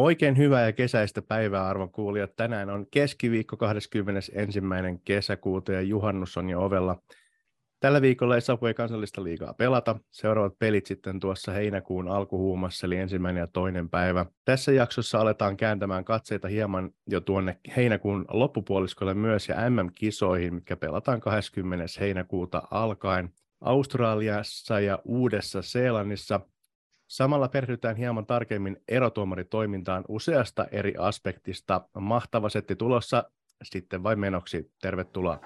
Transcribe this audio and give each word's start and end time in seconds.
Oikein 0.00 0.36
hyvää 0.36 0.66
ja 0.66 0.72
kesäistä 0.72 1.22
päivää 1.22 1.68
arvon 1.68 1.90
kuulijat. 1.90 2.36
Tänään 2.36 2.70
on 2.70 2.86
keskiviikko 2.90 3.56
21. 3.56 4.60
kesäkuuta 5.04 5.72
ja 5.72 5.80
juhannus 5.80 6.36
on 6.36 6.50
jo 6.50 6.64
ovella. 6.64 7.02
Tällä 7.80 8.02
viikolla 8.02 8.34
ei 8.34 8.40
Subway 8.40 8.74
kansallista 8.74 9.24
liigaa 9.24 9.54
pelata. 9.54 9.96
Seuraavat 10.10 10.58
pelit 10.58 10.86
sitten 10.86 11.20
tuossa 11.20 11.52
heinäkuun 11.52 12.08
alkuhuumassa, 12.08 12.86
eli 12.86 12.96
ensimmäinen 12.96 13.40
ja 13.40 13.46
toinen 13.46 13.90
päivä. 13.90 14.26
Tässä 14.44 14.72
jaksossa 14.72 15.20
aletaan 15.20 15.56
kääntämään 15.56 16.04
katseita 16.04 16.48
hieman 16.48 16.90
jo 17.06 17.20
tuonne 17.20 17.60
heinäkuun 17.76 18.24
loppupuoliskolle 18.28 19.14
myös 19.14 19.48
ja 19.48 19.70
MM-kisoihin, 19.70 20.54
mitkä 20.54 20.76
pelataan 20.76 21.20
20. 21.20 21.84
heinäkuuta 22.00 22.62
alkaen. 22.70 23.30
Australiassa 23.60 24.80
ja 24.80 24.98
Uudessa 25.04 25.62
Seelannissa 25.62 26.40
Samalla 27.10 27.48
perehdytään 27.48 27.96
hieman 27.96 28.26
tarkemmin 28.26 28.82
erotuomaritoimintaan 28.88 30.04
useasta 30.08 30.66
eri 30.72 30.94
aspektista. 30.98 31.80
Mahtava 32.00 32.48
setti 32.48 32.76
tulossa, 32.76 33.24
sitten 33.62 34.02
vain 34.02 34.18
menoksi. 34.18 34.72
Tervetuloa. 34.82 35.40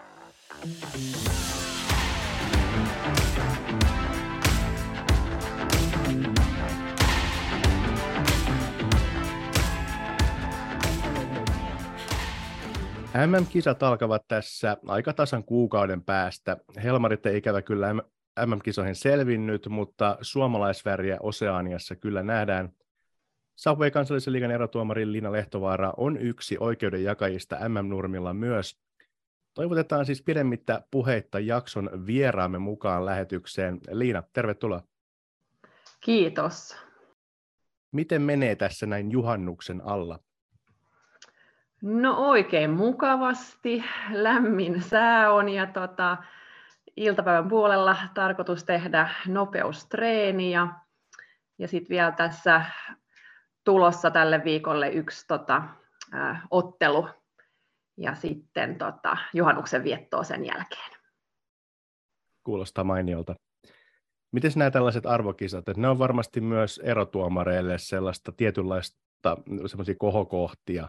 MM-kisat 13.26 13.82
alkavat 13.82 14.28
tässä 14.28 14.76
aika 14.86 15.12
tasan 15.12 15.44
kuukauden 15.44 16.02
päästä. 16.02 16.56
Helmarit 16.82 17.26
ei 17.26 17.36
ikävä 17.36 17.62
kyllä 17.62 17.94
MM-kisoihin 18.46 18.94
selvinnyt, 18.94 19.68
mutta 19.68 20.18
suomalaisväriä 20.20 21.16
Oseaniassa 21.20 21.96
kyllä 21.96 22.22
nähdään. 22.22 22.72
Subway 23.56 23.90
kansallisen 23.90 24.32
liigan 24.32 24.50
erotuomari 24.50 25.12
Liina 25.12 25.32
Lehtovaara 25.32 25.92
on 25.96 26.16
yksi 26.16 26.56
oikeudenjakajista 26.60 27.68
MM-nurmilla 27.68 28.34
myös. 28.34 28.78
Toivotetaan 29.54 30.06
siis 30.06 30.22
pidemmittä 30.22 30.82
puheitta 30.90 31.40
jakson 31.40 32.06
vieraamme 32.06 32.58
mukaan 32.58 33.06
lähetykseen. 33.06 33.80
Liina, 33.90 34.22
tervetuloa. 34.32 34.82
Kiitos. 36.00 36.76
Miten 37.92 38.22
menee 38.22 38.56
tässä 38.56 38.86
näin 38.86 39.10
juhannuksen 39.10 39.82
alla? 39.84 40.18
No 41.82 42.28
oikein 42.28 42.70
mukavasti. 42.70 43.84
Lämmin 44.10 44.82
sää 44.82 45.32
on 45.32 45.48
ja 45.48 45.66
tota, 45.66 46.16
iltapäivän 46.96 47.48
puolella 47.48 47.96
tarkoitus 48.14 48.64
tehdä 48.64 49.08
nopeustreeni 49.28 50.50
ja, 50.50 50.68
ja 51.58 51.68
sitten 51.68 51.88
vielä 51.88 52.12
tässä 52.12 52.64
tulossa 53.64 54.10
tälle 54.10 54.44
viikolle 54.44 54.88
yksi 54.88 55.26
tota, 55.26 55.62
ä, 56.14 56.36
ottelu 56.50 57.08
ja 57.96 58.14
sitten 58.14 58.78
tota, 58.78 59.16
juhannuksen 59.34 59.84
viettoa 59.84 60.24
sen 60.24 60.46
jälkeen. 60.46 60.90
Kuulostaa 62.44 62.84
mainiolta. 62.84 63.34
Miten 64.32 64.52
nämä 64.56 64.70
tällaiset 64.70 65.06
arvokisat, 65.06 65.68
että 65.68 65.80
ne 65.80 65.88
on 65.88 65.98
varmasti 65.98 66.40
myös 66.40 66.80
erotuomareille 66.84 67.78
sellaista 67.78 68.32
tietynlaista 68.32 68.98
semmoisia 69.66 69.94
kohokohtia, 69.98 70.88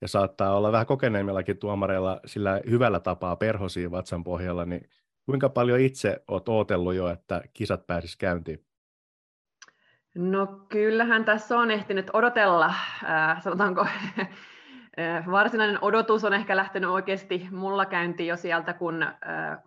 ja 0.00 0.08
saattaa 0.08 0.56
olla 0.56 0.72
vähän 0.72 0.86
kokeneemmillakin 0.86 1.58
tuomareilla 1.58 2.20
sillä 2.26 2.60
hyvällä 2.70 3.00
tapaa 3.00 3.36
perhosia 3.36 3.90
vatsan 3.90 4.24
pohjalla, 4.24 4.64
niin 4.64 4.88
Kuinka 5.30 5.48
paljon 5.48 5.80
itse 5.80 6.22
olet 6.28 6.48
odotellut 6.48 6.94
jo, 6.94 7.08
että 7.08 7.42
kisat 7.52 7.86
pääsisi 7.86 8.18
käyntiin? 8.18 8.64
No 10.14 10.46
kyllähän 10.46 11.24
tässä 11.24 11.58
on 11.58 11.70
ehtinyt 11.70 12.10
odotella, 12.12 12.66
äh, 12.66 13.42
sanotaanko 13.42 13.86
varsinainen 15.30 15.78
odotus 15.82 16.24
on 16.24 16.32
ehkä 16.32 16.56
lähtenyt 16.56 16.90
oikeasti 16.90 17.48
mulla 17.50 17.86
käyntiin 17.86 18.26
jo 18.26 18.36
sieltä, 18.36 18.72
kun 18.72 19.02
äh, 19.02 19.12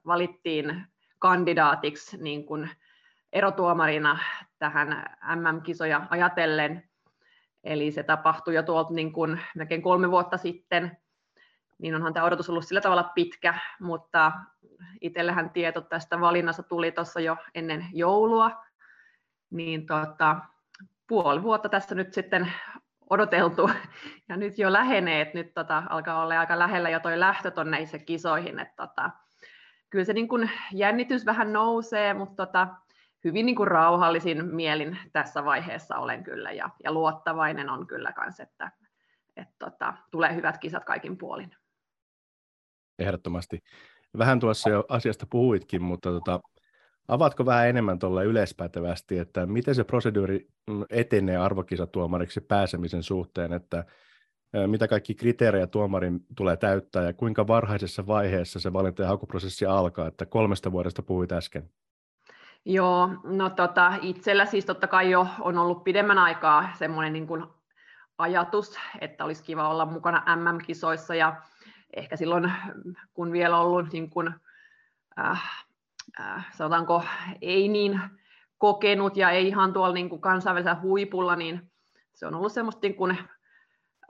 valittiin 0.05 0.83
kandidaatiksi 1.19 2.17
niin 2.17 2.45
kuin 2.45 2.69
erotuomarina 3.33 4.19
tähän 4.59 5.05
MM-kisoja 5.35 6.07
ajatellen. 6.09 6.83
Eli 7.63 7.91
se 7.91 8.03
tapahtui 8.03 8.55
jo 8.55 8.63
tuolta 8.63 8.93
niin 8.93 9.13
kuin 9.13 9.39
melkein 9.55 9.81
kolme 9.81 10.11
vuotta 10.11 10.37
sitten, 10.37 10.97
niin 11.83 11.95
onhan 11.95 12.13
tämä 12.13 12.25
odotus 12.25 12.49
ollut 12.49 12.65
sillä 12.65 12.81
tavalla 12.81 13.03
pitkä, 13.03 13.59
mutta 13.79 14.31
itsellähän 15.01 15.49
tieto 15.49 15.81
tästä 15.81 16.19
valinnasta 16.19 16.63
tuli 16.63 16.91
tuossa 16.91 17.19
jo 17.19 17.37
ennen 17.55 17.85
joulua, 17.93 18.63
niin 19.49 19.85
tota, 19.85 20.35
puoli 21.07 21.43
vuotta 21.43 21.69
tässä 21.69 21.95
nyt 21.95 22.13
sitten 22.13 22.51
odoteltu, 23.09 23.69
ja 24.29 24.37
nyt 24.37 24.57
jo 24.57 24.73
lähenee, 24.73 25.21
että 25.21 25.37
nyt 25.37 25.53
tota, 25.53 25.83
alkaa 25.89 26.21
olla 26.21 26.39
aika 26.39 26.59
lähellä 26.59 26.89
jo 26.89 26.99
toi 26.99 27.19
lähtö 27.19 27.51
tuonne 27.51 27.77
kisoihin, 28.05 28.59
että 28.59 28.87
tota, 28.87 29.09
kyllä 29.89 30.05
se 30.05 30.13
niin 30.13 30.27
kun 30.27 30.49
jännitys 30.73 31.25
vähän 31.25 31.53
nousee, 31.53 32.13
mutta 32.13 32.45
tota, 32.45 32.67
hyvin 33.23 33.45
niin 33.45 33.55
kuin 33.55 33.67
rauhallisin 33.67 34.45
mielin 34.45 34.97
tässä 35.13 35.45
vaiheessa 35.45 35.97
olen 35.97 36.23
kyllä, 36.23 36.51
ja, 36.51 36.69
ja 36.83 36.91
luottavainen 36.91 37.69
on 37.69 37.87
kyllä 37.87 38.11
kanssa, 38.11 38.43
että, 38.43 38.71
että 39.37 39.55
tota, 39.59 39.93
tulee 40.11 40.35
hyvät 40.35 40.57
kisat 40.57 40.85
kaikin 40.85 41.17
puolin. 41.17 41.55
Ehdottomasti. 42.99 43.59
Vähän 44.17 44.39
tuossa 44.39 44.69
jo 44.69 44.85
asiasta 44.89 45.27
puhuitkin, 45.29 45.83
mutta 45.83 46.09
tota, 46.09 46.39
avaatko 47.07 47.45
vähän 47.45 47.67
enemmän 47.67 47.99
tuolle 47.99 48.25
yleispätevästi, 48.25 49.17
että 49.17 49.45
miten 49.45 49.75
se 49.75 49.83
proseduuri 49.83 50.47
etenee 50.89 51.37
arvokisatuomariksi 51.37 52.41
pääsemisen 52.41 53.03
suhteen, 53.03 53.53
että 53.53 53.85
mitä 54.67 54.87
kaikki 54.87 55.15
kriteerejä 55.15 55.67
tuomarin 55.67 56.19
tulee 56.37 56.57
täyttää 56.57 57.03
ja 57.03 57.13
kuinka 57.13 57.47
varhaisessa 57.47 58.07
vaiheessa 58.07 58.59
se 58.59 58.73
valinta- 58.73 59.01
ja 59.01 59.07
hakuprosessi 59.07 59.65
alkaa, 59.65 60.07
että 60.07 60.25
kolmesta 60.25 60.71
vuodesta 60.71 61.01
puhuit 61.01 61.31
äsken. 61.31 61.69
Joo, 62.65 63.09
no 63.23 63.49
tota, 63.49 63.93
itsellä 64.01 64.45
siis 64.45 64.65
totta 64.65 64.87
kai 64.87 65.11
jo 65.11 65.27
on 65.39 65.57
ollut 65.57 65.83
pidemmän 65.83 66.17
aikaa 66.17 66.69
semmoinen 66.73 67.13
niin 67.13 67.27
kuin 67.27 67.45
ajatus, 68.17 68.79
että 69.01 69.25
olisi 69.25 69.43
kiva 69.43 69.69
olla 69.69 69.85
mukana 69.85 70.35
MM-kisoissa 70.35 71.15
ja 71.15 71.35
ehkä 71.95 72.17
silloin, 72.17 72.51
kun 73.13 73.31
vielä 73.31 73.57
ollut 73.57 73.93
niin 73.93 74.09
kuin, 74.09 74.33
äh, 75.19 75.63
äh, 76.19 76.45
sanotaanko 76.51 77.03
ei 77.41 77.67
niin 77.67 78.01
kokenut 78.57 79.17
ja 79.17 79.29
ei 79.29 79.47
ihan 79.47 79.73
tuolla 79.73 79.93
niin 79.93 80.09
kuin 80.09 80.21
kansainvälisellä 80.21 80.81
huipulla, 80.81 81.35
niin 81.35 81.71
se 82.13 82.27
on 82.27 82.35
ollut 82.35 82.51
semmoista 82.51 82.79
niin 82.81 82.95
kuin, 82.95 83.17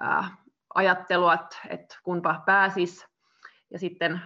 äh, 0.03 0.31
ajattelua, 0.75 1.33
että, 1.33 1.57
että 1.69 1.97
kunpa 2.03 2.43
pääsis. 2.45 3.07
Ja 3.71 3.79
sitten 3.79 4.21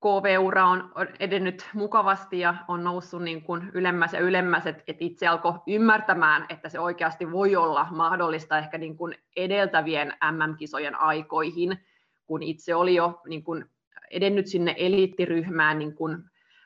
KV-ura 0.00 0.66
on 0.66 0.92
edennyt 1.20 1.68
mukavasti 1.74 2.38
ja 2.40 2.54
on 2.68 2.84
noussut 2.84 3.22
niin 3.22 3.42
kuin 3.42 3.70
ylemmäs 3.74 4.12
ja 4.12 4.20
ylemmäs, 4.20 4.66
että, 4.66 4.82
itse 4.98 5.26
alkoi 5.26 5.52
ymmärtämään, 5.66 6.46
että 6.48 6.68
se 6.68 6.80
oikeasti 6.80 7.32
voi 7.32 7.56
olla 7.56 7.86
mahdollista 7.90 8.58
ehkä 8.58 8.78
niin 8.78 8.96
kuin 8.96 9.14
edeltävien 9.36 10.08
MM-kisojen 10.32 11.00
aikoihin, 11.00 11.78
kun 12.26 12.42
itse 12.42 12.74
oli 12.74 12.94
jo 12.94 13.20
niin 13.28 13.44
kuin 13.44 13.64
edennyt 14.10 14.46
sinne 14.46 14.74
eliittiryhmään 14.78 15.78
niin 15.78 15.94
kuin 15.94 16.24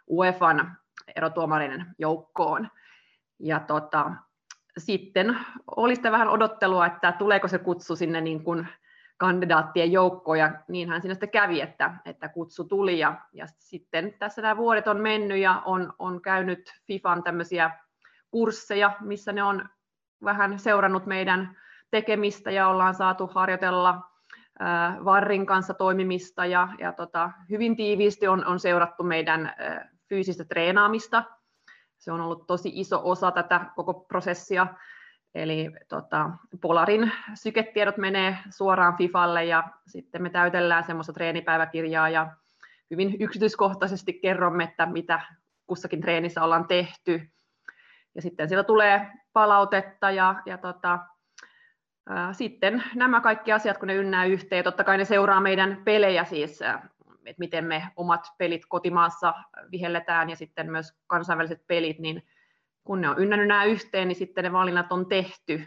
UEFan 0.09 0.77
erotuomarinen 1.17 1.87
joukkoon. 1.99 2.69
Ja 3.39 3.61
tota, 3.61 4.11
sitten 4.79 5.39
oli 5.77 5.97
sitä 5.97 6.13
vähän 6.13 6.29
odottelua, 6.29 6.87
että 6.87 7.13
tuleeko 7.13 7.49
se 7.49 7.59
kutsu 7.59 7.97
sinne 7.97 8.21
niin 8.21 8.45
kuin 8.45 8.69
kandidaattien 9.17 9.93
joukkoon, 9.93 10.39
ja 10.39 10.53
niinhän 10.69 11.01
siinä 11.01 11.15
sitten 11.15 11.31
kävi, 11.31 11.61
että, 11.61 11.95
että 12.05 12.29
kutsu 12.29 12.65
tuli, 12.65 12.99
ja, 12.99 13.15
ja 13.33 13.47
sitten 13.59 14.15
tässä 14.19 14.43
nämä 14.43 14.57
vuodet 14.57 14.89
on 14.89 15.01
mennyt, 15.01 15.39
ja 15.39 15.63
on, 15.65 15.93
on 15.99 16.23
käynyt 16.23 16.73
FIFAn 16.87 17.23
tämmöisiä 17.23 17.71
kursseja, 18.31 18.93
missä 19.01 19.33
ne 19.33 19.43
on 19.43 19.69
vähän 20.25 20.59
seurannut 20.59 21.07
meidän 21.07 21.57
tekemistä, 21.91 22.51
ja 22.51 22.69
ollaan 22.69 22.95
saatu 22.95 23.27
harjoitella 23.27 24.10
Varrin 25.05 25.47
kanssa 25.47 25.75
toimimista 25.75 26.47
ja, 26.47 26.69
ja 26.79 26.93
tota, 26.93 27.31
hyvin 27.51 27.77
tiiviisti 27.77 28.29
on, 28.29 28.47
on 28.47 28.61
seurattu 28.61 29.03
meidän 29.03 29.55
fyysistä 30.09 30.45
treenaamista. 30.45 31.25
Se 31.99 32.13
on 32.13 32.21
ollut 32.21 32.47
tosi 32.47 32.71
iso 32.75 33.01
osa 33.05 33.31
tätä 33.31 33.67
koko 33.77 33.95
prosessia. 33.95 34.67
Eli 35.35 35.71
tota, 35.89 36.31
Polarin 36.61 37.13
syketiedot 37.35 37.97
menee 37.97 38.39
suoraan 38.51 38.97
FIFalle 38.97 39.45
ja 39.45 39.65
sitten 39.87 40.23
me 40.23 40.31
täytellään 40.31 40.85
semmoista 40.85 41.13
treenipäiväkirjaa 41.13 42.09
ja 42.09 42.37
hyvin 42.91 43.17
yksityiskohtaisesti 43.21 44.13
kerromme, 44.13 44.65
että 44.65 44.87
mitä 44.87 45.21
kussakin 45.67 46.01
treenissä 46.01 46.45
ollaan 46.45 46.67
tehty. 46.67 47.31
Ja 48.15 48.23
sitten 48.23 48.49
siellä 48.49 48.65
tulee 48.65 49.13
palautetta 49.33 50.11
ja, 50.11 50.43
ja 50.47 50.59
tota, 50.59 50.99
sitten 52.33 52.83
nämä 52.95 53.21
kaikki 53.21 53.53
asiat, 53.53 53.79
kun 53.79 53.89
ne 53.89 53.95
ynnää 53.95 54.25
yhteen, 54.25 54.65
totta 54.65 54.85
kai 54.85 54.99
ne 54.99 55.05
seuraa 55.05 55.41
meidän 55.41 55.83
pelejä 55.85 56.25
siis, 56.25 56.63
että 56.63 57.39
miten 57.39 57.65
me 57.65 57.89
omat 57.97 58.27
pelit 58.39 58.63
kotimaassa 58.69 59.35
vihelletään 59.71 60.31
ja 60.31 60.37
sitten 60.37 60.71
myös 60.71 60.93
kansainväliset 61.07 61.67
pelit, 61.67 61.99
niin 61.99 62.23
kun 62.85 63.01
ne 63.01 63.09
on 63.09 63.19
ynnännyt 63.19 63.49
nämä 63.49 63.65
yhteen, 63.65 64.09
niin 64.09 64.17
sitten 64.17 64.45
ne 64.45 64.53
valinnat 64.53 64.93
on 64.93 65.07
tehty. 65.07 65.65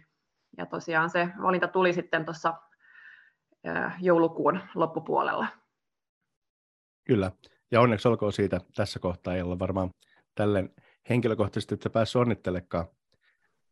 ja 0.57 0.65
tosiaan 0.65 1.09
se 1.09 1.29
valinta 1.41 1.67
tuli 1.67 1.93
sitten 1.93 2.25
tuossa 2.25 2.53
joulukuun 4.01 4.59
loppupuolella. 4.75 5.47
Kyllä, 7.03 7.31
ja 7.71 7.81
onneksi 7.81 8.07
olkoon 8.07 8.33
siitä 8.33 8.59
tässä 8.75 8.99
kohtaa, 8.99 9.35
ei 9.35 9.41
olla 9.41 9.59
varmaan 9.59 9.89
tälle 10.35 10.69
henkilökohtaisesti 11.09 11.73
että 11.73 11.89
päässyt 11.89 12.19
onnittelekaan. 12.19 12.85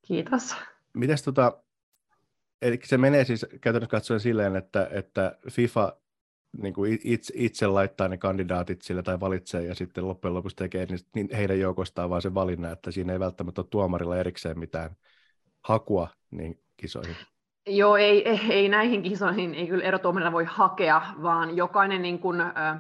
Kiitos. 0.02 0.56
Mites 0.94 1.24
tota, 1.24 1.64
eli 2.62 2.80
se 2.84 2.98
menee 2.98 3.26
siis 3.26 3.46
käytännössä 3.62 3.92
katsoen 3.92 4.20
silleen, 4.20 4.56
että, 4.56 4.90
että 4.92 5.38
FIFA 5.50 5.98
niin 6.58 6.74
kuin 6.74 7.00
itse, 7.04 7.34
itse 7.38 7.68
laittaa 7.68 8.08
ne 8.08 8.18
kandidaatit 8.18 8.82
sille 8.82 9.04
tai 9.04 9.20
valitsee 9.20 9.64
ja 9.64 9.76
sitten 9.76 10.08
loppujen 10.08 10.34
lopuksi 10.34 10.56
tekee 10.56 10.86
niin, 10.86 11.00
niin 11.16 11.30
heidän 11.36 11.60
joukostaan 11.60 12.10
vaan 12.10 12.22
se 12.22 12.34
valinnan, 12.34 12.72
että 12.72 12.92
siinä 12.92 13.14
ei 13.14 13.20
välttämättä 13.20 13.62
ole 13.62 13.68
tuomarilla 13.70 14.18
erikseen 14.18 14.60
mitään 14.60 14.96
hakua 15.64 16.08
niin 16.32 16.60
kisoihin. 16.78 17.16
Joo, 17.68 17.98
ei, 17.98 18.30
ei, 18.30 18.40
ei 18.50 18.70
näihin 18.70 19.02
kisoihin 19.02 19.56
ei 19.56 19.68
kyllä 19.68 19.84
erotuomarilla 19.84 20.32
voi 20.32 20.46
hakea, 20.46 21.02
vaan 21.22 21.58
jokainen 21.58 22.02
niin 22.02 22.20
kuin, 22.20 22.42
äh, 22.42 22.80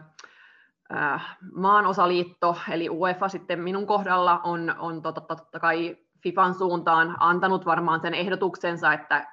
äh, 0.95 1.37
maanosaliitto, 1.53 2.57
eli 2.71 2.89
UEFA 2.89 3.29
sitten 3.29 3.59
minun 3.59 3.87
kohdalla 3.87 4.39
on, 4.39 4.75
on 4.79 5.01
totta, 5.01 5.21
totta 5.21 5.59
kai 5.59 5.97
FIFAn 6.21 6.53
suuntaan 6.53 7.17
antanut 7.19 7.65
varmaan 7.65 8.01
sen 8.01 8.13
ehdotuksensa, 8.13 8.93
että 8.93 9.27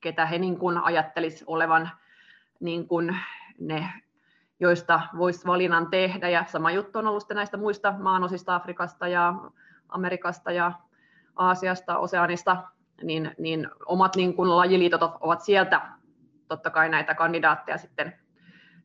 ketä 0.00 0.26
he 0.26 0.38
niin 0.38 0.58
kuin 0.58 0.78
ajattelisi 0.78 1.44
olevan 1.46 1.90
niin 2.60 2.88
kuin 2.88 3.16
ne, 3.60 3.92
joista 4.60 5.00
voisi 5.16 5.46
valinnan 5.46 5.86
tehdä. 5.86 6.28
Ja 6.28 6.44
sama 6.46 6.70
juttu 6.70 6.98
on 6.98 7.06
ollut 7.06 7.30
näistä 7.34 7.56
muista 7.56 7.94
maanosista, 7.98 8.54
Afrikasta 8.54 9.08
ja 9.08 9.34
Amerikasta 9.88 10.52
ja 10.52 10.72
Aasiasta, 11.36 11.98
Oseanista, 11.98 12.56
niin, 13.02 13.34
niin 13.38 13.68
omat 13.86 14.16
niin 14.16 14.34
kuin 14.34 14.56
lajiliitot 14.56 15.02
ovat 15.20 15.40
sieltä 15.40 15.80
totta 16.48 16.70
kai 16.70 16.88
näitä 16.88 17.14
kandidaatteja 17.14 17.78
sitten 17.78 18.18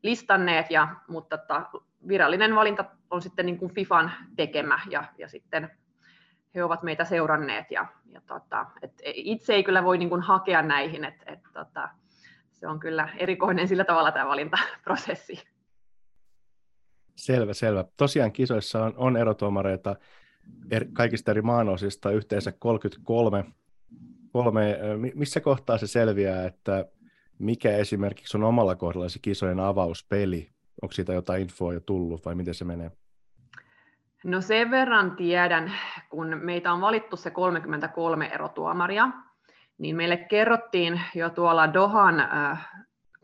listanneet, 0.03 0.71
ja, 0.71 0.87
mutta 1.07 1.35
että 1.35 1.65
virallinen 2.07 2.55
valinta 2.55 2.85
on 3.09 3.21
sitten 3.21 3.45
niin 3.45 3.57
kuin 3.57 3.73
FIFAn 3.73 4.11
tekemä, 4.35 4.79
ja, 4.89 5.03
ja 5.17 5.27
sitten 5.27 5.71
he 6.55 6.63
ovat 6.63 6.83
meitä 6.83 7.05
seuranneet, 7.05 7.71
ja, 7.71 7.85
ja 8.11 8.21
tota, 8.27 8.65
et 8.81 9.01
itse 9.05 9.53
ei 9.53 9.63
kyllä 9.63 9.83
voi 9.83 9.97
niin 9.97 10.21
hakea 10.21 10.61
näihin, 10.61 11.05
että 11.05 11.23
et, 11.27 11.39
tota, 11.53 11.89
se 12.51 12.67
on 12.67 12.79
kyllä 12.79 13.09
erikoinen 13.17 13.67
sillä 13.67 13.83
tavalla 13.83 14.11
tämä 14.11 14.27
valintaprosessi. 14.27 15.43
Selvä, 17.15 17.53
selvä. 17.53 17.85
Tosiaan 17.97 18.31
kisoissa 18.31 18.83
on, 18.83 18.93
on 18.97 19.17
erotuomareita 19.17 19.95
er, 20.71 20.85
kaikista 20.93 21.31
eri 21.31 21.41
maanosista 21.41 22.11
yhteensä 22.11 22.51
33. 22.51 23.45
Kolme, 24.31 24.79
missä 25.15 25.39
kohtaa 25.39 25.77
se 25.77 25.87
selviää, 25.87 26.45
että 26.45 26.85
mikä 27.39 27.77
esimerkiksi 27.77 28.37
on 28.37 28.43
omalla 28.43 28.75
kohdalla 28.75 29.09
se 29.09 29.19
kisojen 29.21 29.59
avauspeli? 29.59 30.49
Onko 30.81 30.93
siitä 30.93 31.13
jotain 31.13 31.41
infoa 31.41 31.73
jo 31.73 31.79
tullut 31.79 32.25
vai 32.25 32.35
miten 32.35 32.53
se 32.53 32.65
menee? 32.65 32.91
No 34.23 34.41
sen 34.41 34.71
verran 34.71 35.15
tiedän, 35.15 35.71
kun 36.09 36.39
meitä 36.41 36.73
on 36.73 36.81
valittu 36.81 37.17
se 37.17 37.31
33 37.31 38.25
erotuomaria, 38.25 39.09
niin 39.77 39.95
meille 39.95 40.17
kerrottiin 40.17 41.01
jo 41.15 41.29
tuolla 41.29 41.73
Dohan 41.73 42.19
äh, 42.19 42.69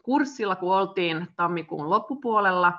kurssilla, 0.03 0.55
kun 0.55 0.75
oltiin 0.75 1.27
tammikuun 1.35 1.89
loppupuolella, 1.89 2.73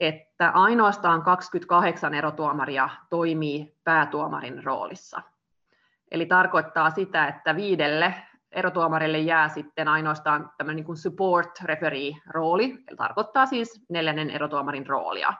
että 0.00 0.50
ainoastaan 0.50 1.22
28 1.22 2.14
erotuomaria 2.14 2.88
toimii 3.10 3.74
päätuomarin 3.84 4.64
roolissa. 4.64 5.22
Eli 6.10 6.26
tarkoittaa 6.26 6.90
sitä, 6.90 7.26
että 7.26 7.56
viidelle 7.56 8.14
erotuomarille 8.52 9.18
jää 9.18 9.48
sitten 9.48 9.88
ainoastaan 9.88 10.50
tämmöinen 10.58 10.84
niin 10.84 10.96
support 10.96 11.60
referee 11.64 12.12
rooli, 12.26 12.64
eli 12.64 12.96
tarkoittaa 12.96 13.46
siis 13.46 13.84
neljännen 13.88 14.30
erotuomarin 14.30 14.86
roolia. 14.86 15.32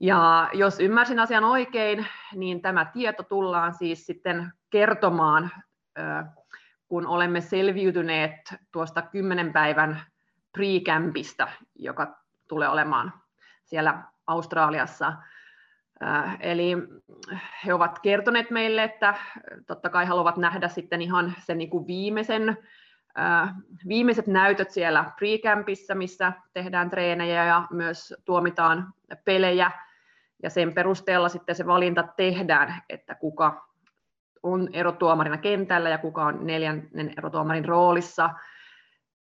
Ja 0.00 0.50
jos 0.52 0.80
ymmärsin 0.80 1.18
asian 1.18 1.44
oikein, 1.44 2.06
niin 2.34 2.62
tämä 2.62 2.84
tieto 2.84 3.22
tullaan 3.22 3.74
siis 3.74 4.06
sitten 4.06 4.52
kertomaan 4.70 5.50
kun 6.88 7.06
olemme 7.06 7.40
selviytyneet 7.40 8.54
tuosta 8.72 9.02
kymmenen 9.02 9.52
päivän 9.52 10.02
pre-campista, 10.58 11.48
joka 11.74 12.18
tulee 12.48 12.68
olemaan 12.68 13.12
siellä 13.64 14.02
Australiassa. 14.26 15.12
Eli 16.40 16.76
he 17.66 17.74
ovat 17.74 17.98
kertoneet 17.98 18.50
meille, 18.50 18.82
että 18.82 19.14
totta 19.66 19.90
kai 19.90 20.06
haluavat 20.06 20.36
nähdä 20.36 20.68
sitten 20.68 21.02
ihan 21.02 21.34
sen 21.38 21.58
niin 21.58 21.70
kuin 21.70 21.86
viimeisen, 21.86 22.58
viimeiset 23.88 24.26
näytöt 24.26 24.70
siellä 24.70 25.04
pre-campissa, 25.04 25.94
missä 25.94 26.32
tehdään 26.52 26.90
treenejä 26.90 27.44
ja 27.44 27.66
myös 27.70 28.14
tuomitaan 28.24 28.92
pelejä. 29.24 29.70
Ja 30.42 30.50
sen 30.50 30.72
perusteella 30.72 31.28
sitten 31.28 31.54
se 31.54 31.66
valinta 31.66 32.08
tehdään, 32.16 32.82
että 32.88 33.14
kuka 33.14 33.66
on 34.42 34.68
erotuomarina 34.72 35.36
kentällä 35.36 35.88
ja 35.88 35.98
kuka 35.98 36.24
on 36.24 36.46
neljännen 36.46 37.12
erotuomarin 37.18 37.64
roolissa. 37.64 38.30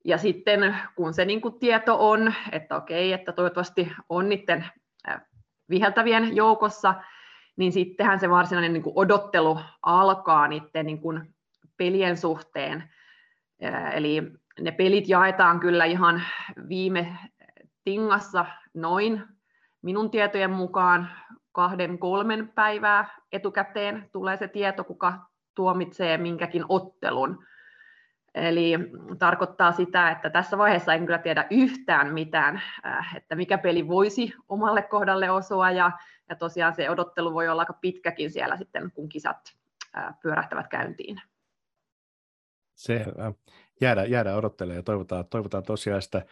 Ja 0.04 0.18
sitten 0.18 0.76
kun 0.96 1.14
se 1.14 1.24
niin 1.24 1.40
kuin 1.40 1.58
tieto 1.58 2.10
on, 2.10 2.34
että 2.52 2.76
okei, 2.76 3.12
että 3.12 3.32
toivottavasti 3.32 3.92
on 4.08 4.28
niiden 4.28 4.66
viheltävien 5.70 6.36
joukossa, 6.36 6.94
niin 7.56 7.72
sittenhän 7.72 8.20
se 8.20 8.30
varsinainen 8.30 8.72
niin 8.72 8.82
kuin 8.82 8.92
odottelu 8.96 9.60
alkaa 9.82 10.48
niiden 10.48 10.86
niin 10.86 11.00
kuin 11.00 11.34
pelien 11.76 12.16
suhteen. 12.16 12.92
Eli 13.92 14.32
ne 14.60 14.70
pelit 14.70 15.08
jaetaan 15.08 15.60
kyllä 15.60 15.84
ihan 15.84 16.22
viime 16.68 17.18
tingassa 17.84 18.46
noin 18.74 19.22
minun 19.84 20.10
tietojen 20.10 20.50
mukaan 20.50 21.08
kahden, 21.52 21.98
kolmen 21.98 22.48
päivää 22.48 23.20
etukäteen 23.32 24.08
tulee 24.12 24.36
se 24.36 24.48
tieto, 24.48 24.84
kuka 24.84 25.18
tuomitsee 25.54 26.18
minkäkin 26.18 26.64
ottelun. 26.68 27.44
Eli 28.34 28.72
tarkoittaa 29.18 29.72
sitä, 29.72 30.10
että 30.10 30.30
tässä 30.30 30.58
vaiheessa 30.58 30.94
en 30.94 31.06
kyllä 31.06 31.18
tiedä 31.18 31.46
yhtään 31.50 32.14
mitään, 32.14 32.62
äh, 32.86 33.16
että 33.16 33.34
mikä 33.34 33.58
peli 33.58 33.88
voisi 33.88 34.34
omalle 34.48 34.82
kohdalle 34.82 35.30
osua, 35.30 35.70
ja, 35.70 35.90
ja 36.28 36.36
tosiaan 36.36 36.74
se 36.74 36.90
odottelu 36.90 37.34
voi 37.34 37.48
olla 37.48 37.62
aika 37.62 37.72
pitkäkin 37.72 38.30
siellä 38.30 38.56
sitten, 38.56 38.90
kun 38.94 39.08
kisat 39.08 39.54
äh, 39.96 40.14
pyörähtävät 40.22 40.68
käyntiin. 40.68 41.20
Selvä. 42.74 43.32
Jäädään, 43.80 44.10
jäädään 44.10 44.36
odottelemaan 44.36 44.78
ja 44.78 44.82
toivotaan, 44.82 45.26
toivotaan 45.26 45.62
tosiaan 45.62 46.02
sitä 46.02 46.22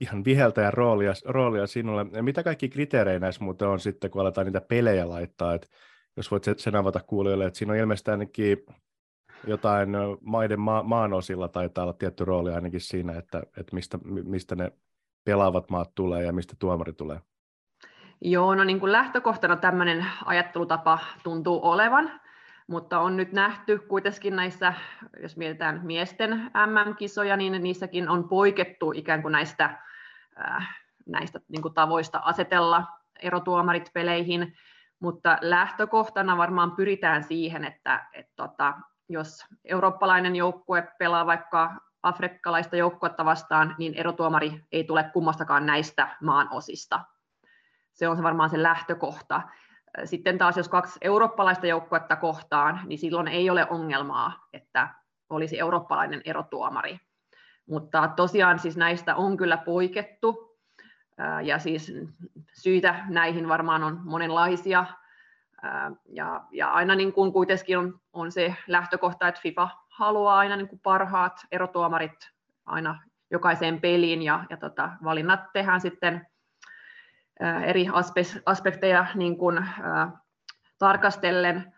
ihan 0.00 0.24
viheltäjän 0.24 0.72
roolia, 0.72 1.12
roolia 1.24 1.66
sinulle. 1.66 2.06
Ja 2.12 2.22
mitä 2.22 2.42
kaikki 2.42 2.68
kriteerejä 2.68 3.18
näissä 3.18 3.44
muuten 3.44 3.68
on 3.68 3.80
sitten, 3.80 4.10
kun 4.10 4.20
aletaan 4.20 4.46
niitä 4.46 4.60
pelejä 4.60 5.08
laittaa, 5.08 5.54
että 5.54 5.68
jos 6.16 6.30
voit 6.30 6.44
sen 6.56 6.76
avata 6.76 7.00
kuulijoille, 7.06 7.46
että 7.46 7.58
siinä 7.58 7.72
on 7.72 7.78
ilmeisesti 7.78 8.10
ainakin 8.10 8.66
jotain 9.46 9.88
maiden 10.20 10.60
ma- 10.60 10.82
maanosilla 10.82 11.48
taitaa 11.48 11.84
olla 11.84 11.92
tietty 11.92 12.24
rooli 12.24 12.52
ainakin 12.52 12.80
siinä, 12.80 13.18
että, 13.18 13.42
että 13.56 13.74
mistä, 13.74 13.98
mistä 14.24 14.56
ne 14.56 14.72
pelaavat 15.24 15.70
maat 15.70 15.94
tulee 15.94 16.24
ja 16.24 16.32
mistä 16.32 16.56
tuomari 16.58 16.92
tulee. 16.92 17.20
Joo, 18.20 18.54
no 18.54 18.64
niin 18.64 18.80
kuin 18.80 18.92
lähtökohtana 18.92 19.56
tämmöinen 19.56 20.06
ajattelutapa 20.24 20.98
tuntuu 21.22 21.60
olevan, 21.62 22.20
mutta 22.72 23.00
on 23.00 23.16
nyt 23.16 23.32
nähty 23.32 23.78
kuitenkin 23.78 24.36
näissä, 24.36 24.74
jos 25.22 25.36
mietitään 25.36 25.80
miesten 25.82 26.30
MM-kisoja, 26.66 27.36
niin 27.36 27.62
niissäkin 27.62 28.08
on 28.08 28.28
poikettu 28.28 28.92
ikään 28.92 29.22
kuin 29.22 29.32
näistä, 29.32 29.78
äh, 30.44 30.68
näistä 31.06 31.40
niin 31.48 31.62
kuin 31.62 31.74
tavoista 31.74 32.20
asetella 32.24 32.86
erotuomarit 33.22 33.90
peleihin, 33.94 34.56
mutta 35.00 35.38
lähtökohtana 35.40 36.36
varmaan 36.36 36.72
pyritään 36.72 37.24
siihen, 37.24 37.64
että, 37.64 38.06
että 38.12 38.32
tota, 38.36 38.74
jos 39.08 39.46
eurooppalainen 39.64 40.36
joukkue 40.36 40.88
pelaa 40.98 41.26
vaikka 41.26 41.76
afrikkalaista 42.02 42.76
joukkuetta 42.76 43.24
vastaan, 43.24 43.74
niin 43.78 43.94
erotuomari 43.94 44.64
ei 44.72 44.84
tule 44.84 45.10
kummastakaan 45.12 45.66
näistä 45.66 46.16
maan 46.20 46.48
osista. 46.50 47.00
Se 47.92 48.08
on 48.08 48.22
varmaan 48.22 48.50
se 48.50 48.62
lähtökohta. 48.62 49.42
Sitten 50.04 50.38
taas 50.38 50.56
jos 50.56 50.68
kaksi 50.68 50.98
eurooppalaista 51.02 51.66
joukkuetta 51.66 52.16
kohtaan, 52.16 52.80
niin 52.86 52.98
silloin 52.98 53.28
ei 53.28 53.50
ole 53.50 53.66
ongelmaa, 53.70 54.48
että 54.52 54.88
olisi 55.30 55.58
eurooppalainen 55.58 56.22
erotuomari. 56.24 56.98
Mutta 57.66 58.08
tosiaan 58.16 58.58
siis 58.58 58.76
näistä 58.76 59.16
on 59.16 59.36
kyllä 59.36 59.56
poikettu, 59.56 60.58
ja 61.42 61.58
siis 61.58 61.92
syitä 62.52 63.04
näihin 63.08 63.48
varmaan 63.48 63.84
on 63.84 64.00
monenlaisia, 64.04 64.84
ja, 66.08 66.44
ja 66.50 66.70
aina 66.70 66.94
niin 66.94 67.12
kuin 67.12 67.32
kuitenkin 67.32 67.78
on, 67.78 68.00
on 68.12 68.32
se 68.32 68.54
lähtökohta, 68.66 69.28
että 69.28 69.40
FIFA 69.40 69.68
haluaa 69.88 70.38
aina 70.38 70.56
niin 70.56 70.68
kuin 70.68 70.80
parhaat 70.82 71.40
erotuomarit 71.52 72.30
aina 72.66 73.02
jokaiseen 73.30 73.80
peliin, 73.80 74.22
ja, 74.22 74.44
ja 74.50 74.56
tota, 74.56 74.90
valinnat 75.04 75.40
tehdään 75.52 75.80
sitten 75.80 76.26
eri 77.64 77.86
aspekteja 78.46 79.06
niin 79.14 79.38
kuin, 79.38 79.66
tarkastellen, 80.78 81.74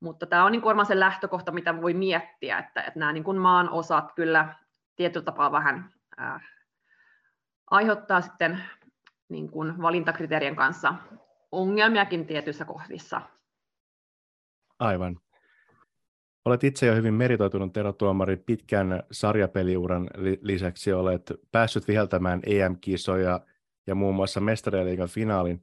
Mutta 0.00 0.26
tämä 0.26 0.44
on 0.44 0.52
niin 0.52 0.62
varmaan 0.62 0.86
se 0.86 1.00
lähtökohta, 1.00 1.52
mitä 1.52 1.80
voi 1.82 1.94
miettiä, 1.94 2.58
että, 2.58 2.82
että 2.82 2.98
nämä 2.98 3.12
niin 3.12 3.24
kuin 3.24 3.38
maan 3.38 3.70
osat 3.70 4.12
kyllä 4.12 4.54
tietyllä 4.96 5.24
tapaa 5.24 5.52
vähän 5.52 5.92
äh, 6.20 6.42
aiheuttaa 7.70 8.20
sitten 8.20 8.62
niin 9.28 9.50
kuin 9.50 9.82
valintakriteerien 9.82 10.56
kanssa 10.56 10.94
ongelmiakin 11.52 12.26
tietyissä 12.26 12.64
kohdissa. 12.64 13.20
Aivan. 14.78 15.16
Olet 16.44 16.64
itse 16.64 16.86
jo 16.86 16.94
hyvin 16.94 17.14
meritoitunut 17.14 17.76
erotuomari 17.76 18.36
pitkän 18.36 19.02
sarjapeliuran 19.12 20.10
lisäksi. 20.42 20.92
Olet 20.92 21.32
päässyt 21.52 21.88
viheltämään 21.88 22.40
EM-kisoja 22.46 23.40
ja 23.88 23.94
muun 23.94 24.14
muassa 24.14 24.40
mestariliigan 24.40 25.08
finaalin. 25.08 25.62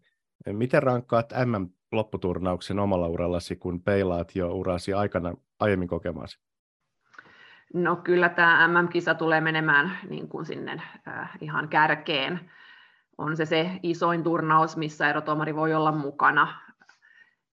Miten 0.51 0.83
rankkaat 0.83 1.33
MM-lopputurnauksen 1.45 2.79
omalla 2.79 3.07
urallasi, 3.07 3.55
kun 3.55 3.81
peilaat 3.81 4.35
jo 4.35 4.53
urasi 4.53 4.93
aikana 4.93 5.33
aiemmin 5.59 5.87
kokemaasi? 5.87 6.39
No 7.73 7.95
kyllä 7.95 8.29
tämä 8.29 8.67
MM-kisa 8.67 9.13
tulee 9.13 9.41
menemään 9.41 9.97
niin 10.09 10.29
kuin 10.29 10.45
sinne 10.45 10.81
äh, 11.07 11.37
ihan 11.41 11.69
kärkeen. 11.69 12.51
On 13.17 13.37
se 13.37 13.45
se 13.45 13.71
isoin 13.83 14.23
turnaus, 14.23 14.77
missä 14.77 15.09
erotuomari 15.09 15.55
voi 15.55 15.73
olla 15.73 15.91
mukana. 15.91 16.61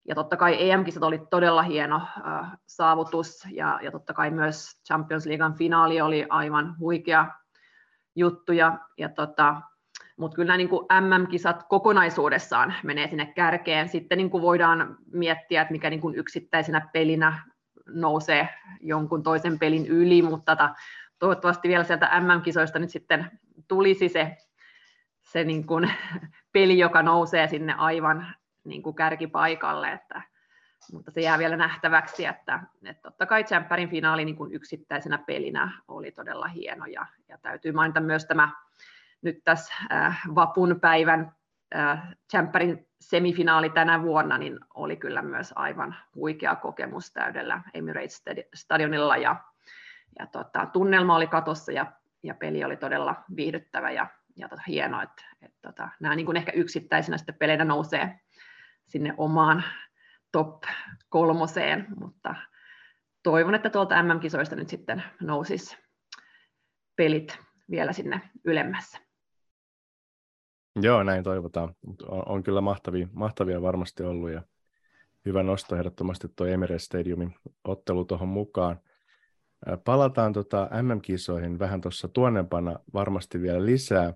Ja 0.08 0.14
totta 0.14 0.36
kai 0.36 0.70
EM-kisat 0.70 1.02
oli 1.02 1.18
todella 1.30 1.62
hieno 1.62 1.96
äh, 1.96 2.52
saavutus 2.66 3.46
ja, 3.50 3.80
ja 3.82 3.90
totta 3.90 4.14
kai 4.14 4.30
myös 4.30 4.80
Champions 4.86 5.26
Leaguean 5.26 5.54
finaali 5.54 6.00
oli 6.00 6.26
aivan 6.28 6.78
huikea 6.78 7.26
juttu. 8.16 8.52
Ja, 8.52 8.78
ja 8.98 9.08
tota, 9.08 9.62
mutta 10.22 10.36
kyllä 10.36 10.56
niin 10.56 10.68
kuin 10.68 10.86
MM-kisat 11.00 11.62
kokonaisuudessaan 11.68 12.74
menee 12.82 13.08
sinne 13.08 13.26
kärkeen. 13.26 13.88
Sitten 13.88 14.18
niin 14.18 14.30
kuin 14.30 14.42
voidaan 14.42 14.96
miettiä, 15.12 15.62
että 15.62 15.72
mikä 15.72 15.90
niin 15.90 16.00
kuin 16.00 16.14
yksittäisenä 16.14 16.88
pelinä 16.92 17.42
nousee 17.86 18.48
jonkun 18.80 19.22
toisen 19.22 19.58
pelin 19.58 19.86
yli, 19.86 20.22
mutta 20.22 20.56
tota, 20.56 20.74
toivottavasti 21.18 21.68
vielä 21.68 21.84
sieltä 21.84 22.20
MM-kisoista 22.20 22.78
nyt 22.78 22.90
sitten 22.90 23.30
tulisi 23.68 24.08
se, 24.08 24.36
se 25.20 25.44
niin 25.44 25.66
kuin 25.66 25.90
peli, 26.52 26.78
joka 26.78 27.02
nousee 27.02 27.48
sinne 27.48 27.74
aivan 27.74 28.26
niin 28.64 28.82
kuin 28.82 28.96
kärkipaikalle, 28.96 29.92
että, 29.92 30.22
mutta 30.92 31.10
se 31.10 31.20
jää 31.20 31.38
vielä 31.38 31.56
nähtäväksi, 31.56 32.26
että, 32.26 32.60
että 32.84 33.02
totta 33.02 33.26
kai 33.26 33.44
Tsemppärin 33.44 33.90
finaali 33.90 34.24
niin 34.24 34.36
kuin 34.36 34.52
yksittäisenä 34.52 35.18
pelinä 35.18 35.82
oli 35.88 36.10
todella 36.10 36.46
hieno 36.46 36.86
ja, 36.86 37.06
ja 37.28 37.38
täytyy 37.38 37.72
mainita 37.72 38.00
myös 38.00 38.26
tämä 38.26 38.48
nyt 39.22 39.38
tässä 39.44 39.74
äh, 39.92 40.22
vapun 40.34 40.80
päivän 40.80 41.32
äh, 41.74 42.02
Tsemppärin 42.26 42.88
semifinaali 43.00 43.70
tänä 43.70 44.02
vuonna 44.02 44.38
niin 44.38 44.58
oli 44.74 44.96
kyllä 44.96 45.22
myös 45.22 45.52
aivan 45.56 45.96
huikea 46.14 46.56
kokemus 46.56 47.12
täydellä 47.12 47.62
Emirates-stadionilla 47.74 49.16
ja, 49.16 49.36
ja 50.18 50.26
tota, 50.26 50.66
tunnelma 50.66 51.16
oli 51.16 51.26
katossa 51.26 51.72
ja, 51.72 51.92
ja 52.22 52.34
peli 52.34 52.64
oli 52.64 52.76
todella 52.76 53.24
viihdyttävä 53.36 53.90
ja, 53.90 54.06
ja 54.36 54.48
tota, 54.48 54.62
hieno, 54.66 55.02
että 55.02 55.24
et, 55.42 55.54
tota, 55.62 55.88
nämä 56.00 56.16
niin 56.16 56.26
kuin 56.26 56.36
ehkä 56.36 56.52
yksittäisenä 56.52 57.18
sitten 57.18 57.34
peleinä 57.34 57.64
nousee 57.64 58.20
sinne 58.86 59.14
omaan 59.16 59.64
top 60.32 60.62
kolmoseen, 61.08 61.86
mutta 62.00 62.34
toivon, 63.22 63.54
että 63.54 63.70
tuolta 63.70 64.02
MM-kisoista 64.02 64.56
nyt 64.56 64.68
sitten 64.68 65.02
nousisi 65.20 65.78
pelit 66.96 67.38
vielä 67.70 67.92
sinne 67.92 68.20
ylemmässä. 68.44 69.11
Joo, 70.80 71.02
näin 71.02 71.24
toivotaan. 71.24 71.74
On, 72.08 72.22
on 72.26 72.42
kyllä 72.42 72.60
mahtavia, 72.60 73.08
mahtavia 73.12 73.62
varmasti 73.62 74.02
ollut 74.02 74.30
ja 74.30 74.42
hyvä 75.26 75.42
nosto 75.42 75.76
ehdottomasti 75.76 76.28
tuo 76.36 76.46
Emirates 76.46 76.84
Stadiumin 76.84 77.34
ottelu 77.64 78.04
tuohon 78.04 78.28
mukaan. 78.28 78.80
Palataan 79.84 80.32
tota 80.32 80.68
MM-kisoihin 80.82 81.58
vähän 81.58 81.80
tuossa 81.80 82.08
tuonnepana 82.08 82.78
varmasti 82.94 83.42
vielä 83.42 83.66
lisää. 83.66 84.14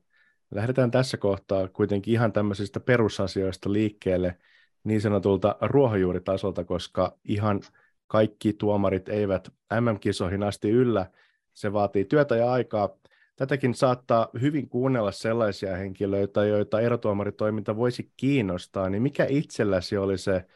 Lähdetään 0.51 0.91
tässä 0.91 1.17
kohtaa 1.17 1.69
kuitenkin 1.69 2.15
ihan 2.15 2.33
tämmöisistä 2.33 2.81
perusasioista 2.81 3.73
liikkeelle 3.73 4.39
niin 4.85 5.01
sanotulta 5.01 5.57
ruohonjuuritasolta, 5.61 6.65
koska 6.65 7.19
ihan 7.25 7.61
kaikki 8.07 8.53
tuomarit 8.53 9.09
eivät 9.09 9.49
MM-kisoihin 9.81 10.43
asti 10.43 10.71
yllä. 10.71 11.07
Se 11.55 11.73
vaatii 11.73 12.05
työtä 12.05 12.37
ja 12.37 12.53
aikaa 12.53 12.89
tätäkin 13.37 13.75
saattaa 13.75 14.29
hyvin 14.41 14.69
kuunnella 14.69 15.13
sellaisia 15.13 15.77
henkilöitä, 15.77 16.45
joita 16.45 16.81
erotuomaritoiminta 16.81 17.77
voisi 17.77 18.13
kiinnostaa, 18.17 18.91
niin 18.91 19.03
mikä 19.03 19.27
itselläsi 19.29 19.97
oli 19.97 20.19
se 20.19 20.47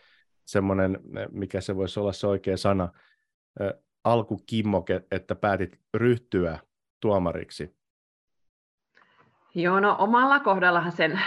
semmoinen, 0.45 1.01
mikä 1.31 1.61
se 1.61 1.77
voisi 1.77 2.01
olla 2.01 2.13
se 2.13 2.27
oikea 2.27 2.57
sana, 2.57 2.89
alkukimmoke, 4.05 5.03
että 5.11 5.35
päätit 5.35 5.81
ryhtyä 5.95 6.59
tuomariksi? 7.01 7.77
Joo, 9.55 9.81
no 9.81 9.97
omalla 9.99 10.41
kohdallahan 10.41 10.93
sen 10.93 11.21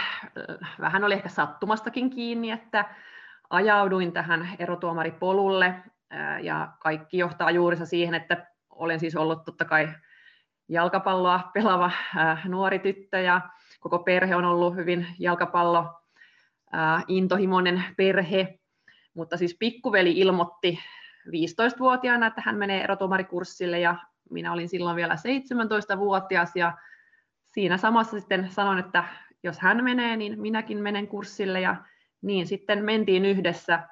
vähän 0.80 1.04
oli 1.04 1.14
ehkä 1.14 1.28
sattumastakin 1.28 2.10
kiinni, 2.10 2.50
että 2.50 2.94
ajauduin 3.50 4.12
tähän 4.12 4.48
erotuomaripolulle 4.58 5.74
ja 6.42 6.72
kaikki 6.80 7.18
johtaa 7.18 7.50
juuri 7.50 7.86
siihen, 7.86 8.14
että 8.14 8.46
olen 8.70 9.00
siis 9.00 9.16
ollut 9.16 9.44
totta 9.44 9.64
kai 9.64 9.88
jalkapalloa 10.68 11.50
pelaava 11.54 11.90
nuori 12.44 12.78
tyttö 12.78 13.18
ja 13.18 13.40
koko 13.80 13.98
perhe 13.98 14.36
on 14.36 14.44
ollut 14.44 14.76
hyvin 14.76 15.06
jalkapallo 15.18 16.00
intohimoinen 17.08 17.84
perhe, 17.96 18.58
mutta 19.14 19.36
siis 19.36 19.56
pikkuveli 19.58 20.12
ilmoitti 20.18 20.78
15-vuotiaana, 21.28 22.26
että 22.26 22.42
hän 22.44 22.56
menee 22.56 22.84
erotuomarikurssille 22.84 23.80
ja 23.80 23.96
minä 24.30 24.52
olin 24.52 24.68
silloin 24.68 24.96
vielä 24.96 25.14
17-vuotias 25.14 26.56
ja 26.56 26.72
siinä 27.44 27.76
samassa 27.76 28.20
sitten 28.20 28.50
sanoin, 28.50 28.78
että 28.78 29.04
jos 29.42 29.58
hän 29.58 29.84
menee, 29.84 30.16
niin 30.16 30.40
minäkin 30.40 30.78
menen 30.78 31.08
kurssille 31.08 31.60
ja 31.60 31.76
niin 32.22 32.46
sitten 32.46 32.84
mentiin 32.84 33.24
yhdessä. 33.24 33.88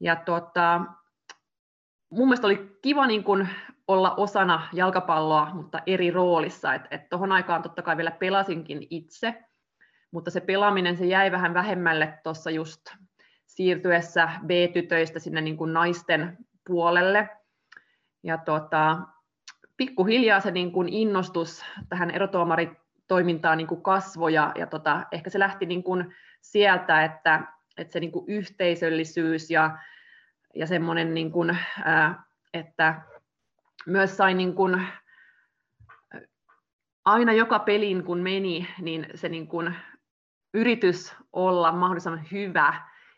Ja 0.00 0.16
tuota, 0.16 0.80
mun 2.10 2.28
mielestä 2.28 2.46
oli 2.46 2.78
kiva 2.82 3.06
niin 3.06 3.24
kun 3.24 3.48
olla 3.88 4.14
osana 4.14 4.68
jalkapalloa, 4.72 5.54
mutta 5.54 5.80
eri 5.86 6.10
roolissa. 6.10 6.74
Että 6.74 6.88
et 6.90 7.08
tuohon 7.08 7.32
aikaan 7.32 7.62
totta 7.62 7.82
kai 7.82 7.96
vielä 7.96 8.10
pelasinkin 8.10 8.86
itse, 8.90 9.44
mutta 10.10 10.30
se 10.30 10.40
pelaaminen 10.40 10.96
se 10.96 11.06
jäi 11.06 11.32
vähän 11.32 11.54
vähemmälle 11.54 12.18
tuossa 12.22 12.50
just 12.50 12.80
siirtyessä 13.46 14.28
B-tytöistä 14.46 15.18
sinne 15.18 15.40
niin 15.40 15.56
kuin 15.56 15.72
naisten 15.72 16.38
puolelle. 16.66 17.28
Ja 18.22 18.38
tota, 18.38 18.98
pikkuhiljaa 19.76 20.40
se 20.40 20.50
niin 20.50 20.72
kuin 20.72 20.88
innostus 20.88 21.64
tähän 21.88 22.10
erotuomaritoimintaan 22.10 23.58
niin 23.58 23.66
kuin 23.66 23.82
kasvoi 23.82 24.34
ja, 24.34 24.52
ja 24.54 24.66
tota, 24.66 25.06
ehkä 25.12 25.30
se 25.30 25.38
lähti 25.38 25.66
niin 25.66 25.82
kuin 25.82 26.14
sieltä, 26.40 27.04
että, 27.04 27.42
että 27.76 27.92
se 27.92 28.00
niin 28.00 28.12
kuin 28.12 28.24
yhteisöllisyys 28.28 29.50
ja, 29.50 29.78
ja 30.54 30.66
semmoinen, 30.66 31.14
niin 31.14 31.32
kuin, 31.32 31.58
ää, 31.84 32.22
että 32.54 33.02
myös 33.86 34.16
sain 34.16 34.36
niin 34.36 34.54
kuin, 34.54 34.86
aina 37.04 37.32
joka 37.32 37.58
pelin 37.58 38.04
kun 38.04 38.18
meni, 38.18 38.68
niin 38.80 39.06
se 39.14 39.28
niin 39.28 39.48
kuin 39.48 39.74
yritys 40.54 41.16
olla 41.32 41.72
mahdollisimman 41.72 42.26
hyvä, 42.32 42.74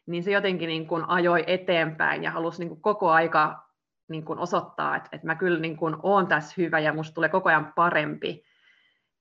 niin 0.06 0.22
se 0.22 0.30
jotenkin 0.30 0.68
niin 0.68 0.86
kuin 0.86 1.04
ajoi 1.08 1.44
eteenpäin 1.46 2.22
ja 2.22 2.30
halusi 2.30 2.58
niin 2.58 2.68
kuin 2.68 2.82
koko 2.82 3.10
aika 3.10 3.70
niin 4.08 4.24
kuin 4.24 4.38
osoittaa, 4.38 4.96
että, 4.96 5.08
että 5.12 5.26
mä 5.26 5.34
kyllä 5.34 5.58
niin 5.58 5.76
kuin 5.76 5.96
olen 6.02 6.26
tässä 6.26 6.54
hyvä 6.56 6.78
ja 6.78 6.92
musta 6.92 7.14
tulee 7.14 7.28
koko 7.28 7.48
ajan 7.48 7.72
parempi. 7.76 8.44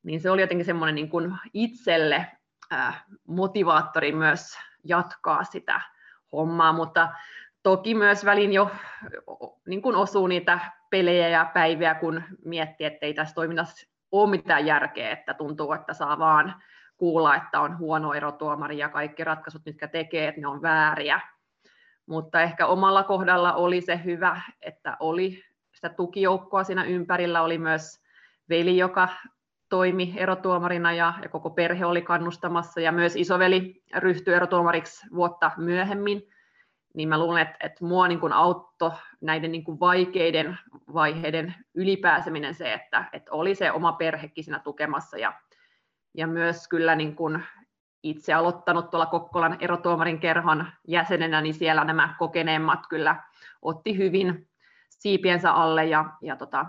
Niin 0.03 0.21
se 0.21 0.29
oli 0.29 0.41
jotenkin 0.41 0.65
semmoinen 0.65 0.95
niin 0.95 1.09
kuin 1.09 1.37
itselle 1.53 2.27
äh, 2.73 3.05
motivaattori 3.27 4.11
myös 4.11 4.57
jatkaa 4.83 5.43
sitä 5.43 5.81
hommaa, 6.31 6.73
mutta 6.73 7.09
toki 7.63 7.95
myös 7.95 8.25
välin 8.25 8.53
jo 8.53 8.71
niin 9.67 9.81
kuin 9.81 9.95
osuu 9.95 10.27
niitä 10.27 10.59
pelejä 10.89 11.27
ja 11.27 11.51
päiviä, 11.53 11.95
kun 11.95 12.23
miettii, 12.45 12.87
että 12.87 13.05
ei 13.05 13.13
tässä 13.13 13.35
toiminnassa 13.35 13.87
ole 14.11 14.29
mitään 14.29 14.65
järkeä, 14.65 15.11
että 15.11 15.33
tuntuu, 15.33 15.73
että 15.73 15.93
saa 15.93 16.19
vaan 16.19 16.55
kuulla, 16.97 17.35
että 17.35 17.59
on 17.59 17.77
huono 17.77 18.13
erotuomari 18.13 18.77
ja 18.77 18.89
kaikki 18.89 19.23
ratkaisut, 19.23 19.65
mitkä 19.65 19.87
tekee, 19.87 20.27
että 20.27 20.41
ne 20.41 20.47
on 20.47 20.61
vääriä. 20.61 21.19
Mutta 22.05 22.41
ehkä 22.41 22.67
omalla 22.67 23.03
kohdalla 23.03 23.53
oli 23.53 23.81
se 23.81 24.01
hyvä, 24.05 24.41
että 24.61 24.97
oli 24.99 25.43
sitä 25.75 25.89
tukijoukkoa 25.89 26.63
siinä 26.63 26.83
ympärillä, 26.83 27.41
oli 27.41 27.57
myös 27.57 28.03
veli, 28.49 28.77
joka 28.77 29.07
toimi 29.69 30.13
erotuomarina 30.17 30.93
ja, 30.93 31.13
ja 31.23 31.29
koko 31.29 31.49
perhe 31.49 31.85
oli 31.85 32.01
kannustamassa. 32.01 32.81
Ja 32.81 32.91
myös 32.91 33.15
isoveli 33.15 33.83
ryhtyi 33.97 34.33
erotuomariksi 34.33 35.07
vuotta 35.15 35.51
myöhemmin 35.57 36.21
niin 36.93 37.09
mä 37.09 37.19
luulen, 37.19 37.41
että, 37.41 37.57
että 37.59 37.85
mua 37.85 38.07
niin 38.07 38.19
kuin 38.19 38.33
auttoi 38.33 38.91
näiden 39.21 39.51
niin 39.51 39.63
kuin 39.63 39.79
vaikeiden 39.79 40.57
vaiheiden 40.93 41.55
ylipääseminen 41.75 42.53
se, 42.53 42.73
että, 42.73 43.05
että 43.13 43.31
oli 43.31 43.55
se 43.55 43.71
oma 43.71 43.91
perhekin 43.91 44.43
siinä 44.43 44.59
tukemassa 44.59 45.17
ja, 45.17 45.33
ja 46.17 46.27
myös 46.27 46.67
kyllä 46.67 46.95
niin 46.95 47.15
kuin 47.15 47.43
itse 48.03 48.33
aloittanut 48.33 48.89
tuolla 48.89 49.05
Kokkolan 49.05 49.57
erotuomarin 49.59 50.19
kerhon 50.19 50.65
jäsenenä, 50.87 51.41
niin 51.41 51.53
siellä 51.53 51.83
nämä 51.83 52.15
kokeneemmat 52.19 52.79
kyllä 52.89 53.23
otti 53.61 53.97
hyvin 53.97 54.49
siipiensä 54.89 55.51
alle 55.51 55.85
ja, 55.85 56.05
ja 56.21 56.35
tota, 56.35 56.65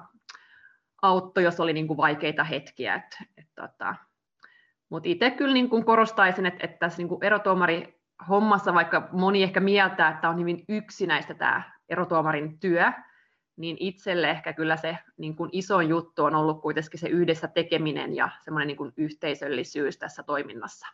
auttoi, 1.03 1.45
jos 1.45 1.61
oli 1.61 1.73
niin 1.73 1.87
kuin 1.87 1.97
vaikeita 1.97 2.45
hetkiä. 2.45 2.95
Et, 2.95 3.29
et, 3.37 3.47
tota, 3.55 3.95
Mutta 4.89 5.09
itse 5.09 5.31
kyllä 5.31 5.55
niin 5.55 5.71
kuin 5.71 5.85
korostaisin, 5.85 6.47
että, 6.47 6.65
että 6.65 6.79
tässä 6.79 6.99
niin 6.99 7.09
kuin 7.09 7.25
erotuomari 7.25 8.00
hommassa, 8.29 8.75
vaikka 8.75 9.09
moni 9.12 9.43
ehkä 9.43 9.61
mieltää, 9.61 10.11
että 10.11 10.29
on 10.29 10.39
hyvin 10.39 10.65
yksinäistä 10.69 11.35
tämä 11.35 11.62
erotuomarin 11.89 12.61
työ, 12.61 12.93
niin 13.57 13.77
itselle 13.81 14.31
ehkä 14.31 14.53
kyllä 14.53 14.77
se 14.77 14.99
niin 15.17 15.37
kuin 15.37 15.50
iso 15.53 15.81
juttu 15.81 16.25
on 16.25 16.35
ollut 16.35 16.62
kuitenkin 16.62 17.00
se 17.00 17.09
yhdessä 17.09 17.49
tekeminen 17.49 18.17
ja 18.17 18.29
semmoinen 18.45 18.67
niin 18.67 18.77
kuin 18.77 18.93
yhteisöllisyys 18.97 19.99
tässä 19.99 20.23
toiminnassa. 20.23 20.87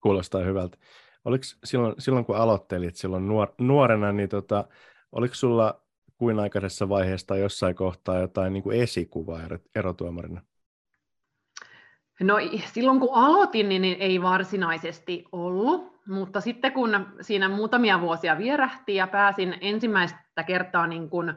Kuulostaa 0.00 0.40
hyvältä. 0.40 0.78
Oliko 1.24 1.44
silloin, 1.64 1.94
silloin 1.98 2.24
kun 2.24 2.36
aloittelit 2.36 2.96
silloin 2.96 3.28
nuor, 3.28 3.54
nuorena, 3.58 4.12
niin 4.12 4.28
tota, 4.28 4.64
oliko 5.12 5.34
sulla 5.34 5.82
kuin 6.16 6.38
aikaisessa 6.38 6.88
vaiheessa 6.88 7.36
jossain 7.36 7.74
kohtaa 7.74 8.18
jotain 8.18 8.52
niin 8.52 8.62
kuin 8.62 8.80
esikuvaa 8.80 9.40
erotuomarina? 9.74 10.42
No 12.20 12.34
silloin 12.72 13.00
kun 13.00 13.14
aloitin, 13.14 13.68
niin 13.68 13.84
ei 13.84 14.22
varsinaisesti 14.22 15.24
ollut, 15.32 16.00
mutta 16.06 16.40
sitten 16.40 16.72
kun 16.72 17.06
siinä 17.20 17.48
muutamia 17.48 18.00
vuosia 18.00 18.38
vierähti 18.38 18.94
ja 18.94 19.06
pääsin 19.06 19.58
ensimmäistä 19.60 20.42
kertaa 20.46 20.86
niin 20.86 21.10
kuin 21.10 21.34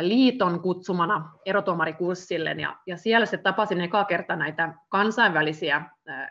liiton 0.00 0.60
kutsumana 0.60 1.32
erotuomarikurssille, 1.46 2.52
ja, 2.52 2.76
ja 2.86 2.96
siellä 2.96 3.26
se 3.26 3.36
tapasin 3.36 3.80
eka 3.80 4.04
kerta 4.04 4.36
näitä 4.36 4.74
kansainvälisiä 4.88 5.82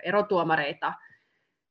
erotuomareita, 0.04 0.94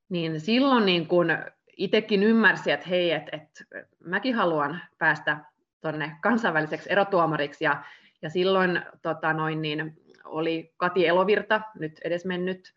niin 0.08 0.40
silloin 0.40 0.86
niin 0.86 1.06
kun 1.06 1.28
itsekin 1.76 2.22
ymmärsin, 2.22 2.74
että 2.74 2.88
hei, 2.88 3.12
että, 3.12 3.36
että 3.36 3.64
mäkin 4.04 4.34
haluan 4.34 4.80
päästä 4.98 5.36
tuonne 5.80 6.16
kansainväliseksi 6.20 6.92
erotuomariksi, 6.92 7.64
ja, 7.64 7.82
ja 8.22 8.30
silloin 8.30 8.82
tota 9.02 9.32
noin, 9.32 9.62
niin, 9.62 9.96
oli 10.28 10.74
Kati 10.76 11.06
Elovirta, 11.06 11.60
nyt 11.78 12.00
edesmennyt, 12.04 12.74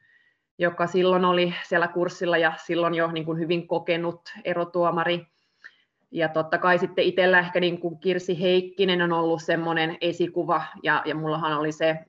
joka 0.58 0.88
silloin 0.88 1.26
oli 1.26 1.54
siellä 1.68 1.88
kurssilla 1.88 2.38
ja 2.38 2.54
silloin 2.66 2.94
jo 2.94 3.12
niin 3.12 3.26
kuin 3.26 3.40
hyvin 3.40 3.68
kokenut 3.68 4.22
erotuomari. 4.44 5.28
Ja 6.12 6.30
totta 6.30 6.58
kai 6.58 6.80
sitten 6.80 7.06
itsellä 7.06 7.40
ehkä 7.40 7.60
niin 7.60 7.80
kuin 7.80 8.00
Kirsi 8.00 8.42
Heikkinen 8.42 9.02
on 9.02 9.14
ollut 9.14 9.42
semmoinen 9.42 9.98
esikuva, 10.02 10.64
ja, 10.84 11.02
ja 11.06 11.16
mullahan 11.16 11.60
oli 11.60 11.72
se 11.72 12.00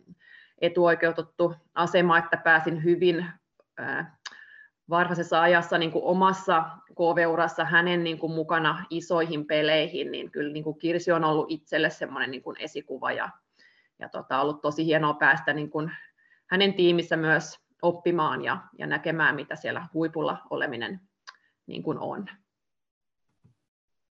etuoikeutettu 0.60 1.54
asema, 1.74 2.18
että 2.18 2.36
pääsin 2.36 2.84
hyvin 2.84 3.26
ää, 3.78 4.16
varhaisessa 4.90 5.42
ajassa 5.42 5.78
niin 5.78 5.90
kuin 5.90 6.04
omassa 6.04 6.64
KV-urassa 6.94 7.64
hänen 7.64 8.04
niin 8.04 8.18
kuin 8.18 8.32
mukana 8.32 8.84
isoihin 8.90 9.46
peleihin, 9.46 10.12
niin 10.12 10.30
kyllä 10.30 10.52
niin 10.52 10.64
kuin 10.64 10.78
Kirsi 10.78 11.12
on 11.12 11.24
ollut 11.24 11.46
itselle 11.48 11.90
semmoinen 11.90 12.30
niin 12.30 12.42
kuin 12.42 12.56
esikuva, 12.60 13.12
ja, 13.12 13.28
ja 14.02 14.08
tota, 14.08 14.40
ollut 14.40 14.62
tosi 14.62 14.86
hienoa 14.86 15.14
päästä 15.14 15.52
niin 15.52 15.70
kuin 15.70 15.90
hänen 16.46 16.74
tiimissä 16.74 17.16
myös 17.16 17.60
oppimaan 17.82 18.44
ja, 18.44 18.62
ja 18.78 18.86
näkemään, 18.86 19.34
mitä 19.34 19.56
siellä 19.56 19.86
huipulla 19.94 20.38
oleminen 20.50 21.00
niin 21.66 21.82
kuin 21.82 21.98
on. 21.98 22.26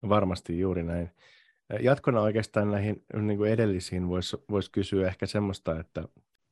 Varmasti 0.09 0.59
juuri 0.59 0.83
näin. 0.83 1.11
Jatkona 1.79 2.21
oikeastaan 2.21 2.71
näihin 2.71 3.05
niin 3.21 3.37
kuin 3.37 3.51
edellisiin 3.51 4.09
voisi 4.09 4.37
vois 4.51 4.69
kysyä 4.69 5.07
ehkä 5.07 5.25
semmoista, 5.25 5.79
että 5.79 6.03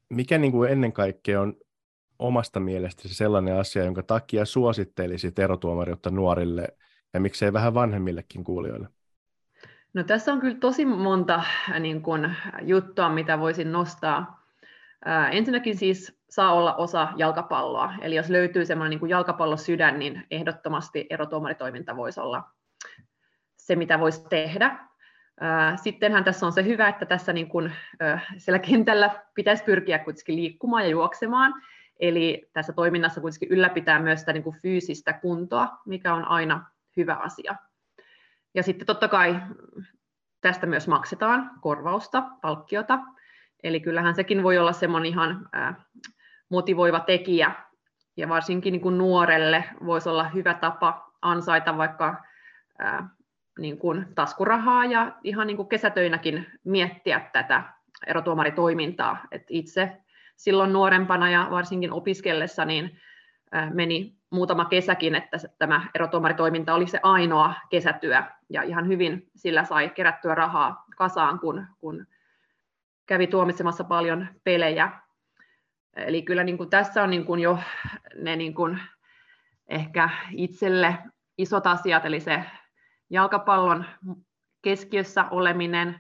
mikä 0.10 0.38
niin 0.38 0.52
kuin 0.52 0.72
ennen 0.72 0.94
kaikkea 0.94 1.42
on 1.42 1.54
omasta 2.20 2.60
mielestäsi 2.60 3.14
sellainen 3.14 3.56
asia, 3.56 3.84
jonka 3.84 4.04
takia 4.04 4.46
suosittelisit 4.46 5.40
erotuomariutta 5.40 6.12
nuorille 6.12 6.68
ja 7.14 7.20
miksei 7.20 7.54
vähän 7.54 7.74
vanhemmillekin 7.74 8.44
kuulijoille? 8.44 8.88
No 9.96 10.04
tässä 10.04 10.34
on 10.34 10.40
kyllä 10.40 10.58
tosi 10.60 10.86
monta 10.86 11.44
niin 11.80 12.02
kuin, 12.02 12.36
juttua, 12.62 13.10
mitä 13.10 13.40
voisin 13.40 13.72
nostaa. 13.72 14.46
Ää, 15.06 15.30
ensinnäkin 15.30 15.78
siis 15.78 16.20
saa 16.30 16.54
olla 16.54 16.76
osa 16.76 17.08
jalkapalloa, 17.16 17.94
eli 18.02 18.16
jos 18.16 18.30
löytyy 18.30 18.66
semmoinen 18.66 19.00
niin 19.00 19.10
jalkapallosydän, 19.10 20.00
niin 20.00 20.28
ehdottomasti 20.32 21.08
erotuomaritoiminta 21.10 21.96
voisi 21.96 22.20
olla 22.20 22.44
se, 23.56 23.76
mitä 23.76 24.00
voisi 24.00 24.26
tehdä. 24.30 24.80
Sittenhän 25.76 26.24
tässä 26.24 26.46
on 26.46 26.54
se 26.54 26.64
hyvä, 26.64 26.88
että 26.88 27.06
tässä 27.06 27.34
niin 27.34 27.50
kuin, 27.50 27.72
siellä 28.38 28.60
kentällä 28.60 29.26
pitäisi 29.34 29.64
pyrkiä 29.64 30.00
kuitenkin 30.00 30.36
liikkumaan 30.36 30.84
ja 30.84 30.90
juoksemaan, 30.90 31.54
eli 32.00 32.50
tässä 32.54 32.74
toiminnassa 32.74 33.22
kuitenkin 33.22 33.50
ylläpitää 33.50 34.00
myös 34.00 34.20
sitä 34.20 34.34
niin 34.34 34.44
kuin 34.44 34.56
fyysistä 34.62 35.14
kuntoa, 35.14 35.68
mikä 35.86 36.14
on 36.14 36.26
aina 36.26 36.66
hyvä 36.98 37.16
asia. 37.16 37.56
Ja 38.56 38.64
sitten 38.64 38.88
totta 38.88 39.08
kai 39.08 39.42
tästä 40.42 40.66
myös 40.66 40.88
maksetaan 40.88 41.52
korvausta, 41.62 42.24
palkkiota, 42.42 43.00
eli 43.64 43.80
kyllähän 43.80 44.16
sekin 44.16 44.44
voi 44.44 44.58
olla 44.58 44.74
semmoinen 44.74 45.10
ihan 45.10 45.50
motivoiva 46.50 47.00
tekijä, 47.00 47.52
ja 48.18 48.30
varsinkin 48.30 48.72
niin 48.72 48.82
kuin 48.82 48.98
nuorelle 48.98 49.64
voisi 49.86 50.10
olla 50.10 50.24
hyvä 50.24 50.54
tapa 50.54 51.12
ansaita 51.22 51.78
vaikka 51.78 52.24
niin 53.60 53.78
kuin 53.78 54.06
taskurahaa 54.16 54.86
ja 54.86 55.16
ihan 55.24 55.48
niin 55.48 55.58
kuin 55.58 55.70
kesätöinäkin 55.70 56.46
miettiä 56.64 57.30
tätä 57.34 57.64
erotuomaritoimintaa. 58.08 59.18
Et 59.32 59.44
itse 59.50 59.98
silloin 60.36 60.74
nuorempana 60.74 61.30
ja 61.30 61.48
varsinkin 61.52 61.92
opiskellessa 61.92 62.66
niin 62.66 63.00
meni 63.74 64.16
muutama 64.36 64.66
kesäkin, 64.66 65.16
että 65.16 65.38
tämä 65.58 65.82
erotuomaritoiminta 65.96 66.74
oli 66.74 66.88
se 66.88 67.00
ainoa 67.04 67.54
kesätyö 67.70 68.24
ja 68.50 68.62
ihan 68.62 68.88
hyvin 68.88 69.30
sillä 69.36 69.64
sai 69.64 69.90
kerättyä 69.90 70.36
rahaa 70.36 70.86
kasaan, 70.98 71.40
kun, 71.40 71.68
kun 71.80 72.08
kävi 73.06 73.28
tuomitsemassa 73.28 73.84
paljon 73.84 74.28
pelejä. 74.44 74.92
Eli 75.96 76.22
kyllä 76.22 76.44
niin 76.44 76.58
kuin 76.58 76.70
tässä 76.70 77.04
on 77.04 77.10
niin 77.10 77.26
kuin 77.26 77.40
jo 77.40 77.60
ne 78.16 78.36
niin 78.36 78.54
kuin 78.54 78.80
ehkä 79.68 80.10
itselle 80.32 80.98
isot 81.38 81.68
asiat, 81.68 82.06
eli 82.06 82.20
se 82.20 82.44
jalkapallon 83.10 83.86
keskiössä 84.62 85.26
oleminen, 85.32 86.00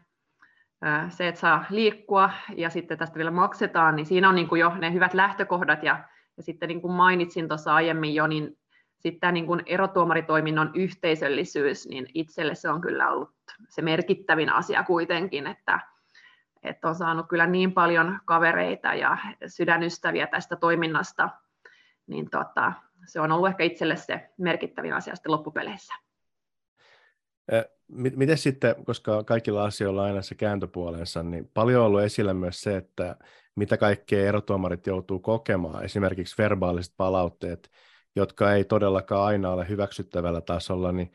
se, 1.10 1.28
että 1.28 1.42
saa 1.42 1.66
liikkua 1.70 2.30
ja 2.58 2.70
sitten 2.70 2.98
tästä 2.98 3.16
vielä 3.16 3.32
maksetaan, 3.32 3.96
niin 3.96 4.06
siinä 4.06 4.30
on 4.30 4.36
niin 4.36 4.48
kuin 4.48 4.62
jo 4.62 4.76
ne 4.76 4.94
hyvät 4.94 5.14
lähtökohdat 5.14 5.84
ja, 5.84 6.04
ja 6.38 6.44
sitten 6.44 6.70
niin 6.70 6.82
kuin 6.82 6.94
mainitsin 6.94 7.48
tuossa 7.48 7.76
aiemmin 7.76 8.16
jo, 8.16 8.28
niin 8.28 8.58
sitten 9.00 9.34
niin 9.34 9.46
kuin 9.46 9.64
erotuomaritoiminnon 9.66 10.72
yhteisöllisyys, 10.74 11.88
niin 11.88 12.08
itselle 12.14 12.56
se 12.56 12.70
on 12.70 12.82
kyllä 12.82 13.12
ollut 13.12 13.36
se 13.70 13.82
merkittävin 13.82 14.50
asia 14.50 14.84
kuitenkin, 14.84 15.48
että, 15.48 15.80
että 16.64 16.88
on 16.88 16.96
saanut 16.96 17.26
kyllä 17.30 17.48
niin 17.48 17.74
paljon 17.74 18.20
kavereita 18.26 18.94
ja 18.94 19.18
sydänystäviä 19.48 20.28
tästä 20.28 20.56
toiminnasta, 20.56 21.30
niin 22.08 22.30
tota, 22.30 22.74
se 23.06 23.22
on 23.22 23.32
ollut 23.32 23.50
ehkä 23.50 23.64
itselle 23.64 23.96
se 23.96 24.30
merkittävin 24.38 24.94
asia 24.94 25.16
sitten 25.16 25.32
loppupeleissä. 25.32 25.94
Miten 27.88 28.38
sitten, 28.38 28.86
koska 28.86 29.24
kaikilla 29.24 29.64
asioilla 29.64 30.02
on 30.02 30.08
aina 30.08 30.22
se 30.22 30.36
kääntöpuolensa, 30.36 31.24
niin 31.24 31.52
paljon 31.54 31.82
on 31.82 31.88
ollut 31.88 32.02
esillä 32.02 32.34
myös 32.34 32.62
se, 32.62 32.78
että 32.78 33.16
mitä 33.56 33.78
kaikkea 33.78 34.28
erotuomarit 34.28 34.88
joutuu 34.88 35.20
kokemaan, 35.20 35.84
esimerkiksi 35.84 36.36
verbaaliset 36.38 36.94
palautteet, 36.98 37.72
jotka 38.16 38.54
ei 38.54 38.64
todellakaan 38.64 39.26
aina 39.26 39.50
ole 39.50 39.70
hyväksyttävällä 39.70 40.42
tasolla, 40.42 40.92
niin 40.92 41.12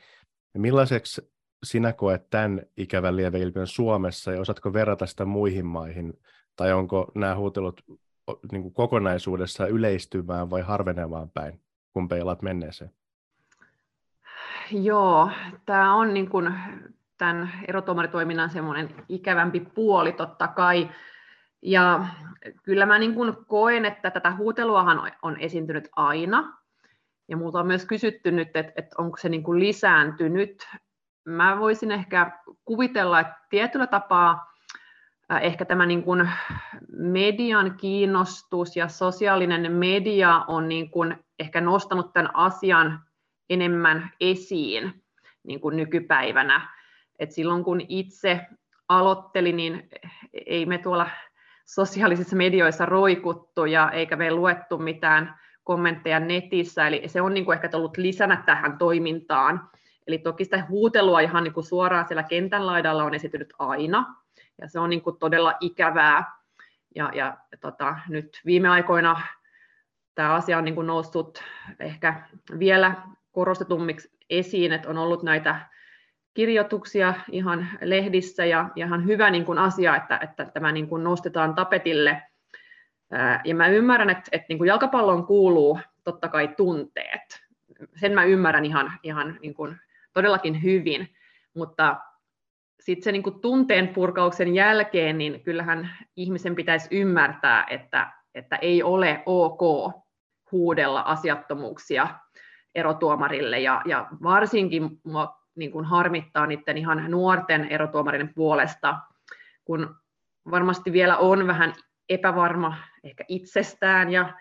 millaiseksi 0.55 1.33
sinä 1.65 1.93
koet 1.93 2.31
tämän 2.31 2.63
ikävän 2.77 3.17
lieveilmiön 3.17 3.67
Suomessa 3.67 4.33
ja 4.33 4.41
osaatko 4.41 4.73
verrata 4.73 5.07
sitä 5.07 5.25
muihin 5.25 5.67
maihin, 5.67 6.21
tai 6.57 6.73
onko 6.73 7.13
nämä 7.15 7.37
huutelut 7.37 7.81
niin 8.53 8.63
kuin 8.63 8.75
kokonaisuudessa 8.75 9.67
yleistymään 9.67 10.51
vai 10.51 10.61
harvenemaan 10.61 11.31
päin, 11.31 11.61
kun 11.93 12.09
peilaat 12.09 12.43
menneeseen? 12.43 12.91
Joo, 14.71 15.31
tämä 15.67 15.95
on 15.95 16.15
niin 16.15 16.31
kuin 16.31 16.55
tämän 17.19 17.53
erotuomaritoiminnan 17.69 18.51
semmoinen 18.51 18.95
ikävämpi 19.09 19.61
puoli 19.61 20.13
totta 20.13 20.49
kai. 20.49 20.91
Ja 21.63 22.07
kyllä 22.63 22.87
mä 22.87 22.99
niin 22.99 23.15
kuin 23.15 23.37
koen, 23.47 23.85
että 23.85 24.11
tätä 24.11 24.37
huuteluahan 24.37 25.13
on 25.23 25.37
esiintynyt 25.41 25.89
aina. 25.97 26.59
Ja 27.29 27.37
multa 27.37 27.61
on 27.61 27.67
myös 27.67 27.85
kysytty 27.85 28.31
nyt, 28.31 28.57
että, 28.57 28.73
että 28.77 28.97
onko 28.99 29.17
se 29.17 29.29
niin 29.29 29.43
kuin 29.43 29.61
lisääntynyt. 29.61 30.69
Mä 31.25 31.59
voisin 31.59 31.93
ehkä 31.93 32.41
kuvitella, 32.65 33.21
että 33.21 33.35
tietyllä 33.51 33.87
tapaa 33.87 34.51
ehkä 35.41 35.65
tämä 35.65 35.87
niin 35.87 36.03
kuin 36.03 36.31
median 36.93 37.77
kiinnostus 37.77 38.77
ja 38.77 38.89
sosiaalinen 38.89 39.73
media 39.73 40.45
on 40.49 40.69
niin 40.69 40.91
kuin 40.91 41.25
ehkä 41.39 41.61
nostanut 41.61 42.13
tämän 42.13 42.37
asian 42.37 43.01
enemmän 43.51 44.11
esiin 44.21 45.03
niin 45.43 45.61
kuin 45.61 45.77
nykypäivänä. 45.77 46.69
Et 47.19 47.33
silloin 47.33 47.65
kun 47.65 47.81
itse 47.89 48.47
aloittelin, 48.89 49.57
niin 49.57 49.89
ei 50.47 50.67
me 50.67 50.79
tuolla 50.79 51.11
sosiaalisissa 51.75 52.37
medioissa 52.37 52.87
roikuttu 52.87 53.65
ja 53.65 53.91
eikä 53.91 54.17
me 54.17 54.31
luettu 54.31 54.79
mitään 54.79 55.39
kommentteja 55.65 56.21
netissä, 56.21 56.87
eli 56.87 57.03
se 57.07 57.21
on 57.21 57.35
niin 57.35 57.45
kuin 57.45 57.55
ehkä 57.55 57.77
ollut 57.77 57.97
lisänä 57.97 58.43
tähän 58.47 58.79
toimintaan. 58.79 59.71
Eli 60.07 60.19
toki 60.19 60.45
sitä 60.45 60.67
huutelua 60.69 61.21
ihan 61.21 61.45
niin 61.45 61.55
kuin 61.55 61.65
suoraan 61.65 62.09
siellä 62.09 62.23
kentän 62.23 62.67
laidalla 62.67 63.05
on 63.05 63.15
esitynyt 63.15 63.55
aina, 63.59 64.15
ja 64.59 64.69
se 64.69 64.81
on 64.81 64.91
niin 64.91 65.03
kuin 65.03 65.19
todella 65.19 65.55
ikävää. 65.61 66.25
Ja, 66.95 67.11
ja 67.15 67.37
tota, 67.61 67.97
nyt 68.09 68.41
viime 68.47 68.69
aikoina 68.69 69.21
tämä 70.15 70.35
asia 70.35 70.59
on 70.59 70.65
niin 70.65 70.75
kuin 70.75 70.87
noussut 70.87 71.43
ehkä 71.81 72.23
vielä 72.59 72.95
korostetummiksi 73.33 74.11
esiin, 74.31 74.73
että 74.73 74.89
on 74.91 74.99
ollut 74.99 75.23
näitä 75.23 75.61
kirjoituksia 76.35 77.15
ihan 77.31 77.69
lehdissä 77.81 78.45
ja 78.45 78.69
ihan 78.77 79.07
hyvä 79.07 79.31
niin 79.31 79.45
kuin 79.45 79.59
asia, 79.59 79.97
että, 79.97 80.19
että 80.23 80.45
tämä 80.45 80.73
niin 80.73 80.89
kuin 80.89 81.05
nostetaan 81.05 81.55
tapetille. 81.55 82.23
Ja 83.45 83.55
mä 83.55 83.69
ymmärrän, 83.69 84.11
että, 84.11 84.23
että 84.33 84.47
niin 84.49 84.59
kuin 84.59 84.69
jalkapalloon 84.69 85.27
kuuluu 85.27 85.81
totta 86.05 86.29
kai 86.29 86.49
tunteet. 86.49 87.41
Sen 87.97 88.13
mä 88.13 88.25
ymmärrän 88.25 88.65
ihan, 88.65 88.93
ihan 89.03 89.39
niin 89.43 89.55
kuin 89.55 89.77
todellakin 90.13 90.63
hyvin, 90.63 91.09
mutta 91.55 91.97
sitten 92.81 93.05
se 93.05 93.13
niin 93.13 93.23
kuin 93.23 93.41
tunteen 93.41 93.89
purkauksen 93.89 94.55
jälkeen, 94.55 95.19
niin 95.19 95.43
kyllähän 95.43 95.91
ihmisen 96.17 96.55
pitäisi 96.55 96.89
ymmärtää, 96.91 97.67
että, 97.71 98.13
että 98.35 98.57
ei 98.57 98.83
ole 98.83 99.23
ok 99.27 99.93
huudella 100.53 101.01
asiattomuuksia 101.01 102.09
erotuomarille, 102.75 103.61
ja, 103.61 103.83
ja 103.87 104.07
varsinkin 104.23 105.01
mua 105.05 105.40
niin 105.55 105.73
kuin 105.73 105.85
harmittaa 105.85 106.47
niiden 106.47 106.79
ihan 106.79 107.11
nuorten 107.11 107.65
erotuomarien 107.65 108.35
puolesta, 108.35 108.99
kun 109.65 109.95
varmasti 110.51 110.93
vielä 110.93 111.17
on 111.17 111.47
vähän 111.47 111.75
epävarma 112.09 112.77
ehkä 113.05 113.25
itsestään 113.29 114.13
ja, 114.13 114.35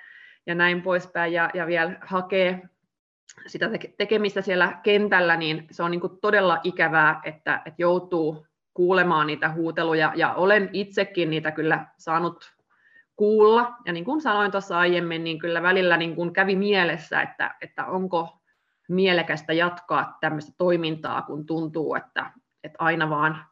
ja 0.48 0.56
näin 0.56 0.82
poispäin, 0.82 1.34
ja, 1.34 1.50
ja 1.54 1.68
vielä 1.68 1.98
hakee 2.02 2.70
sitä 3.48 3.70
tekemistä 3.98 4.42
siellä 4.42 4.80
kentällä, 4.84 5.38
niin 5.38 5.68
se 5.72 5.84
on 5.84 5.92
niin 5.92 6.02
kuin 6.02 6.20
todella 6.22 6.60
ikävää, 6.64 7.22
että, 7.24 7.62
että 7.66 7.82
joutuu 7.82 8.48
kuulemaan 8.74 9.28
niitä 9.28 9.52
huuteluja, 9.52 10.14
ja 10.16 10.34
olen 10.34 10.70
itsekin 10.74 11.30
niitä 11.30 11.52
kyllä 11.52 11.86
saanut 11.98 12.54
kuulla, 13.16 13.76
ja 13.86 13.94
niin 13.94 14.06
kuin 14.06 14.22
sanoin 14.22 14.52
tuossa 14.52 14.80
aiemmin, 14.80 15.24
niin 15.24 15.40
kyllä 15.40 15.62
välillä 15.62 15.98
niin 15.98 16.16
kuin 16.16 16.34
kävi 16.34 16.56
mielessä, 16.56 17.22
että, 17.22 17.56
että 17.62 17.86
onko 17.86 18.39
mielekästä 18.90 19.54
jatkaa 19.54 20.18
tämmöistä 20.22 20.52
toimintaa, 20.58 21.22
kun 21.22 21.46
tuntuu, 21.46 21.96
että, 21.96 22.32
että 22.64 22.78
aina 22.80 23.10
vaan 23.10 23.46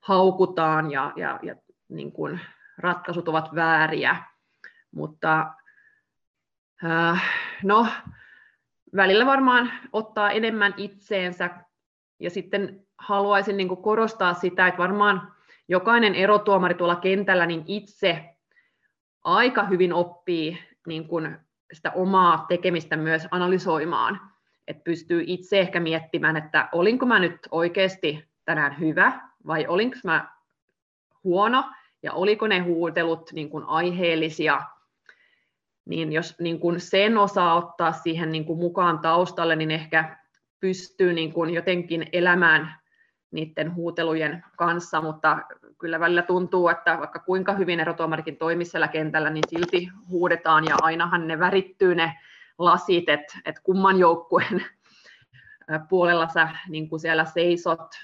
haukutaan 0.00 0.90
ja, 0.90 1.12
ja, 1.16 1.38
ja 1.42 1.54
niin 1.88 2.12
kuin 2.12 2.40
ratkaisut 2.78 3.28
ovat 3.28 3.54
vääriä. 3.54 4.16
Mutta 4.90 5.46
äh, 6.84 7.22
no, 7.62 7.86
välillä 8.96 9.26
varmaan 9.26 9.72
ottaa 9.92 10.30
enemmän 10.30 10.74
itseensä 10.76 11.50
ja 12.20 12.30
sitten 12.30 12.86
haluaisin 12.98 13.56
niin 13.56 13.68
kuin 13.68 13.82
korostaa 13.82 14.34
sitä, 14.34 14.66
että 14.66 14.78
varmaan 14.78 15.32
jokainen 15.68 16.14
erotuomari 16.14 16.74
tuolla 16.74 16.96
kentällä 16.96 17.46
niin 17.46 17.64
itse 17.66 18.36
aika 19.24 19.64
hyvin 19.64 19.92
oppii 19.92 20.58
niin 20.86 21.08
kuin 21.08 21.38
sitä 21.72 21.90
omaa 21.90 22.44
tekemistä 22.48 22.96
myös 22.96 23.28
analysoimaan 23.30 24.31
että 24.68 24.84
pystyy 24.84 25.24
itse 25.26 25.60
ehkä 25.60 25.80
miettimään, 25.80 26.36
että 26.36 26.68
olinko 26.72 27.06
mä 27.06 27.18
nyt 27.18 27.38
oikeasti 27.50 28.28
tänään 28.44 28.80
hyvä 28.80 29.20
vai 29.46 29.66
olinko 29.66 29.96
mä 30.04 30.28
huono 31.24 31.64
ja 32.02 32.12
oliko 32.12 32.46
ne 32.46 32.58
huutelut 32.58 33.30
niin 33.32 33.50
kuin 33.50 33.64
aiheellisia, 33.64 34.62
niin 35.84 36.12
jos 36.12 36.40
niin 36.40 36.60
kuin 36.60 36.80
sen 36.80 37.18
osaa 37.18 37.54
ottaa 37.54 37.92
siihen 37.92 38.32
niin 38.32 38.44
kuin 38.44 38.58
mukaan 38.58 38.98
taustalle, 38.98 39.56
niin 39.56 39.70
ehkä 39.70 40.16
pystyy 40.60 41.12
niin 41.12 41.32
kuin 41.32 41.50
jotenkin 41.54 42.06
elämään 42.12 42.74
niiden 43.30 43.74
huutelujen 43.74 44.44
kanssa, 44.56 45.00
mutta 45.00 45.38
kyllä 45.78 46.00
välillä 46.00 46.22
tuntuu, 46.22 46.68
että 46.68 46.98
vaikka 46.98 47.18
kuinka 47.18 47.52
hyvin 47.52 47.80
erotuomarikin 47.80 48.36
toimii 48.36 48.66
siellä 48.66 48.88
kentällä, 48.88 49.30
niin 49.30 49.44
silti 49.48 49.88
huudetaan 50.08 50.64
ja 50.64 50.76
ainahan 50.82 51.28
ne 51.28 51.38
värittyy 51.38 51.94
ne 51.94 52.14
lasit, 52.58 53.08
että 53.08 53.38
et 53.44 53.60
kumman 53.62 53.98
joukkueen 53.98 54.64
puolella 55.88 56.28
sä 56.28 56.48
niin 56.68 56.88
kuin 56.88 57.00
siellä 57.00 57.24
seisot 57.24 57.94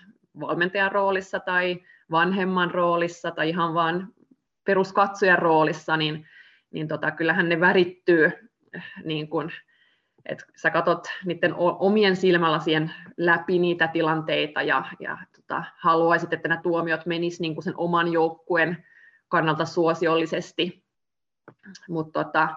valmentajan 0.40 0.92
roolissa 0.92 1.40
tai 1.40 1.80
vanhemman 2.10 2.70
roolissa 2.70 3.30
tai 3.30 3.48
ihan 3.48 3.74
vaan 3.74 4.08
peruskatsojan 4.64 5.38
roolissa, 5.38 5.96
niin, 5.96 6.26
niin 6.70 6.88
tota, 6.88 7.10
kyllähän 7.10 7.48
ne 7.48 7.60
värittyy, 7.60 8.32
niin 9.04 9.28
kuin, 9.28 9.52
että 10.26 10.44
sä 10.56 10.70
katot 10.70 11.08
niiden 11.24 11.54
omien 11.54 12.16
silmälasien 12.16 12.94
läpi 13.16 13.58
niitä 13.58 13.88
tilanteita 13.88 14.62
ja, 14.62 14.84
ja 15.00 15.18
tota, 15.36 15.64
haluaisit, 15.76 16.32
että 16.32 16.48
nämä 16.48 16.60
tuomiot 16.62 17.06
menis 17.06 17.40
niin 17.40 17.62
sen 17.62 17.76
oman 17.76 18.12
joukkueen 18.12 18.86
kannalta 19.28 19.64
suosiollisesti. 19.64 20.84
Mutta 21.88 22.24
tota, 22.24 22.48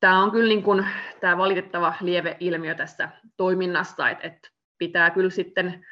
tämä 0.00 0.22
on 0.22 0.30
kyllä 0.30 0.48
niin 0.48 0.62
kuin, 0.62 0.86
tämä 1.20 1.38
valitettava 1.38 1.94
ilmiö 2.40 2.74
tässä 2.74 3.08
toiminnassa, 3.36 4.10
että, 4.10 4.26
että 4.26 4.48
pitää 4.78 5.10
kyllä 5.10 5.30
sitten 5.30 5.86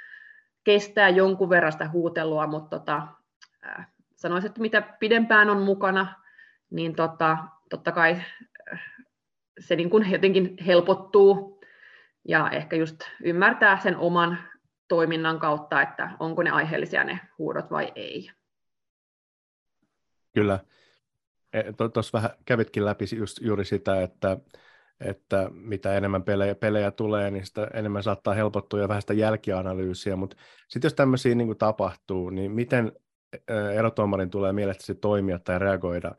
kestää 0.64 1.08
jonkun 1.08 1.50
verran 1.50 1.72
sitä 1.72 1.88
huutelua, 1.88 2.46
mutta 2.46 2.78
tota, 2.78 3.06
sanoisin, 4.14 4.48
että 4.48 4.60
mitä 4.60 4.82
pidempään 4.82 5.50
on 5.50 5.62
mukana, 5.62 6.22
niin 6.70 6.94
tota, 6.94 7.38
totta 7.70 7.92
kai 7.92 8.22
se 9.58 9.76
niin 9.76 9.90
kuin 9.90 10.10
jotenkin 10.10 10.56
helpottuu 10.66 11.60
ja 12.28 12.50
ehkä 12.50 12.76
just 12.76 13.00
ymmärtää 13.24 13.78
sen 13.78 13.96
oman 13.96 14.38
toiminnan 14.88 15.38
kautta, 15.38 15.82
että 15.82 16.10
onko 16.20 16.42
ne 16.42 16.50
aiheellisia 16.50 17.04
ne 17.04 17.20
huudot 17.38 17.70
vai 17.70 17.92
ei. 17.94 18.30
Kyllä. 20.34 20.58
E, 21.54 21.62
tuossa 21.92 22.18
vähän 22.18 22.30
kävitkin 22.44 22.84
läpi 22.84 23.04
just, 23.16 23.38
juuri 23.40 23.64
sitä, 23.64 24.02
että, 24.02 24.36
että 25.00 25.50
mitä 25.52 25.94
enemmän 25.94 26.22
pelejä, 26.22 26.54
pelejä 26.54 26.90
tulee, 26.90 27.30
niin 27.30 27.46
sitä 27.46 27.68
enemmän 27.74 28.02
saattaa 28.02 28.34
helpottua 28.34 28.80
ja 28.80 28.88
vähän 28.88 29.02
sitä 29.02 29.14
jälkianalyysiä, 29.14 30.16
mutta 30.16 30.36
sitten 30.68 30.86
jos 30.86 30.94
tämmöisiä 30.94 31.34
niin 31.34 31.58
tapahtuu, 31.58 32.30
niin 32.30 32.50
miten 32.50 32.92
e, 33.32 33.38
erotuomarin 33.74 34.30
tulee 34.30 34.52
mielestäni 34.52 34.98
toimia 34.98 35.38
tai 35.38 35.58
reagoida? 35.58 36.14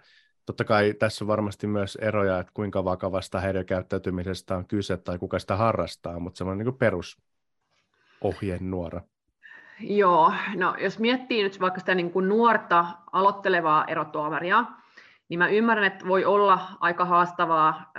Totta 0.45 0.63
kai 0.63 0.93
tässä 0.93 1.23
on 1.23 1.27
varmasti 1.27 1.67
myös 1.67 1.95
eroja, 1.95 2.39
että 2.39 2.51
kuinka 2.53 2.83
vakavasta 2.83 3.39
häiriökäyttäytymisestä 3.39 4.57
on 4.57 4.67
kyse 4.67 4.97
tai 4.97 5.19
kuka 5.19 5.39
sitä 5.39 5.55
harrastaa, 5.55 6.19
mutta 6.19 6.37
semmoinen 6.37 6.65
niin 6.65 6.77
perusohjenuora. 6.77 9.01
Joo, 9.79 10.33
no 10.55 10.75
jos 10.79 10.99
miettii 10.99 11.43
nyt 11.43 11.59
vaikka 11.59 11.79
sitä 11.79 11.95
niin 11.95 12.11
kuin 12.11 12.29
nuorta 12.29 12.85
aloittelevaa 13.11 13.85
erotuomaria, 13.85 14.65
niin 15.29 15.37
mä 15.39 15.47
ymmärrän, 15.47 15.85
että 15.85 16.07
voi 16.07 16.25
olla 16.25 16.59
aika 16.79 17.05
haastavaa 17.05 17.91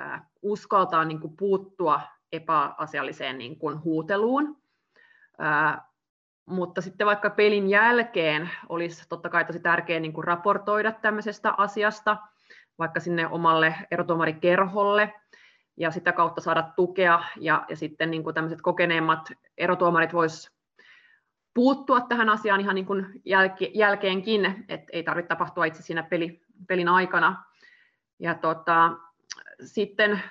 uskaltaa 0.43 1.05
niin 1.05 1.21
kuin 1.21 1.37
puuttua 1.37 2.01
epäasialliseen 2.33 3.39
niin 3.39 3.59
kuin 3.59 3.85
huuteluun. 3.85 4.57
mutta 6.47 6.81
sitten 6.81 7.07
vaikka 7.07 7.31
pelin 7.31 7.69
jälkeen 7.69 8.51
olisi 8.69 9.09
totta 9.09 9.29
kai 9.29 9.45
tosi 9.45 9.61
tärkeää 9.61 10.01
niin 10.01 10.13
kuin 10.13 10.25
raportoida 10.25 10.93
tämmöisestä 10.93 11.55
asiasta, 11.57 12.17
vaikka 12.79 13.01
sinne 13.01 13.27
omalle 13.27 13.75
erotuomarikerholle, 13.91 15.15
ja 15.77 15.91
sitä 15.91 16.13
kautta 16.13 16.41
saada 16.41 16.73
tukea, 16.77 17.25
ja, 17.37 17.65
ja 17.69 17.77
sitten 17.77 18.11
niin 18.11 18.23
kuin 18.23 18.35
tämmöiset 18.35 18.63
kokeneemmat 18.63 19.33
erotuomarit 19.59 20.13
vois 20.13 20.56
puuttua 21.57 22.01
tähän 22.01 22.29
asiaan 22.29 22.61
ihan 22.61 22.75
niin 22.75 22.87
kuin 22.87 23.07
jälke, 23.25 23.71
jälkeenkin, 23.75 24.65
että 24.69 24.91
ei 24.93 25.03
tarvitse 25.03 25.29
tapahtua 25.29 25.65
itse 25.65 25.83
siinä 25.83 26.03
peli, 26.03 26.41
pelin 26.69 26.89
aikana. 26.89 27.45
Ja 28.19 28.35
tota, 28.35 28.93
sitten 29.65 30.23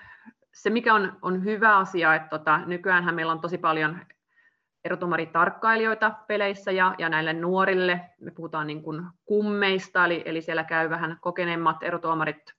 se, 0.54 0.70
mikä 0.70 0.94
on, 0.94 1.18
on 1.22 1.44
hyvä 1.44 1.78
asia, 1.78 2.16
että 2.16 2.30
tota, 2.30 2.58
nykyään 2.66 3.16
meillä 3.16 3.32
on 3.32 3.42
tosi 3.42 3.58
paljon 3.58 4.00
erotumaritarkkailijoita 4.84 6.12
peleissä 6.28 6.72
ja, 6.72 6.96
ja 6.98 7.10
näille 7.10 7.34
nuorille, 7.34 8.02
me 8.22 8.32
puhutaan 8.32 8.68
niin 8.68 8.84
kuin 8.84 9.04
kummeista, 9.26 10.06
eli, 10.06 10.24
eli 10.26 10.42
siellä 10.42 10.64
käy 10.64 10.90
vähän 10.90 11.18
kokeneemmat 11.22 11.84
erotuomarit 11.84 12.54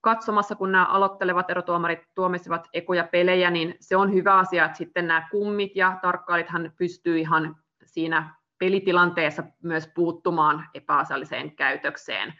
katsomassa, 0.00 0.54
kun 0.54 0.72
nämä 0.72 0.84
aloittelevat 0.84 1.50
erotuomarit 1.50 2.08
tuomisivat 2.14 2.68
ekoja 2.72 3.04
pelejä, 3.04 3.50
niin 3.50 3.74
se 3.80 3.96
on 3.96 4.12
hyvä 4.12 4.38
asia, 4.38 4.64
että 4.64 4.78
sitten 4.78 5.06
nämä 5.06 5.28
kummit 5.30 5.76
ja 5.76 5.98
tarkkailijathan 6.02 6.72
pystyy 6.78 7.18
ihan 7.18 7.56
siinä 7.94 8.34
pelitilanteessa 8.58 9.42
myös 9.62 9.88
puuttumaan 9.94 10.68
epäasialliseen 10.74 11.56
käytökseen 11.56 12.34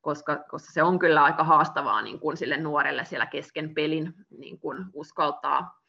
koska, 0.00 0.36
koska 0.36 0.72
se 0.72 0.82
on 0.82 0.98
kyllä 0.98 1.24
aika 1.24 1.44
haastavaa 1.44 2.02
niin 2.02 2.20
kuin 2.20 2.36
sille 2.36 2.56
nuorelle 2.56 3.04
siellä 3.04 3.26
kesken 3.26 3.74
pelin 3.74 4.14
niin 4.38 4.58
kuin 4.58 4.84
uskaltaa 4.92 5.80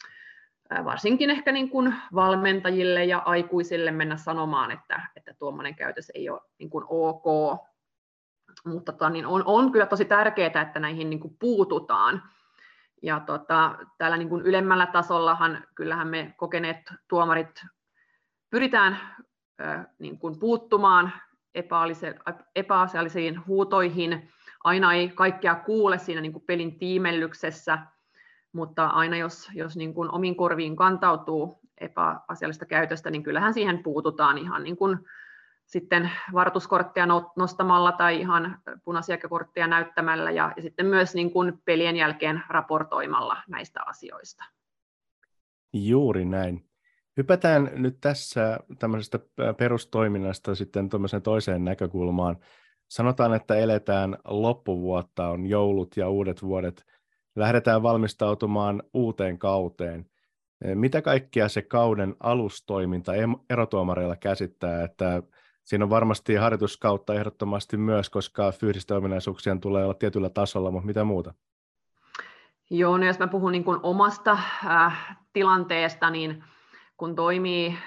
varsinkin 0.84 1.30
ehkä 1.30 1.52
niin 1.52 1.70
kuin 1.70 1.96
valmentajille 2.16 3.06
ja 3.06 3.18
aikuisille 3.26 3.92
mennä 3.92 4.18
sanomaan, 4.18 4.72
että, 4.72 5.02
että 5.16 5.34
tuommoinen 5.40 5.76
käytös 5.76 6.12
ei 6.16 6.30
ole 6.30 6.42
niin 6.60 6.70
kuin 6.70 6.86
ok. 6.88 7.26
mutta 8.66 8.92
tota, 8.92 9.10
niin 9.10 9.26
on, 9.26 9.44
on 9.46 9.72
kyllä 9.72 9.86
tosi 9.86 10.06
tärkeää, 10.06 10.62
että 10.62 10.80
näihin 10.80 11.10
niin 11.10 11.20
kuin 11.20 11.36
puututaan. 11.40 12.24
Ja 13.02 13.20
tota, 13.20 13.76
täällä 13.98 14.18
niin 14.18 14.30
kuin 14.30 14.42
ylemmällä 14.42 14.86
tasollahan 14.86 15.64
kyllähän 15.76 16.08
me 16.08 16.34
kokeneet 16.38 16.94
tuomarit 17.08 17.66
pyritään 18.58 18.98
niin 20.00 20.20
kuin 20.20 20.40
puuttumaan 20.40 21.12
epäasiallisiin 22.56 23.46
huutoihin. 23.48 24.30
Aina 24.64 24.94
ei 24.94 25.10
kaikkea 25.10 25.56
kuule 25.56 25.98
siinä 25.98 26.22
niin 26.22 26.32
kuin 26.34 26.44
pelin 26.46 26.80
tiimellyksessä, 26.80 27.80
mutta 28.54 28.88
aina 28.88 29.18
jos, 29.18 29.50
jos 29.54 29.78
niin 29.78 29.94
kuin 29.94 30.12
omiin 30.12 30.36
korviin 30.36 30.76
kantautuu 30.76 31.60
epäasiallista 31.78 32.66
käytöstä, 32.66 33.10
niin 33.10 33.24
kyllähän 33.24 33.54
siihen 33.54 33.84
puututaan 33.84 34.38
ihan 34.38 34.64
niin 34.64 34.78
kuin 34.78 34.98
sitten 35.66 36.12
varoituskorttia 36.34 37.06
nostamalla 37.36 37.92
tai 37.92 38.20
ihan 38.20 38.60
punaisia 38.84 39.18
kortteja 39.18 39.68
näyttämällä 39.68 40.32
ja, 40.32 40.54
ja 40.56 40.62
sitten 40.62 40.86
myös 40.86 41.16
niin 41.16 41.32
kuin 41.32 41.62
pelien 41.66 41.96
jälkeen 41.96 42.44
raportoimalla 42.50 43.38
näistä 43.48 43.80
asioista. 43.86 44.44
Juuri 45.74 46.26
näin. 46.26 46.67
Hypätään 47.18 47.72
nyt 47.74 47.98
tässä 48.02 48.60
tämmöisestä 48.80 49.20
perustoiminnasta 49.58 50.56
sitten 50.56 50.90
toiseen 51.24 51.66
näkökulmaan. 51.66 52.38
Sanotaan, 52.88 53.34
että 53.34 53.56
eletään 53.56 54.18
loppuvuotta, 54.26 55.30
on 55.30 55.46
joulut 55.46 55.98
ja 55.98 56.10
uudet 56.10 56.42
vuodet. 56.42 56.86
Lähdetään 57.36 57.84
valmistautumaan 57.84 58.84
uuteen 58.94 59.38
kauteen. 59.38 60.06
Mitä 60.74 61.02
kaikkia 61.02 61.50
se 61.50 61.62
kauden 61.62 62.16
alustoiminta 62.20 63.12
erotuomareilla 63.50 64.16
käsittää, 64.16 64.84
että 64.84 65.24
siinä 65.64 65.86
on 65.86 65.90
varmasti 65.90 66.36
harjoituskautta 66.36 67.14
ehdottomasti 67.14 67.78
myös, 67.78 68.10
koska 68.10 68.52
fyysisten 68.52 68.98
ominaisuuksien 68.98 69.60
tulee 69.60 69.84
olla 69.84 69.94
tietyllä 69.94 70.30
tasolla, 70.30 70.72
mutta 70.72 70.88
mitä 70.88 71.04
muuta? 71.04 71.34
Joo, 72.70 72.98
no 72.98 73.06
jos 73.06 73.20
mä 73.20 73.28
puhun 73.28 73.52
niin 73.52 73.64
kuin 73.64 73.80
omasta 73.84 74.32
äh, 74.66 75.18
tilanteesta, 75.34 76.10
niin 76.10 76.44
kun 76.98 77.16
toimii 77.16 77.78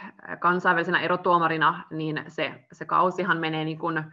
kansainvälisenä 0.41 1.01
erotuomarina, 1.01 1.85
niin 1.91 2.25
se, 2.29 2.65
se 2.73 2.85
kausihan 2.85 3.39
menee 3.39 3.65
niin 3.65 3.79
kuin 3.79 4.05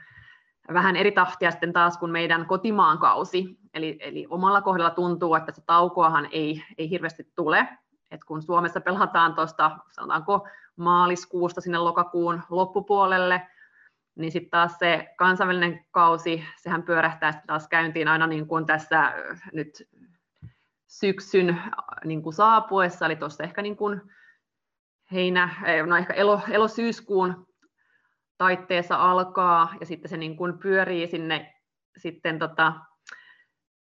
vähän 0.74 0.96
eri 0.96 1.12
tahtia 1.12 1.52
sitten 1.52 1.74
taas 1.74 1.98
kuin 1.98 2.12
meidän 2.12 2.46
kotimaan 2.46 2.98
kausi. 2.98 3.58
Eli, 3.74 3.98
eli 4.00 4.28
omalla 4.30 4.62
kohdalla 4.62 4.90
tuntuu, 4.90 5.36
että 5.36 5.52
se 5.52 5.62
taukoahan 5.66 6.30
ei, 6.32 6.64
ei 6.78 6.90
hirveästi 6.90 7.32
tule. 7.36 7.68
Et 8.12 8.24
kun 8.24 8.42
Suomessa 8.42 8.82
pelataan 8.82 9.36
tuosta, 9.36 9.78
sanotaanko 9.92 10.48
maaliskuusta 10.76 11.62
sinne 11.62 11.78
lokakuun 11.78 12.42
loppupuolelle, 12.50 13.48
niin 14.16 14.32
sitten 14.32 14.52
taas 14.52 14.80
se 14.80 15.14
kansainvälinen 15.18 15.86
kausi, 15.92 16.44
sehän 16.58 16.84
pyörähtää 16.84 17.32
sitten 17.32 17.48
taas 17.48 17.68
käyntiin 17.68 18.08
aina 18.08 18.28
niin 18.28 18.48
kuin 18.48 18.66
tässä 18.66 19.14
nyt 19.54 19.88
syksyn 20.88 21.62
niin 22.06 22.24
kuin 22.24 22.34
saapuessa, 22.34 23.06
eli 23.06 23.16
tuossa 23.16 23.44
ehkä 23.44 23.62
niin 23.62 23.78
kuin 23.78 24.02
heinä, 25.12 25.50
no 25.86 25.96
ehkä 25.96 26.14
elo, 26.14 26.42
elo-syyskuun 26.50 27.48
taitteessa 28.38 28.96
alkaa 28.96 29.74
ja 29.80 29.86
sitten 29.86 30.10
se 30.10 30.18
niin 30.18 30.38
kuin 30.38 30.60
pyörii 30.60 31.08
sinne 31.08 31.54
sitten 31.98 32.40
tota, 32.40 32.74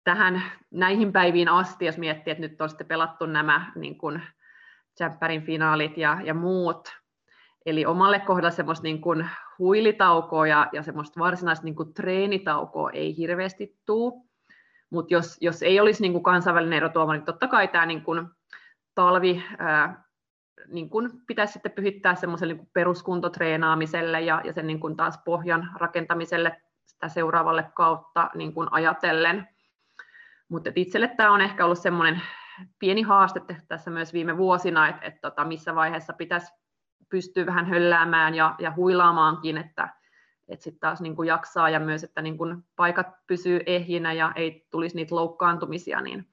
tähän 0.04 0.42
näihin 0.70 1.12
päiviin 1.12 1.48
asti, 1.48 1.86
jos 1.86 1.98
miettii, 1.98 2.30
että 2.30 2.40
nyt 2.40 2.60
on 2.60 2.68
sitten 2.68 2.86
pelattu 2.86 3.26
nämä 3.26 3.72
niin 3.74 3.98
kuin 3.98 4.22
Jämppärin 5.00 5.42
finaalit 5.42 5.96
ja, 5.96 6.18
ja 6.24 6.34
muut. 6.34 6.88
Eli 7.66 7.86
omalle 7.86 8.20
kohdalle 8.20 8.50
semmoista 8.50 8.82
niin 8.82 9.00
kuin 9.00 9.30
huilitaukoa 9.58 10.46
ja, 10.46 10.68
ja 10.72 10.82
semmoista 10.82 11.20
varsinaista 11.20 11.64
niin 11.64 11.76
kuin 11.76 11.94
treenitaukoa 11.94 12.90
ei 12.90 13.16
hirveästi 13.16 13.76
tule. 13.86 14.12
Mutta 14.90 15.14
jos, 15.14 15.36
jos 15.40 15.62
ei 15.62 15.80
olisi 15.80 16.02
niin 16.02 16.12
kuin 16.12 16.22
kansainvälinen 16.22 16.76
erotuoma, 16.76 17.12
niin 17.12 17.24
totta 17.24 17.48
kai 17.48 17.68
tämä 17.68 17.86
niin 17.86 18.02
kuin 18.02 18.26
talvi 18.94 19.44
ää, 19.58 20.07
niin 20.66 20.90
kuin 20.90 21.10
pitäisi 21.26 21.52
sitten 21.52 21.72
pyhittää 21.72 22.14
semmoiselle 22.14 22.54
niin 22.54 22.70
peruskuntotreenaamiselle 22.72 24.20
ja, 24.20 24.40
ja 24.44 24.52
sen 24.52 24.66
niin 24.66 24.80
kuin 24.80 24.96
taas 24.96 25.18
pohjan 25.24 25.70
rakentamiselle 25.74 26.62
sitä 26.86 27.08
seuraavalle 27.08 27.70
kautta 27.74 28.30
niin 28.34 28.54
kuin 28.54 28.68
ajatellen. 28.70 29.48
Mutta 30.48 30.70
itselle 30.74 31.08
tämä 31.08 31.32
on 31.32 31.40
ehkä 31.40 31.64
ollut 31.64 31.78
semmoinen 31.78 32.22
pieni 32.78 33.02
haaste 33.02 33.40
tässä 33.68 33.90
myös 33.90 34.12
viime 34.12 34.36
vuosina, 34.36 34.88
että, 34.88 35.06
että 35.06 35.20
tota, 35.20 35.44
missä 35.44 35.74
vaiheessa 35.74 36.12
pitäisi 36.12 36.52
pystyä 37.08 37.46
vähän 37.46 37.66
hölläämään 37.66 38.34
ja, 38.34 38.54
ja 38.58 38.72
huilaamaankin, 38.76 39.58
että, 39.58 39.88
että 40.48 40.64
sitten 40.64 40.80
taas 40.80 41.00
niin 41.00 41.16
kuin 41.16 41.26
jaksaa 41.26 41.70
ja 41.70 41.80
myös, 41.80 42.04
että 42.04 42.22
niin 42.22 42.38
kuin 42.38 42.64
paikat 42.76 43.06
pysyy 43.26 43.60
ehjinä 43.66 44.12
ja 44.12 44.32
ei 44.36 44.66
tulisi 44.70 44.96
niitä 44.96 45.14
loukkaantumisia, 45.14 46.00
niin 46.00 46.28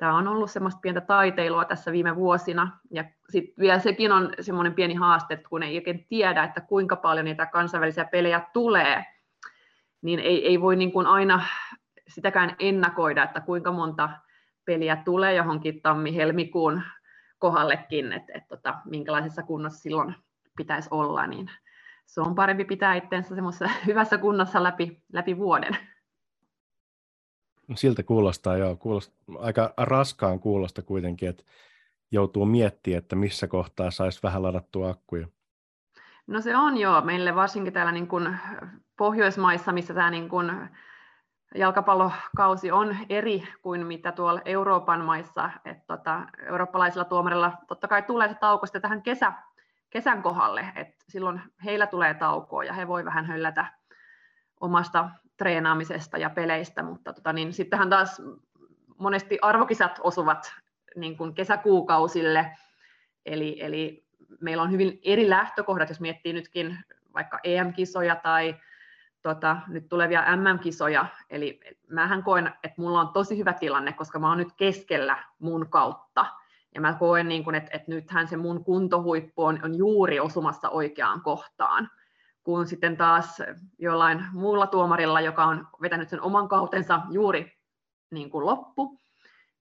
tämä 0.00 0.16
on 0.16 0.28
ollut 0.28 0.50
semmoista 0.50 0.80
pientä 0.80 1.00
taiteilua 1.00 1.64
tässä 1.64 1.92
viime 1.92 2.16
vuosina. 2.16 2.78
Ja 2.90 3.04
sitten 3.28 3.54
vielä 3.58 3.78
sekin 3.78 4.12
on 4.12 4.32
semmoinen 4.40 4.74
pieni 4.74 4.94
haaste, 4.94 5.34
että 5.34 5.48
kun 5.48 5.62
ei 5.62 5.76
oikein 5.76 6.06
tiedä, 6.08 6.44
että 6.44 6.60
kuinka 6.60 6.96
paljon 6.96 7.24
niitä 7.24 7.46
kansainvälisiä 7.46 8.04
pelejä 8.04 8.40
tulee, 8.52 9.04
niin 10.02 10.18
ei, 10.18 10.46
ei 10.46 10.60
voi 10.60 10.76
niin 10.76 10.92
kuin 10.92 11.06
aina 11.06 11.42
sitäkään 12.08 12.56
ennakoida, 12.58 13.22
että 13.22 13.40
kuinka 13.40 13.72
monta 13.72 14.08
peliä 14.64 14.96
tulee 14.96 15.34
johonkin 15.34 15.82
tammi-helmikuun 15.82 16.82
kohdallekin, 17.38 18.12
että, 18.12 18.32
että, 18.34 18.54
että 18.54 18.74
minkälaisessa 18.84 19.42
kunnossa 19.42 19.82
silloin 19.82 20.14
pitäisi 20.56 20.88
olla, 20.92 21.26
niin 21.26 21.50
se 22.06 22.20
on 22.20 22.34
parempi 22.34 22.64
pitää 22.64 22.94
itsensä 22.94 23.34
semmoisessa 23.34 23.68
hyvässä 23.86 24.18
kunnossa 24.18 24.62
läpi, 24.62 25.02
läpi 25.12 25.36
vuoden. 25.36 25.76
Siltä 27.74 28.02
kuulostaa, 28.02 28.56
joo. 28.56 28.76
Kuulostaa, 28.76 29.16
aika 29.38 29.74
raskaan 29.76 30.40
kuulosta 30.40 30.82
kuitenkin, 30.82 31.28
että 31.28 31.42
joutuu 32.10 32.46
miettimään, 32.46 32.98
että 32.98 33.16
missä 33.16 33.46
kohtaa 33.46 33.90
saisi 33.90 34.22
vähän 34.22 34.42
ladattua 34.42 34.90
akkuja. 34.90 35.26
No 36.26 36.40
se 36.40 36.56
on 36.56 36.76
joo. 36.76 37.00
Meille 37.00 37.34
varsinkin 37.34 37.72
täällä 37.72 37.92
niin 37.92 38.08
kuin 38.08 38.36
Pohjoismaissa, 38.96 39.72
missä 39.72 39.94
tämä 39.94 40.10
niin 40.10 40.28
kuin 40.28 40.52
jalkapallokausi 41.54 42.70
on 42.70 42.96
eri 43.08 43.42
kuin 43.62 43.86
mitä 43.86 44.12
tuolla 44.12 44.40
Euroopan 44.44 45.04
maissa. 45.04 45.50
Että 45.64 45.84
tota, 45.86 46.26
eurooppalaisilla 46.46 47.04
tuomarilla 47.04 47.52
totta 47.68 47.88
kai 47.88 48.02
tulee 48.02 48.28
se 48.28 48.34
tauko 48.34 48.66
sitten 48.66 48.82
tähän 48.82 49.02
kesä, 49.02 49.32
kesän 49.90 50.22
kohdalle, 50.22 50.72
että 50.74 51.04
silloin 51.08 51.40
heillä 51.64 51.86
tulee 51.86 52.14
taukoa 52.14 52.64
ja 52.64 52.72
he 52.72 52.88
voi 52.88 53.04
vähän 53.04 53.24
höllätä 53.24 53.66
omasta 54.60 55.10
treenaamisesta 55.40 56.18
ja 56.18 56.30
peleistä, 56.30 56.82
mutta 56.82 57.12
tota, 57.12 57.32
niin 57.32 57.52
sittenhän 57.52 57.90
taas 57.90 58.22
monesti 58.98 59.38
arvokisat 59.42 60.00
osuvat 60.02 60.52
niin 60.96 61.16
kuin 61.16 61.34
kesäkuukausille, 61.34 62.56
eli, 63.26 63.56
eli 63.60 64.04
meillä 64.40 64.62
on 64.62 64.70
hyvin 64.70 65.00
eri 65.04 65.30
lähtökohdat, 65.30 65.88
jos 65.88 66.00
miettii 66.00 66.32
nytkin 66.32 66.78
vaikka 67.14 67.38
EM-kisoja 67.44 68.16
tai 68.16 68.56
tota, 69.22 69.56
nyt 69.68 69.88
tulevia 69.88 70.36
MM-kisoja, 70.36 71.06
eli 71.30 71.60
mähän 71.88 72.22
koen, 72.22 72.46
että 72.46 72.82
mulla 72.82 73.00
on 73.00 73.08
tosi 73.08 73.38
hyvä 73.38 73.52
tilanne, 73.52 73.92
koska 73.92 74.18
mä 74.18 74.28
oon 74.28 74.38
nyt 74.38 74.52
keskellä 74.56 75.24
mun 75.38 75.66
kautta, 75.70 76.26
ja 76.74 76.80
mä 76.80 76.94
koen, 76.94 77.28
niin 77.28 77.44
kun, 77.44 77.54
että, 77.54 77.70
että 77.72 77.90
nythän 77.90 78.28
se 78.28 78.36
mun 78.36 78.64
kuntohuippu 78.64 79.44
on, 79.44 79.58
on 79.64 79.74
juuri 79.74 80.20
osumassa 80.20 80.68
oikeaan 80.68 81.20
kohtaan 81.20 81.90
kuin 82.44 82.66
sitten 82.66 82.96
taas 82.96 83.42
jollain 83.78 84.24
muulla 84.32 84.66
tuomarilla, 84.66 85.20
joka 85.20 85.44
on 85.44 85.68
vetänyt 85.82 86.08
sen 86.08 86.20
oman 86.20 86.48
kautensa 86.48 87.00
juuri 87.10 87.52
niin 88.10 88.30
kuin 88.30 88.46
loppu, 88.46 89.00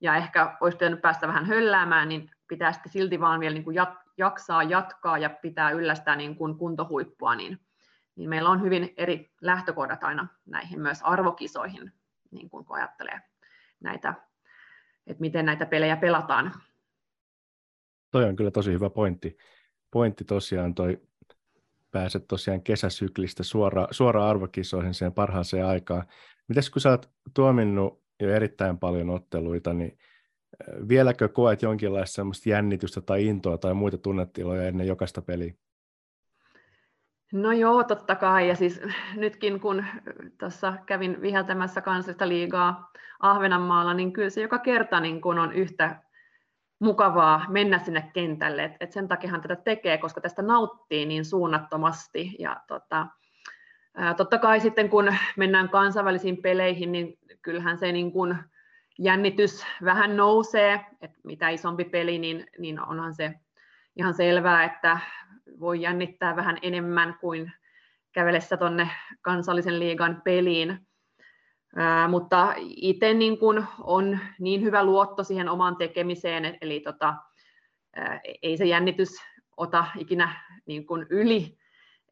ja 0.01 0.15
ehkä 0.15 0.57
olisi 0.61 0.77
pitänyt 0.77 1.01
päästä 1.01 1.27
vähän 1.27 1.45
hölläämään, 1.45 2.09
niin 2.09 2.31
pitää 2.47 2.71
sitten 2.71 2.91
silti 2.91 3.19
vaan 3.19 3.39
vielä 3.39 3.53
niin 3.53 3.63
kuin 3.63 3.75
jaksaa 4.17 4.63
jatkaa 4.63 5.17
ja 5.17 5.29
pitää 5.29 5.71
yllästää 5.71 6.15
niin 6.15 6.35
kuin 6.35 6.57
kuntohuippua, 6.57 7.35
niin, 7.35 7.59
niin 8.15 8.29
meillä 8.29 8.49
on 8.49 8.61
hyvin 8.61 8.93
eri 8.97 9.31
lähtökohdat 9.41 10.03
aina 10.03 10.27
näihin 10.45 10.81
myös 10.81 11.01
arvokisoihin, 11.03 11.93
niin 12.31 12.49
kuin 12.49 12.65
kun 12.65 12.75
ajattelee 12.75 13.21
näitä, 13.79 14.13
että 15.07 15.21
miten 15.21 15.45
näitä 15.45 15.65
pelejä 15.65 15.97
pelataan. 15.97 16.53
Toi 18.11 18.23
on 18.23 18.35
kyllä 18.35 18.51
tosi 18.51 18.71
hyvä 18.71 18.89
pointti. 18.89 19.37
Pointti 19.91 20.23
tosiaan 20.23 20.75
toi 20.75 21.08
pääset 21.91 22.27
tosiaan 22.27 22.61
kesäsyklistä 22.61 23.43
suoraan, 23.43 23.87
suoraan 23.91 24.29
arvokisoihin 24.29 24.93
siihen 24.93 25.13
parhaaseen 25.13 25.65
aikaan. 25.65 26.03
Mites 26.47 26.69
kun 26.69 26.81
sä 26.81 26.89
oot 26.89 27.09
tuominnut 27.33 28.03
jo 28.19 28.29
erittäin 28.29 28.77
paljon 28.77 29.09
otteluita, 29.09 29.73
niin 29.73 29.97
vieläkö 30.89 31.29
koet 31.29 31.61
jonkinlaista 31.61 32.15
semmoista 32.15 32.49
jännitystä 32.49 33.01
tai 33.01 33.25
intoa 33.25 33.57
tai 33.57 33.73
muita 33.73 33.97
tunnetiloja 33.97 34.67
ennen 34.67 34.87
jokaista 34.87 35.21
peliä? 35.21 35.53
No 37.33 37.51
joo, 37.51 37.83
totta 37.83 38.15
kai. 38.15 38.47
Ja 38.47 38.55
siis 38.55 38.81
nytkin 39.15 39.59
kun 39.59 39.85
tuossa 40.39 40.73
kävin 40.85 41.21
viheltämässä 41.21 41.81
kansallista 41.81 42.27
liigaa 42.27 42.89
Ahvenanmaalla, 43.19 43.93
niin 43.93 44.13
kyllä 44.13 44.29
se 44.29 44.41
joka 44.41 44.59
kerta 44.59 44.99
niin 44.99 45.21
kun 45.21 45.39
on 45.39 45.53
yhtä 45.53 46.01
mukavaa 46.79 47.45
mennä 47.49 47.79
sinne 47.79 48.09
kentälle. 48.13 48.63
Et, 48.63 48.73
et 48.79 48.91
sen 48.91 49.07
takiahan 49.07 49.41
tätä 49.41 49.55
tekee, 49.55 49.97
koska 49.97 50.21
tästä 50.21 50.41
nauttii 50.41 51.05
niin 51.05 51.25
suunnattomasti. 51.25 52.35
Ja 52.39 52.61
tota, 52.67 53.07
totta 54.17 54.37
kai 54.37 54.59
sitten 54.59 54.89
kun 54.89 55.15
mennään 55.37 55.69
kansainvälisiin 55.69 56.41
peleihin, 56.41 56.91
niin 56.91 57.19
kyllähän 57.41 57.77
se 57.77 57.91
niin 57.91 58.11
kuin 58.11 58.35
jännitys 58.99 59.65
vähän 59.83 60.17
nousee, 60.17 60.85
että 61.01 61.19
mitä 61.23 61.49
isompi 61.49 61.83
peli, 61.85 62.19
niin, 62.19 62.47
niin 62.57 62.81
onhan 62.81 63.13
se 63.13 63.33
ihan 63.95 64.13
selvää, 64.13 64.63
että 64.63 64.99
voi 65.59 65.81
jännittää 65.81 66.35
vähän 66.35 66.57
enemmän 66.61 67.15
kuin 67.21 67.51
kävelessä 68.11 68.57
tuonne 68.57 68.89
kansallisen 69.21 69.79
liigan 69.79 70.21
peliin. 70.23 70.87
Ää, 71.75 72.07
mutta 72.07 72.53
itse 72.57 73.13
niin 73.13 73.37
kun 73.37 73.65
on 73.79 74.19
niin 74.39 74.61
hyvä 74.61 74.83
luotto 74.83 75.23
siihen 75.23 75.49
omaan 75.49 75.75
tekemiseen, 75.75 76.57
eli 76.61 76.79
tota, 76.79 77.15
ää, 77.95 78.19
ei 78.41 78.57
se 78.57 78.65
jännitys 78.65 79.09
ota 79.57 79.85
ikinä 79.97 80.33
niin 80.65 80.85
kun 80.85 81.05
yli, 81.09 81.57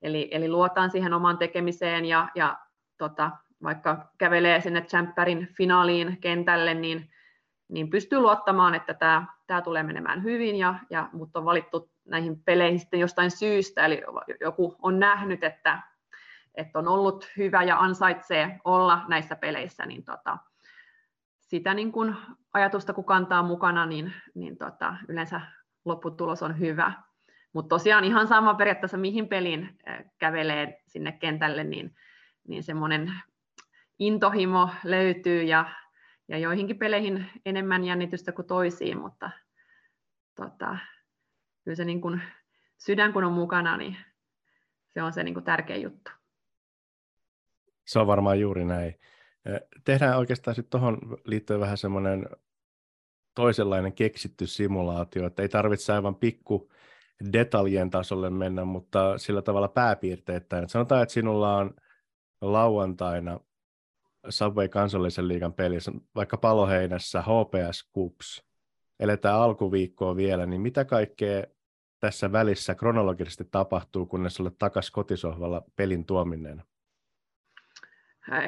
eli, 0.01 0.27
eli 0.31 0.49
luotan 0.49 0.91
siihen 0.91 1.13
omaan 1.13 1.37
tekemiseen 1.37 2.05
ja, 2.05 2.29
ja 2.35 2.57
tota, 2.97 3.31
vaikka 3.63 4.11
kävelee 4.17 4.61
sinne 4.61 4.81
Champerin 4.81 5.47
finaaliin 5.57 6.17
kentälle, 6.21 6.73
niin, 6.73 7.09
niin 7.67 7.89
pystyy 7.89 8.19
luottamaan, 8.19 8.75
että 8.75 8.93
tämä, 8.93 9.25
tämä 9.47 9.61
tulee 9.61 9.83
menemään 9.83 10.23
hyvin, 10.23 10.55
ja, 10.55 10.75
ja 10.89 11.09
mut 11.13 11.35
on 11.35 11.45
valittu 11.45 11.91
näihin 12.05 12.43
peleihin 12.43 12.79
sitten 12.79 12.99
jostain 12.99 13.31
syystä, 13.31 13.85
eli 13.85 14.01
joku 14.41 14.75
on 14.81 14.99
nähnyt, 14.99 15.43
että, 15.43 15.81
että 16.57 16.79
on 16.79 16.87
ollut 16.87 17.31
hyvä 17.37 17.63
ja 17.63 17.79
ansaitsee 17.79 18.59
olla 18.63 19.05
näissä 19.07 19.35
peleissä, 19.35 19.85
niin 19.85 20.03
tota, 20.03 20.37
sitä 21.39 21.73
niin 21.73 21.91
kun 21.91 22.15
ajatusta 22.53 22.93
kun 22.93 23.05
kantaa 23.05 23.43
mukana, 23.43 23.85
niin, 23.85 24.13
niin 24.35 24.57
tota, 24.57 24.95
yleensä 25.07 25.41
lopputulos 25.85 26.43
on 26.43 26.59
hyvä. 26.59 26.93
Mutta 27.53 27.69
tosiaan 27.69 28.03
ihan 28.03 28.27
sama 28.27 28.53
periaatteessa, 28.53 28.97
mihin 28.97 29.27
peliin 29.27 29.79
kävelee 30.17 30.81
sinne 30.87 31.11
kentälle, 31.11 31.63
niin, 31.63 31.95
niin 32.47 32.63
semmoinen 32.63 33.13
intohimo 33.99 34.69
löytyy 34.83 35.43
ja, 35.43 35.65
ja 36.27 36.37
joihinkin 36.37 36.77
peleihin 36.77 37.29
enemmän 37.45 37.83
jännitystä 37.83 38.31
kuin 38.31 38.47
toisiin, 38.47 38.99
mutta 38.99 39.29
tota, 40.35 40.77
kyllä 41.63 41.75
se 41.75 41.85
niin 41.85 42.01
kuin, 42.01 42.21
sydän 42.77 43.13
kun 43.13 43.23
on 43.23 43.33
mukana, 43.33 43.77
niin 43.77 43.97
se 44.87 45.03
on 45.03 45.13
se 45.13 45.23
niin 45.23 45.33
kuin 45.33 45.43
tärkeä 45.43 45.77
juttu. 45.77 46.11
Se 47.87 47.99
on 47.99 48.07
varmaan 48.07 48.39
juuri 48.39 48.65
näin. 48.65 48.99
Tehdään 49.83 50.17
oikeastaan 50.17 50.55
sitten 50.55 50.79
tuohon 50.79 50.99
liittyen 51.25 51.59
vähän 51.59 51.77
semmoinen 51.77 52.29
toisenlainen 53.35 53.93
keksitty 53.93 54.47
simulaatio, 54.47 55.25
että 55.25 55.41
ei 55.41 55.49
tarvitse 55.49 55.93
aivan 55.93 56.15
pikku 56.15 56.71
detaljien 57.33 57.89
tasolle 57.89 58.29
mennä, 58.29 58.65
mutta 58.65 59.17
sillä 59.17 59.41
tavalla 59.41 59.67
pääpiirteittäin. 59.67 60.69
Sanotaan, 60.69 61.03
että 61.03 61.13
sinulla 61.13 61.57
on 61.57 61.71
lauantaina 62.41 63.39
Subway 64.29 64.67
kansallisen 64.67 65.27
liigan 65.27 65.53
pelissä, 65.53 65.91
vaikka 66.15 66.37
Paloheinässä 66.37 67.21
HPS 67.21 67.89
Cups, 67.95 68.43
eletään 68.99 69.35
alkuviikkoa 69.35 70.15
vielä, 70.15 70.45
niin 70.45 70.61
mitä 70.61 70.85
kaikkea 70.85 71.43
tässä 71.99 72.31
välissä 72.31 72.75
kronologisesti 72.75 73.45
tapahtuu, 73.51 74.05
kunnes 74.05 74.39
olet 74.39 74.57
takaisin 74.59 74.93
kotisohvalla 74.93 75.63
pelin 75.75 76.05
tuominneena? 76.05 76.63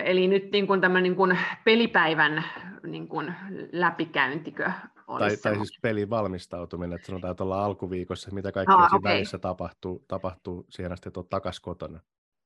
Eli 0.03 0.27
nyt 0.27 0.51
niin 0.51 0.67
kuin 0.67 0.81
tämän 0.81 1.03
niin 1.03 1.15
kuin 1.15 1.39
pelipäivän 1.63 2.43
niin 2.83 3.07
kuin 3.07 3.33
läpikäyntikö 3.71 4.71
tai, 5.17 5.37
tai 5.37 5.55
siis 5.55 5.79
pelin 5.81 6.09
valmistautuminen, 6.09 6.95
että 6.95 7.07
sanotaan, 7.07 7.31
että 7.31 7.43
ollaan 7.43 7.63
alkuviikossa, 7.63 8.31
mitä 8.31 8.51
kaikkea 8.51 8.75
ah, 8.75 8.89
siinä 8.89 8.97
okay. 8.97 9.13
välissä 9.13 9.37
tapahtuu, 9.37 10.05
tapahtuu 10.07 10.65
siihen 10.69 10.91
asti, 10.91 11.09
että 11.09 11.19
olet 11.19 11.29
takaisin 11.29 11.61
kotona. 11.61 11.99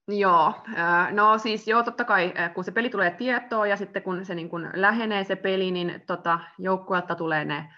Joo, 0.08 0.54
no 1.12 1.38
siis 1.38 1.68
joo, 1.68 1.84
totta 1.84 2.04
kai 2.04 2.34
kun 2.56 2.64
se 2.64 2.72
peli 2.72 2.90
tulee 2.90 3.12
tietoon 3.12 3.70
ja 3.70 3.78
sitten 3.78 4.04
kun 4.04 4.26
se 4.26 4.36
niin 4.36 4.50
kun 4.50 4.70
lähenee 4.74 5.24
se 5.24 5.36
peli, 5.36 5.72
niin 5.72 6.04
tota, 6.08 6.40
joukkueelta 6.58 7.16
tulee 7.16 7.46
ne 7.46 7.74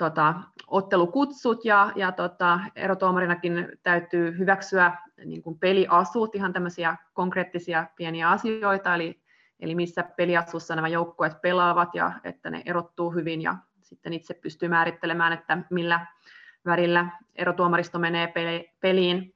tota, 0.00 0.34
ottelukutsut 0.66 1.64
ja, 1.64 1.92
ja 1.96 2.12
tota, 2.12 2.60
erotuomarinakin 2.76 3.68
täytyy 3.82 4.38
hyväksyä 4.38 4.92
niin 5.24 5.42
kuin 5.42 5.58
peliasut, 5.58 6.34
ihan 6.34 6.52
tämmöisiä 6.52 6.96
konkreettisia 7.12 7.86
pieniä 7.96 8.30
asioita, 8.30 8.94
eli, 8.94 9.22
eli 9.60 9.74
missä 9.74 10.02
peliasussa 10.02 10.76
nämä 10.76 10.88
joukkueet 10.88 11.42
pelaavat 11.42 11.94
ja 11.94 12.12
että 12.24 12.50
ne 12.50 12.62
erottuu 12.66 13.10
hyvin 13.10 13.42
ja 13.42 13.56
sitten 13.80 14.12
itse 14.12 14.34
pystyy 14.34 14.68
määrittelemään, 14.68 15.32
että 15.32 15.58
millä 15.70 16.06
värillä 16.64 17.06
erotuomaristo 17.36 17.98
menee 17.98 18.32
peliin. 18.80 19.34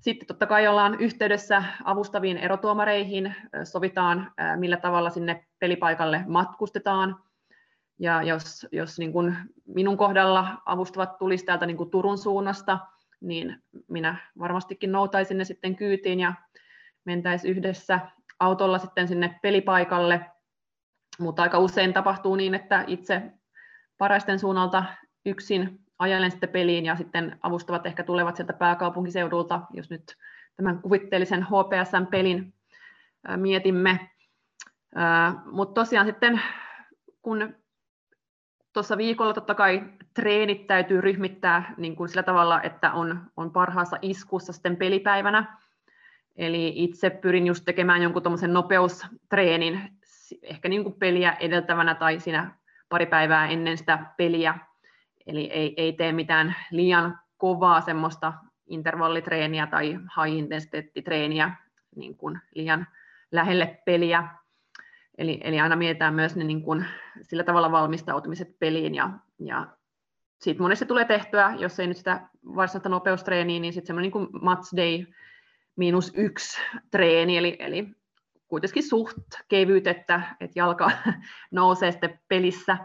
Sitten 0.00 0.26
totta 0.26 0.46
kai 0.46 0.68
ollaan 0.68 1.00
yhteydessä 1.00 1.64
avustaviin 1.84 2.36
erotuomareihin, 2.36 3.34
sovitaan 3.64 4.32
millä 4.56 4.76
tavalla 4.76 5.10
sinne 5.10 5.46
pelipaikalle 5.58 6.24
matkustetaan. 6.26 7.16
Ja 8.00 8.22
jos, 8.22 8.66
jos 8.72 8.98
niin 8.98 9.12
kuin 9.12 9.36
minun 9.66 9.96
kohdalla 9.96 10.62
avustavat 10.66 11.18
tulisi 11.18 11.44
täältä 11.44 11.66
niin 11.66 11.76
kuin 11.76 11.90
Turun 11.90 12.18
suunnasta, 12.18 12.78
niin 13.20 13.62
minä 13.88 14.16
varmastikin 14.38 14.92
noutaisin 14.92 15.38
ne 15.38 15.44
sitten 15.44 15.76
kyytiin 15.76 16.20
ja 16.20 16.32
mentäisiin 17.04 17.56
yhdessä 17.56 18.00
autolla 18.38 18.78
sitten 18.78 19.08
sinne 19.08 19.38
pelipaikalle. 19.42 20.26
Mutta 21.18 21.42
aika 21.42 21.58
usein 21.58 21.92
tapahtuu 21.94 22.36
niin, 22.36 22.54
että 22.54 22.84
itse 22.86 23.22
paraisten 23.98 24.38
suunnalta 24.38 24.84
yksin 25.26 25.80
ajelen 25.98 26.30
sitten 26.30 26.48
peliin 26.48 26.84
ja 26.84 26.96
sitten 26.96 27.38
avustavat 27.42 27.86
ehkä 27.86 28.04
tulevat 28.04 28.36
sieltä 28.36 28.52
pääkaupunkiseudulta, 28.52 29.60
jos 29.72 29.90
nyt 29.90 30.16
tämän 30.56 30.82
kuvitteellisen 30.82 31.42
HPSn-pelin 31.42 32.54
mietimme. 33.36 34.10
Mutta 35.52 35.80
tosiaan 35.80 36.06
sitten 36.06 36.40
kun 37.22 37.59
tuossa 38.72 38.98
viikolla 38.98 39.34
totta 39.34 39.54
kai 39.54 39.82
treenit 40.14 40.66
täytyy 40.66 41.00
ryhmittää 41.00 41.74
niin 41.76 41.96
kuin 41.96 42.08
sillä 42.08 42.22
tavalla, 42.22 42.62
että 42.62 42.92
on, 42.92 43.20
on 43.36 43.50
parhaassa 43.50 43.96
iskussa 44.02 44.52
sitten 44.52 44.76
pelipäivänä. 44.76 45.58
Eli 46.36 46.72
itse 46.76 47.10
pyrin 47.10 47.46
just 47.46 47.64
tekemään 47.64 48.02
jonkun 48.02 48.22
tuommoisen 48.22 48.52
nopeustreenin, 48.52 49.80
ehkä 50.42 50.68
niin 50.68 50.82
kuin 50.82 50.94
peliä 50.94 51.36
edeltävänä 51.40 51.94
tai 51.94 52.20
siinä 52.20 52.54
pari 52.88 53.06
päivää 53.06 53.48
ennen 53.48 53.78
sitä 53.78 53.98
peliä, 54.16 54.54
Eli 55.26 55.50
ei, 55.50 55.74
ei 55.76 55.92
tee 55.92 56.12
mitään 56.12 56.56
liian 56.70 57.18
kovaa 57.36 57.80
semmoista 57.80 58.32
intervallitreeniä 58.66 59.66
tai 59.66 59.86
high 59.92 60.36
intensity 60.36 61.02
treeniä 61.04 61.56
niin 61.96 62.16
kuin 62.16 62.40
liian 62.54 62.86
lähelle 63.32 63.82
peliä. 63.84 64.28
Eli, 65.20 65.40
eli 65.44 65.60
aina 65.60 65.76
mietitään 65.76 66.14
myös 66.14 66.36
ne 66.36 66.44
niin 66.44 66.62
kuin 66.62 66.86
sillä 67.22 67.44
tavalla 67.44 67.72
valmistautumiset 67.72 68.58
peliin 68.58 68.94
ja, 68.94 69.10
ja 69.38 69.66
sitten 70.38 70.62
monesti 70.62 70.86
tulee 70.86 71.04
tehtyä, 71.04 71.54
jos 71.58 71.80
ei 71.80 71.86
nyt 71.86 71.96
sitä 71.96 72.28
varsinaista 72.56 72.88
nopeustreeniä, 72.88 73.60
niin 73.60 73.72
sitten 73.72 73.86
semmoinen 73.86 74.12
niin 74.14 74.28
match 74.42 74.76
day 74.76 75.06
miinus 75.76 76.12
yksi 76.16 76.60
treeni, 76.90 77.36
eli, 77.36 77.56
eli 77.58 77.88
kuitenkin 78.48 78.82
suht 78.82 79.16
kevyt, 79.48 79.86
että, 79.86 80.22
että 80.40 80.58
jalka 80.58 80.90
nousee 81.50 81.90
sitten 81.90 82.20
pelissä. 82.28 82.78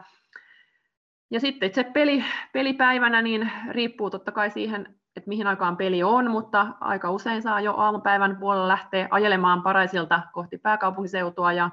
Ja 1.31 1.39
sitten 1.39 1.67
itse 1.67 1.83
peli, 1.83 2.23
pelipäivänä 2.53 3.21
niin 3.21 3.51
riippuu 3.69 4.09
totta 4.09 4.31
kai 4.31 4.49
siihen, 4.51 4.95
että 5.15 5.29
mihin 5.29 5.47
aikaan 5.47 5.77
peli 5.77 6.03
on, 6.03 6.31
mutta 6.31 6.67
aika 6.79 7.11
usein 7.11 7.41
saa 7.41 7.61
jo 7.61 7.73
aamupäivän 7.77 8.37
puolella 8.37 8.67
lähteä 8.67 9.07
ajelemaan 9.11 9.63
paraisilta 9.63 10.21
kohti 10.33 10.57
pääkaupunkiseutua 10.57 11.53
ja 11.53 11.69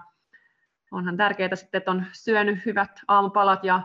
onhan 0.93 1.17
tärkeää 1.17 1.57
sitten, 1.57 1.79
että 1.79 1.91
on 1.91 2.07
syönyt 2.13 2.67
hyvät 2.67 3.01
aamupalat 3.09 3.65
ja 3.65 3.83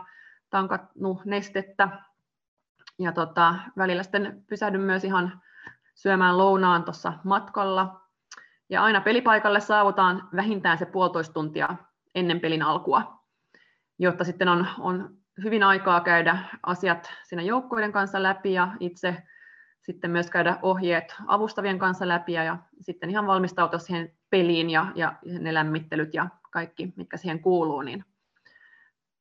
tankannut 0.50 1.24
nestettä 1.24 1.88
ja 2.98 3.12
tota, 3.12 3.54
välillä 3.76 4.02
sitten 4.02 4.44
pysähdyn 4.46 4.80
myös 4.80 5.04
ihan 5.04 5.42
syömään 5.94 6.38
lounaan 6.38 6.84
tuossa 6.84 7.12
matkalla. 7.24 8.00
Ja 8.70 8.82
aina 8.82 9.00
pelipaikalle 9.00 9.60
saavutaan 9.60 10.28
vähintään 10.36 10.78
se 10.78 10.86
puolitoista 10.86 11.32
tuntia 11.32 11.76
ennen 12.14 12.40
pelin 12.40 12.62
alkua, 12.62 13.24
jotta 13.98 14.24
sitten 14.24 14.48
on, 14.48 14.66
on 14.78 15.16
hyvin 15.42 15.62
aikaa 15.62 16.00
käydä 16.00 16.38
asiat 16.62 17.12
siinä 17.24 17.42
joukkoiden 17.42 17.92
kanssa 17.92 18.22
läpi 18.22 18.52
ja 18.52 18.68
itse 18.80 19.22
sitten 19.80 20.10
myös 20.10 20.30
käydä 20.30 20.58
ohjeet 20.62 21.14
avustavien 21.26 21.78
kanssa 21.78 22.08
läpi 22.08 22.32
ja 22.32 22.58
sitten 22.80 23.10
ihan 23.10 23.26
valmistautua 23.26 23.78
siihen 23.78 24.17
peliin 24.30 24.70
ja, 24.70 24.86
ja 24.94 25.14
ne 25.24 25.54
lämmittelyt 25.54 26.14
ja 26.14 26.28
kaikki, 26.50 26.92
mitkä 26.96 27.16
siihen 27.16 27.40
kuuluu, 27.40 27.82
niin 27.82 28.04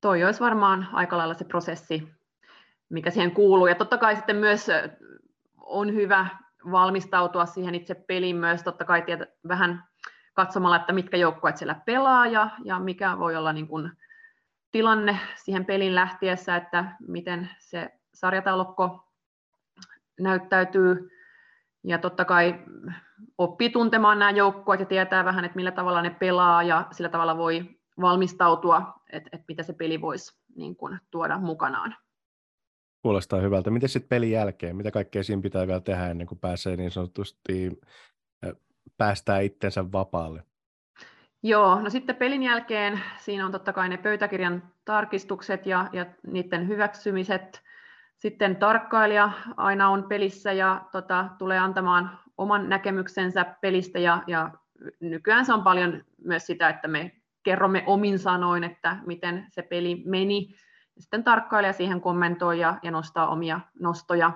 toi 0.01 0.23
olisi 0.23 0.39
varmaan 0.39 0.87
aika 0.93 1.17
lailla 1.17 1.33
se 1.33 1.45
prosessi, 1.45 2.07
mikä 2.89 3.11
siihen 3.11 3.31
kuuluu. 3.31 3.67
Ja 3.67 3.75
totta 3.75 3.97
kai 3.97 4.15
sitten 4.15 4.35
myös 4.35 4.67
on 5.57 5.93
hyvä 5.93 6.27
valmistautua 6.71 7.45
siihen 7.45 7.75
itse 7.75 7.95
peliin 7.95 8.35
myös, 8.35 8.63
totta 8.63 8.85
kai 8.85 9.01
tiedä, 9.01 9.27
vähän 9.47 9.83
katsomalla, 10.33 10.75
että 10.75 10.93
mitkä 10.93 11.17
joukkueet 11.17 11.57
siellä 11.57 11.81
pelaa 11.85 12.27
ja, 12.27 12.49
ja 12.63 12.79
mikä 12.79 13.19
voi 13.19 13.35
olla 13.35 13.53
niin 13.53 13.67
kuin 13.67 13.91
tilanne 14.71 15.19
siihen 15.35 15.65
pelin 15.65 15.95
lähtiessä, 15.95 16.55
että 16.55 16.85
miten 17.07 17.49
se 17.59 17.89
sarjataulukko 18.13 19.13
näyttäytyy. 20.19 21.09
Ja 21.84 21.97
totta 21.97 22.25
kai 22.25 22.55
oppii 23.38 23.69
tuntemaan 23.69 24.19
nämä 24.19 24.32
joukkueet 24.32 24.80
ja 24.80 24.86
tietää 24.86 25.25
vähän, 25.25 25.45
että 25.45 25.55
millä 25.55 25.71
tavalla 25.71 26.01
ne 26.01 26.09
pelaa 26.09 26.63
ja 26.63 26.88
sillä 26.91 27.09
tavalla 27.09 27.38
voi 27.38 27.65
valmistautua, 28.01 28.93
että, 29.09 29.30
että 29.34 29.45
mitä 29.47 29.63
se 29.63 29.73
peli 29.73 30.01
voisi 30.01 30.39
niin 30.55 30.75
kuin, 30.75 30.99
tuoda 31.11 31.38
mukanaan. 31.38 31.95
Kuulostaa 33.01 33.41
hyvältä. 33.41 33.69
Miten 33.69 33.89
sitten 33.89 34.09
pelin 34.09 34.32
jälkeen? 34.32 34.75
Mitä 34.75 34.91
kaikkea 34.91 35.23
siinä 35.23 35.41
pitää 35.41 35.67
vielä 35.67 35.80
tehdä 35.80 36.07
ennen 36.07 36.28
kuin 36.28 36.39
pääsee 36.39 36.75
niin 36.75 36.91
sanotusti 36.91 37.80
päästää 38.97 39.39
itsensä 39.39 39.91
vapaalle? 39.91 40.43
Joo, 41.43 41.82
no 41.82 41.89
sitten 41.89 42.15
pelin 42.15 42.43
jälkeen 42.43 42.99
siinä 43.17 43.45
on 43.45 43.51
totta 43.51 43.73
kai 43.73 43.89
ne 43.89 43.97
pöytäkirjan 43.97 44.63
tarkistukset 44.86 45.65
ja, 45.65 45.89
ja 45.93 46.05
niiden 46.28 46.67
hyväksymiset. 46.67 47.63
Sitten 48.18 48.55
tarkkailija 48.55 49.32
aina 49.57 49.89
on 49.89 50.03
pelissä 50.03 50.51
ja 50.51 50.82
tota, 50.91 51.30
tulee 51.38 51.59
antamaan 51.59 52.20
oman 52.38 52.70
näkemyksensä 52.70 53.45
pelistä 53.61 53.99
ja, 53.99 54.24
ja 54.28 54.51
nykyään 54.99 55.45
se 55.45 55.53
on 55.53 55.63
paljon 55.63 56.03
myös 56.24 56.45
sitä, 56.45 56.70
että 56.70 56.88
me 56.88 57.11
kerromme 57.43 57.84
omin 57.88 58.20
sanoin, 58.20 58.63
että 58.63 58.97
miten 59.05 59.45
se 59.49 59.61
peli 59.61 60.03
meni. 60.05 60.55
Sitten 60.99 61.24
tarkkailija 61.24 61.74
siihen 61.74 62.01
kommentoi 62.01 62.59
ja, 62.59 62.78
ja 62.84 62.91
nostaa 62.91 63.28
omia 63.28 63.59
nostoja. 63.80 64.32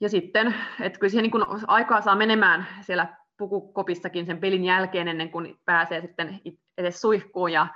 Ja 0.00 0.08
sitten, 0.08 0.54
että 0.80 0.98
kyllä 0.98 1.10
siihen 1.10 1.30
niin 1.30 1.64
aikaa 1.66 2.00
saa 2.00 2.16
menemään 2.16 2.66
siellä 2.80 3.16
pukukopissakin 3.36 4.26
sen 4.26 4.38
pelin 4.38 4.64
jälkeen 4.64 5.08
ennen 5.08 5.30
kuin 5.30 5.60
pääsee 5.64 6.00
sitten 6.00 6.40
edes 6.78 7.00
suihkuun 7.00 7.52
ja, 7.52 7.66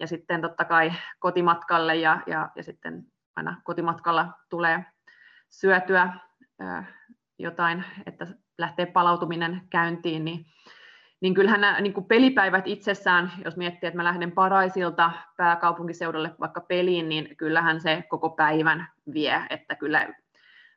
ja 0.00 0.06
sitten 0.06 0.40
totta 0.40 0.64
kai 0.64 0.92
kotimatkalle 1.18 1.96
ja, 1.96 2.20
ja, 2.26 2.50
ja 2.56 2.62
sitten 2.62 3.06
aina 3.40 3.60
kotimatkalla 3.64 4.28
tulee 4.48 4.84
syötyä 5.50 6.12
jotain, 7.38 7.84
että 8.06 8.26
lähtee 8.58 8.86
palautuminen 8.86 9.60
käyntiin, 9.70 10.24
niin, 10.24 10.46
niin 11.20 11.34
kyllähän 11.34 11.60
nämä 11.60 11.80
niin 11.80 11.92
kuin 11.92 12.06
pelipäivät 12.06 12.66
itsessään, 12.66 13.32
jos 13.44 13.56
miettii, 13.56 13.86
että 13.86 13.96
mä 13.96 14.04
lähden 14.04 14.32
Paraisilta 14.32 15.10
pääkaupunkiseudulle 15.36 16.34
vaikka 16.40 16.60
peliin, 16.60 17.08
niin 17.08 17.36
kyllähän 17.36 17.80
se 17.80 18.04
koko 18.08 18.30
päivän 18.30 18.88
vie, 19.12 19.42
että 19.50 19.74
kyllä 19.74 20.08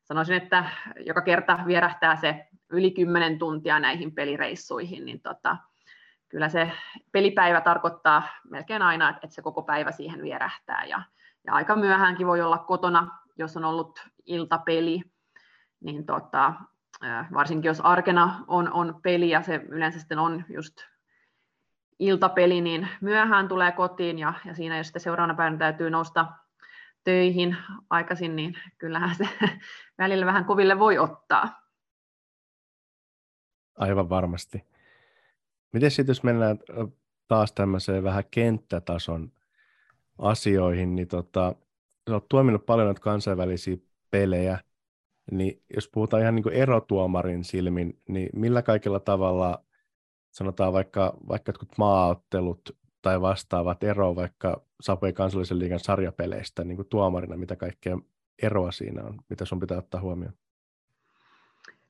sanoisin, 0.04 0.36
että 0.36 0.66
joka 1.00 1.22
kerta 1.22 1.60
vierähtää 1.66 2.16
se 2.16 2.48
yli 2.70 2.92
10 2.92 3.40
tuntia 3.40 3.80
näihin 3.80 4.16
pelireissuihin, 4.16 5.06
niin 5.06 5.22
tota, 5.22 5.58
kyllä 6.30 6.50
se 6.50 6.72
pelipäivä 7.12 7.62
tarkoittaa 7.62 8.24
melkein 8.50 8.82
aina, 8.82 9.10
että 9.10 9.28
se 9.28 9.42
koko 9.42 9.62
päivä 9.64 9.92
siihen 9.92 10.22
vierähtää. 10.22 10.86
Ja, 10.86 11.02
ja 11.46 11.54
aika 11.54 11.76
myöhäänkin 11.76 12.28
voi 12.28 12.42
olla 12.42 12.58
kotona, 12.58 13.20
jos 13.38 13.58
on 13.58 13.66
ollut 13.66 14.10
iltapeli, 14.26 15.02
niin 15.80 16.06
tota, 16.06 16.54
varsinkin 17.34 17.70
jos 17.70 17.82
arkena 17.82 18.46
on, 18.48 18.74
on 18.74 19.00
peli 19.04 19.30
ja 19.30 19.42
se 19.42 19.56
yleensä 19.56 20.00
sitten 20.00 20.20
on 20.20 20.46
just 20.50 20.74
iltapeli, 22.00 22.62
niin 22.62 22.88
myöhään 23.02 23.48
tulee 23.48 23.72
kotiin 23.72 24.20
ja, 24.20 24.34
ja 24.46 24.56
siinä 24.56 24.78
jos 24.78 24.88
sitten 24.88 25.02
seuraavana 25.02 25.34
päivänä 25.34 25.58
täytyy 25.58 25.90
nousta 25.90 26.28
töihin 27.04 27.58
aikaisin, 27.90 28.36
niin 28.36 28.58
kyllähän 28.78 29.16
se 29.16 29.30
välillä 29.98 30.26
vähän 30.26 30.46
koville 30.46 30.80
voi 30.80 30.98
ottaa. 30.98 31.64
Aivan 33.78 34.10
varmasti. 34.10 34.66
Miten 35.72 35.92
sitten 35.92 36.12
jos 36.12 36.24
mennään 36.24 36.60
taas 37.28 37.52
tämmöiseen 37.52 38.04
vähän 38.04 38.24
kenttätason 38.32 39.32
asioihin, 40.18 40.96
niin 40.96 41.08
tota, 41.08 41.56
olet 42.10 42.30
tuominut 42.30 42.66
paljon 42.66 42.88
noita 42.88 43.02
kansainvälisiä 43.02 43.78
pelejä, 44.12 44.60
niin 45.32 45.62
jos 45.76 45.90
puhutaan 45.94 46.22
ihan 46.22 46.36
niin 46.36 46.44
kuin 46.44 46.56
erotuomarin 46.56 47.44
silmin, 47.44 48.02
niin 48.10 48.30
millä 48.34 48.62
kaikilla 48.62 49.00
tavalla 49.00 49.64
sanotaan 50.32 50.74
vaikka, 50.74 51.14
vaikka 51.28 51.50
jotkut 51.50 51.78
maaottelut 51.78 52.78
tai 53.02 53.22
vastaavat 53.22 53.84
ero 53.84 54.16
vaikka 54.16 54.62
Sapoi 54.82 55.14
kansallisen 55.14 55.60
liigan 55.60 55.80
sarjapeleistä 55.80 56.64
niin 56.64 56.76
kuin 56.76 56.88
tuomarina, 56.90 57.38
mitä 57.38 57.56
kaikkea 57.56 57.98
eroa 58.42 58.72
siinä 58.72 59.04
on, 59.04 59.20
mitä 59.30 59.46
sun 59.46 59.60
pitää 59.60 59.78
ottaa 59.78 60.02
huomioon? 60.02 60.34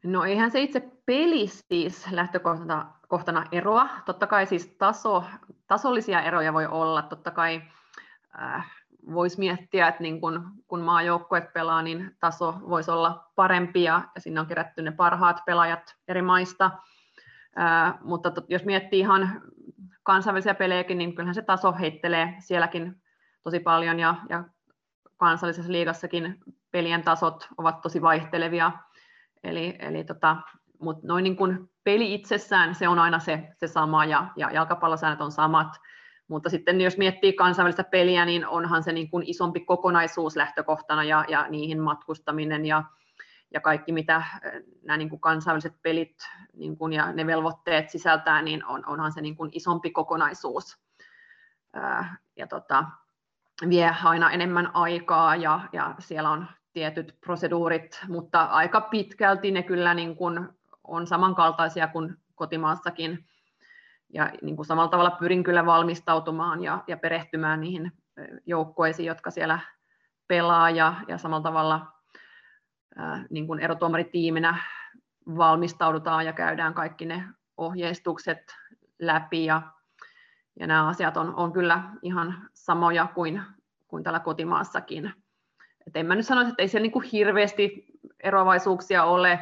No 0.04 0.24
eihän 0.24 0.52
se 0.52 0.62
itse 0.62 0.92
peli 1.06 1.48
siis 1.48 2.12
lähtökohtana 2.12 2.94
kohtana 3.08 3.46
eroa. 3.52 3.90
Totta 4.06 4.28
kai 4.28 4.46
siis 4.46 4.68
taso, 4.68 5.24
tasollisia 5.68 6.22
eroja 6.22 6.54
voi 6.54 6.66
olla. 6.66 7.02
Totta 7.02 7.32
kai 7.32 7.62
äh, 8.42 8.72
voisi 9.14 9.40
miettiä, 9.40 9.88
että 9.88 10.04
niin 10.04 10.22
kun, 10.22 10.52
kun 10.68 10.82
maajoukkueet 10.82 11.54
pelaa, 11.54 11.82
niin 11.82 12.16
taso 12.20 12.56
voisi 12.70 12.92
olla 12.92 13.32
parempi 13.36 13.84
ja, 13.84 14.02
ja 14.16 14.22
sinne 14.22 14.40
on 14.40 14.48
kerätty 14.48 14.82
ne 14.82 14.92
parhaat 14.92 15.42
pelaajat 15.46 15.96
eri 16.08 16.22
maista. 16.22 16.72
Äh, 17.60 17.94
mutta 18.02 18.32
tot, 18.32 18.46
jos 18.50 18.66
miettii 18.66 19.00
ihan 19.00 19.42
kansainvälisiä 20.04 20.54
pelejäkin, 20.54 20.98
niin 20.98 21.16
kyllähän 21.16 21.36
se 21.36 21.42
taso 21.42 21.74
heittelee 21.80 22.36
sielläkin 22.40 23.02
tosi 23.44 23.60
paljon 23.60 24.00
ja, 24.00 24.16
ja 24.30 24.44
kansallisessa 25.18 25.72
liigassakin 25.72 26.40
pelien 26.72 27.04
tasot 27.04 27.48
ovat 27.58 27.82
tosi 27.82 28.02
vaihtelevia. 28.02 28.72
Eli, 29.44 29.76
eli 29.80 30.04
tota, 30.04 30.38
mutta 30.80 31.08
noin 31.08 31.24
niin 31.24 31.36
kuin 31.36 31.70
peli 31.84 32.14
itsessään 32.14 32.76
se 32.76 32.88
on 32.88 33.00
aina 33.00 33.20
se, 33.20 33.50
se 33.58 33.68
sama 33.68 34.06
ja, 34.06 34.28
ja 34.36 34.52
jalkapallosäännöt 34.52 35.22
on 35.22 35.32
samat, 35.32 35.80
mutta 36.28 36.50
sitten 36.50 36.82
jos 36.82 36.98
miettii 36.98 37.34
kansainvälistä 37.34 37.84
peliä, 37.84 38.26
niin 38.26 38.48
onhan 38.48 38.84
se 38.84 38.92
niin 38.92 39.10
kuin 39.10 39.24
isompi 39.28 39.60
kokonaisuus 39.60 40.36
lähtökohtana 40.36 41.04
ja, 41.04 41.26
ja 41.28 41.48
niihin 41.50 41.80
matkustaminen 41.80 42.66
ja, 42.66 42.84
ja 43.54 43.62
kaikki, 43.62 43.92
mitä 43.92 44.24
nämä 44.84 44.98
niin 44.98 45.10
kuin 45.10 45.20
kansainväliset 45.20 45.82
pelit 45.82 46.16
niin 46.54 46.78
kuin 46.78 46.94
ja 46.94 47.12
ne 47.12 47.26
velvoitteet 47.26 47.90
sisältää, 47.90 48.42
niin 48.42 48.66
on, 48.66 48.84
onhan 48.88 49.12
se 49.12 49.22
niin 49.22 49.36
kuin 49.36 49.50
isompi 49.54 49.92
kokonaisuus. 49.92 50.78
Ja 52.38 52.48
tota, 52.48 52.86
vie 53.70 53.96
aina 54.04 54.32
enemmän 54.32 54.76
aikaa 54.76 55.36
ja, 55.36 55.60
ja 55.74 55.96
siellä 56.00 56.30
on 56.30 56.48
tietyt 56.74 57.18
proseduurit, 57.22 58.02
mutta 58.08 58.44
aika 58.44 58.82
pitkälti 58.82 59.52
ne 59.52 59.64
kyllä 59.64 59.94
niin 59.94 60.16
kuin 60.16 60.50
on 60.84 61.08
samankaltaisia 61.08 61.88
kuin 61.88 62.18
kotimaassakin. 62.36 63.26
Ja 64.14 64.32
niin 64.42 64.56
kuin 64.56 64.66
samalla 64.66 64.90
tavalla 64.90 65.12
pyrin 65.12 65.44
kyllä 65.44 65.66
valmistautumaan 65.66 66.64
ja, 66.64 66.84
ja 66.88 66.98
perehtymään 66.98 67.62
niihin 67.62 67.92
joukkoisiin, 68.46 69.08
jotka 69.08 69.32
siellä 69.32 69.60
pelaa 70.28 70.70
ja, 70.70 70.94
ja 71.08 71.18
samalla 71.18 71.44
tavalla 71.44 71.88
ää, 72.96 73.26
niin 73.30 73.48
kuin 73.48 73.60
erotuomaritiiminä 73.60 74.58
valmistaudutaan 75.38 76.26
ja 76.26 76.34
käydään 76.34 76.74
kaikki 76.74 77.06
ne 77.06 77.24
ohjeistukset 77.58 78.56
läpi 79.00 79.46
ja, 79.46 79.62
ja 80.60 80.68
nämä 80.68 80.88
asiat 80.88 81.18
on, 81.18 81.36
on 81.36 81.54
kyllä 81.54 81.84
ihan 82.02 82.50
samoja 82.54 83.08
kuin, 83.16 83.42
kuin 83.88 84.04
täällä 84.04 84.20
kotimaassakin. 84.20 85.14
Et 85.88 85.96
en 85.96 86.06
mä 86.06 86.16
nyt 86.16 86.26
sanoisi, 86.26 86.50
että 86.50 86.62
ei 86.62 86.68
siellä 86.68 86.84
niin 86.84 86.92
kuin 86.92 87.06
hirveästi 87.06 87.86
eroavaisuuksia 88.24 89.04
ole. 89.04 89.40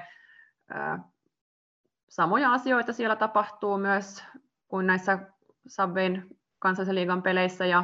Samoja 2.09 2.53
asioita 2.53 2.93
siellä 2.93 3.15
tapahtuu 3.15 3.77
myös 3.77 4.23
kuin 4.71 4.87
näissä 4.87 5.19
Subwayn 5.67 6.27
kansallisen 6.59 6.95
liigan 6.95 7.23
peleissä. 7.23 7.65
Ja, 7.65 7.83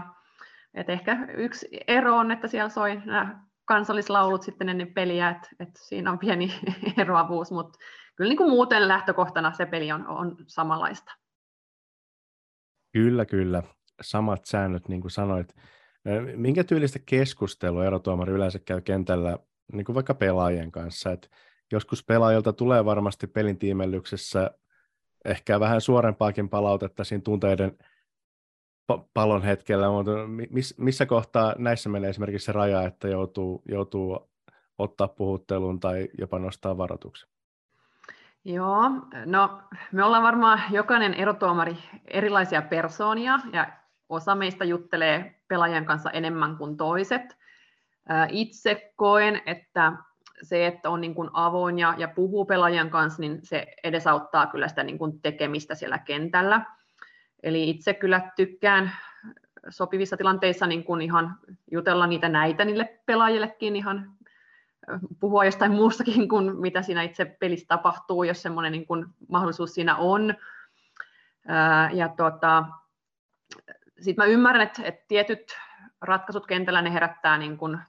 et 0.73 0.89
ehkä 0.89 1.27
yksi 1.37 1.67
ero 1.87 2.15
on, 2.15 2.31
että 2.31 2.47
siellä 2.47 2.69
soi 2.69 3.01
nämä 3.05 3.45
kansallislaulut 3.65 4.41
sitten 4.41 4.69
ennen 4.69 4.93
peliä, 4.93 5.29
että 5.29 5.49
et 5.59 5.69
siinä 5.75 6.11
on 6.11 6.19
pieni 6.19 6.53
eroavuus, 7.01 7.51
mutta 7.51 7.79
kyllä 8.15 8.29
niin 8.29 8.37
kuin 8.37 8.49
muuten 8.49 8.87
lähtökohtana 8.87 9.53
se 9.53 9.65
peli 9.65 9.91
on, 9.91 10.07
on 10.07 10.35
samanlaista. 10.47 11.11
Kyllä, 12.93 13.25
kyllä. 13.25 13.63
Samat 14.01 14.45
säännöt, 14.45 14.87
niin 14.87 15.01
kuin 15.01 15.11
sanoit. 15.11 15.55
Minkä 16.35 16.63
tyylistä 16.63 16.99
keskustelua 17.05 17.85
erotuomari 17.85 18.33
yleensä 18.33 18.59
käy 18.59 18.81
kentällä, 18.81 19.37
niin 19.73 19.85
kuin 19.85 19.93
vaikka 19.93 20.13
pelaajien 20.13 20.71
kanssa? 20.71 21.11
Et 21.11 21.31
joskus 21.71 22.03
pelaajilta 22.05 22.53
tulee 22.53 22.85
varmasti 22.85 23.27
pelin 23.27 23.59
tiimellyksessä 23.59 24.51
ehkä 25.27 25.59
vähän 25.59 25.81
suorempaakin 25.81 26.49
palautetta 26.49 27.03
siinä 27.03 27.21
tunteiden 27.21 27.77
palon 29.13 29.43
hetkellä, 29.43 29.89
mutta 29.89 30.11
missä 30.77 31.05
kohtaa 31.05 31.55
näissä 31.57 31.89
menee 31.89 32.09
esimerkiksi 32.09 32.45
se 32.45 32.51
raja, 32.51 32.83
että 32.83 33.07
joutuu, 33.07 33.61
joutuu 33.65 34.29
ottaa 34.77 35.07
puhuttelun 35.07 35.79
tai 35.79 36.09
jopa 36.17 36.39
nostaa 36.39 36.77
varoituksen? 36.77 37.29
Joo, 38.45 38.89
no 39.25 39.61
me 39.91 40.03
ollaan 40.03 40.23
varmaan 40.23 40.61
jokainen 40.71 41.13
erotuomari 41.13 41.77
erilaisia 42.05 42.61
persoonia 42.61 43.39
ja 43.53 43.67
osa 44.09 44.35
meistä 44.35 44.65
juttelee 44.65 45.41
pelaajien 45.47 45.85
kanssa 45.85 46.11
enemmän 46.11 46.57
kuin 46.57 46.77
toiset. 46.77 47.37
Itse 48.29 48.93
koen, 48.95 49.41
että 49.45 49.93
se, 50.41 50.67
että 50.67 50.89
on 50.89 51.01
niin 51.01 51.15
kuin 51.15 51.29
avoin 51.33 51.79
ja, 51.79 51.93
ja 51.97 52.07
puhuu 52.07 52.45
pelaajien 52.45 52.89
kanssa, 52.89 53.21
niin 53.21 53.39
se 53.43 53.67
edesauttaa 53.83 54.47
kyllä 54.47 54.67
sitä 54.67 54.83
niin 54.83 54.97
kuin 54.97 55.21
tekemistä 55.21 55.75
siellä 55.75 55.97
kentällä. 55.97 56.65
Eli 57.43 57.69
itse 57.69 57.93
kyllä 57.93 58.31
tykkään 58.35 58.91
sopivissa 59.69 60.17
tilanteissa 60.17 60.67
niin 60.67 60.83
kuin 60.83 61.01
ihan 61.01 61.35
jutella 61.71 62.07
niitä 62.07 62.29
näitä 62.29 62.65
niille 62.65 62.99
pelaajillekin 63.05 63.75
ihan 63.75 64.17
puhua 65.19 65.45
jostain 65.45 65.71
muustakin 65.71 66.29
kuin 66.29 66.61
mitä 66.61 66.81
siinä 66.81 67.01
itse 67.01 67.25
pelissä 67.25 67.65
tapahtuu, 67.67 68.23
jos 68.23 68.41
semmoinen 68.41 68.71
niin 68.71 68.87
kuin 68.87 69.05
mahdollisuus 69.29 69.73
siinä 69.73 69.95
on. 69.95 70.33
Ja 71.93 72.09
tota, 72.09 72.65
sitten 73.99 74.25
mä 74.25 74.25
ymmärrän, 74.25 74.67
että, 74.67 74.81
että 74.85 75.05
tietyt 75.07 75.57
ratkaisut 76.01 76.47
kentällä 76.47 76.81
ne 76.81 76.93
herättää 76.93 77.37
niin 77.37 77.57
kuin 77.57 77.79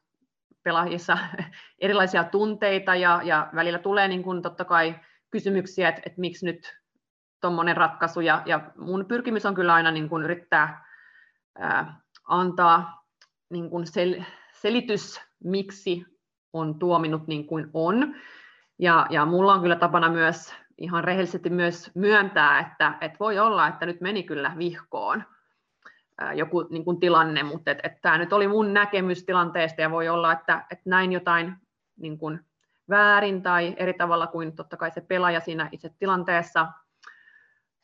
pelaajissa 0.69 1.19
erilaisia 1.85 2.25
tunteita 2.25 2.95
ja, 2.95 3.21
ja 3.25 3.49
välillä 3.55 3.79
tulee 3.79 4.09
niin 4.09 4.23
kuin 4.23 4.43
totta 4.43 4.65
kai 4.65 4.95
kysymyksiä, 5.31 5.89
että, 5.89 6.03
että 6.07 6.21
miksi 6.21 6.47
nyt 6.47 6.77
tuommoinen 7.41 7.77
ratkaisu 7.77 8.21
ja, 8.21 8.43
ja 8.47 8.71
mun 8.77 9.05
pyrkimys 9.07 9.47
on 9.47 9.55
kyllä 9.55 9.75
aina 9.75 9.91
niin 9.91 10.09
kuin 10.09 10.25
yrittää 10.25 10.85
ää, 11.59 12.01
antaa 12.25 13.05
niin 13.51 13.71
kuin 13.71 13.87
sel, 13.87 14.23
selitys, 14.53 15.21
miksi 15.45 16.05
on 16.53 16.79
tuominut 16.79 17.27
niin 17.27 17.47
kuin 17.47 17.71
on. 17.75 18.15
Ja, 18.79 19.07
ja 19.11 19.25
mulla 19.25 19.55
on 19.55 19.61
kyllä 19.61 19.77
tapana 19.77 20.09
myös 20.09 20.55
ihan 20.79 21.05
rehellisesti 21.05 21.51
myös 21.51 21.91
myöntää, 21.95 22.61
että, 22.61 22.99
että 23.01 23.19
voi 23.21 23.39
olla, 23.39 23.69
että 23.69 23.87
nyt 23.87 24.01
meni 24.01 24.23
kyllä 24.23 24.53
vihkoon 24.59 25.25
joku 26.35 26.63
niin 26.71 26.85
kuin 26.85 27.01
tilanne, 27.01 27.43
mutta 27.43 27.71
et, 27.71 27.79
et 27.83 28.01
tämä 28.03 28.19
nyt 28.19 28.33
oli 28.33 28.49
mun 28.49 28.75
näkemys 28.75 29.25
tilanteesta 29.25 29.81
ja 29.81 29.91
voi 29.91 30.09
olla, 30.09 30.33
että, 30.33 30.67
että 30.71 30.91
näin 30.91 31.13
jotain 31.13 31.57
niin 31.97 32.19
kuin 32.19 32.41
väärin 32.89 33.43
tai 33.43 33.75
eri 33.77 33.95
tavalla 33.95 34.27
kuin 34.27 34.57
totta 34.57 34.77
kai 34.77 34.91
se 34.91 35.01
pelaaja 35.01 35.41
siinä 35.41 35.69
itse 35.73 35.91
tilanteessa. 35.99 36.67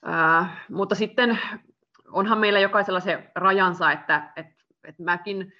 Ää, 0.04 0.64
mutta 0.70 0.94
sitten 0.94 1.38
onhan 2.12 2.38
meillä 2.38 2.60
jokaisella 2.60 3.00
se 3.00 3.30
rajansa, 3.34 3.92
että, 3.92 4.32
että, 4.36 4.64
että 4.84 5.02
mäkin 5.02 5.52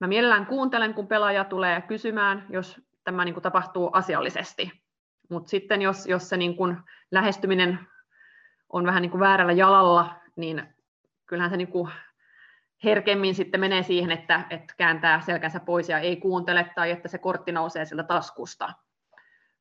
mä 0.00 0.06
mielellään 0.06 0.46
kuuntelen, 0.46 0.94
kun 0.94 1.08
pelaaja 1.08 1.44
tulee 1.44 1.82
kysymään, 1.82 2.46
jos 2.50 2.80
tämä 3.04 3.24
niin 3.24 3.34
kuin 3.34 3.42
tapahtuu 3.42 3.90
asiallisesti. 3.92 4.72
Mutta 5.30 5.50
sitten 5.50 5.82
jos, 5.82 6.06
jos 6.06 6.28
se 6.28 6.36
niin 6.36 6.56
kuin 6.56 6.76
lähestyminen 7.10 7.78
on 8.68 8.86
vähän 8.86 9.02
niin 9.02 9.10
kuin 9.10 9.20
väärällä 9.20 9.52
jalalla, 9.52 10.14
niin 10.36 10.74
kyllähän 11.28 11.50
se 11.50 11.56
niin 11.56 11.68
kuin 11.68 11.90
herkemmin 12.84 13.34
sitten 13.34 13.60
menee 13.60 13.82
siihen, 13.82 14.10
että, 14.10 14.44
että 14.50 14.74
kääntää 14.76 15.20
selkänsä 15.20 15.60
pois 15.60 15.88
ja 15.88 15.98
ei 15.98 16.16
kuuntele 16.16 16.70
tai 16.74 16.90
että 16.90 17.08
se 17.08 17.18
kortti 17.18 17.52
nousee 17.52 17.84
sieltä 17.84 18.02
taskusta. 18.02 18.72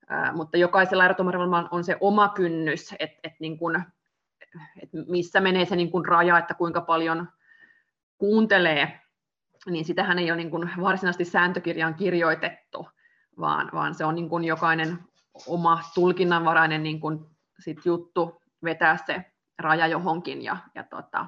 Ää, 0.10 0.34
mutta 0.34 0.58
jokaisella 0.58 1.06
erotumarilla 1.06 1.68
on 1.72 1.84
se 1.84 1.98
oma 2.00 2.30
kynnys, 2.30 2.96
että, 3.00 3.20
että, 3.24 3.38
niin 3.40 3.58
kuin, 3.58 3.84
että 4.82 4.98
missä 5.08 5.40
menee 5.40 5.66
se 5.66 5.76
niin 5.76 5.92
kuin 5.92 6.06
raja, 6.06 6.38
että 6.38 6.54
kuinka 6.54 6.82
paljon 6.82 7.30
kuuntelee, 8.18 9.00
niin 9.66 9.86
sitähän 9.86 10.20
ei 10.20 10.32
ole 10.32 10.38
niin 10.38 10.52
kuin 10.52 10.70
varsinaisesti 10.82 11.26
sääntökirjaan 11.26 11.96
kirjoitettu, 11.96 12.90
vaan, 13.40 13.70
vaan 13.74 13.96
se 13.96 14.06
on 14.06 14.16
niin 14.16 14.30
kuin 14.30 14.44
jokainen 14.44 15.00
oma 15.48 15.82
tulkinnanvarainen 15.96 16.84
niin 16.84 17.00
kuin 17.00 17.26
sit 17.60 17.86
juttu 17.86 18.42
vetää 18.64 18.98
se 19.06 19.26
raja 19.60 19.88
johonkin. 19.88 20.44
Ja, 20.44 20.58
ja 20.76 20.84
tota, 20.84 21.26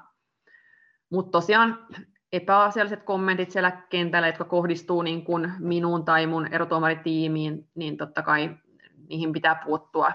mutta 1.10 1.32
tosiaan 1.32 1.88
epäasialliset 2.32 3.04
kommentit 3.04 3.52
siellä 3.52 3.72
kentällä, 3.72 4.28
jotka 4.28 4.44
kohdistuu 4.44 5.02
niin 5.02 5.26
kuin 5.26 5.52
minuun 5.60 6.06
tai 6.06 6.28
mun 6.28 6.48
erotuomaritiimiin, 6.54 7.70
niin 7.76 7.98
totta 7.98 8.22
kai 8.22 8.56
niihin 9.10 9.34
pitää 9.34 9.62
puuttua. 9.66 10.12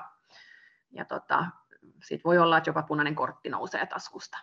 Ja 0.93 1.05
tota, 1.05 1.47
sitten 2.03 2.25
voi 2.25 2.39
olla, 2.39 2.59
että 2.59 2.71
jopa 2.71 2.83
punainen 2.83 3.15
kortti 3.15 3.49
nousee 3.49 3.87
taskusta. 3.87 4.39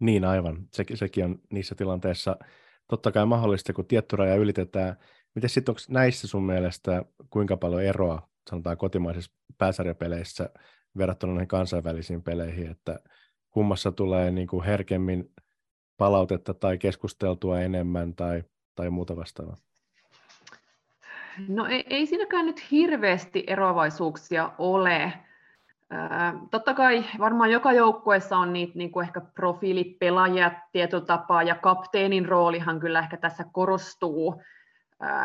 Niin 0.00 0.24
aivan, 0.24 0.68
Se, 0.72 0.84
sekin 0.94 1.24
on 1.24 1.38
niissä 1.50 1.74
tilanteissa 1.74 2.36
totta 2.88 3.12
kai 3.12 3.26
mahdollista, 3.26 3.72
kun 3.72 3.86
tietty 3.86 4.16
raja 4.16 4.34
ylitetään. 4.34 4.96
Miten 5.34 5.50
sitten 5.50 5.72
onko 5.72 5.80
näissä 5.88 6.28
sun 6.28 6.46
mielestä 6.46 7.04
kuinka 7.30 7.56
paljon 7.56 7.82
eroa, 7.82 8.28
sanotaan 8.50 8.76
kotimaisissa 8.76 9.32
pääsarjapeleissä 9.58 10.50
verrattuna 10.98 11.32
noihin 11.32 11.48
kansainvälisiin 11.48 12.22
peleihin, 12.22 12.70
että 12.70 13.00
kummassa 13.50 13.92
tulee 13.92 14.30
niin 14.30 14.48
kuin 14.48 14.64
herkemmin 14.64 15.30
palautetta 15.96 16.54
tai 16.54 16.78
keskusteltua 16.78 17.60
enemmän 17.60 18.14
tai, 18.14 18.44
tai 18.74 18.90
muuta 18.90 19.16
vastaavaa? 19.16 19.56
No 21.48 21.66
ei, 21.66 21.84
ei 21.90 22.06
siinäkään 22.06 22.46
nyt 22.46 22.70
hirveästi 22.70 23.44
eroavaisuuksia 23.46 24.52
ole. 24.58 25.12
Totta 26.50 26.74
kai 26.74 27.04
varmaan 27.18 27.50
joka 27.50 27.72
joukkueessa 27.72 28.36
on 28.36 28.52
niitä 28.52 28.72
niin 28.74 28.92
kuin 28.92 29.06
ehkä 29.06 29.20
profiilipelaajia 29.20 30.50
tietotapaa 30.72 31.42
ja 31.42 31.54
kapteenin 31.54 32.26
roolihan 32.26 32.80
kyllä 32.80 32.98
ehkä 32.98 33.16
tässä 33.16 33.44
korostuu, 33.52 34.42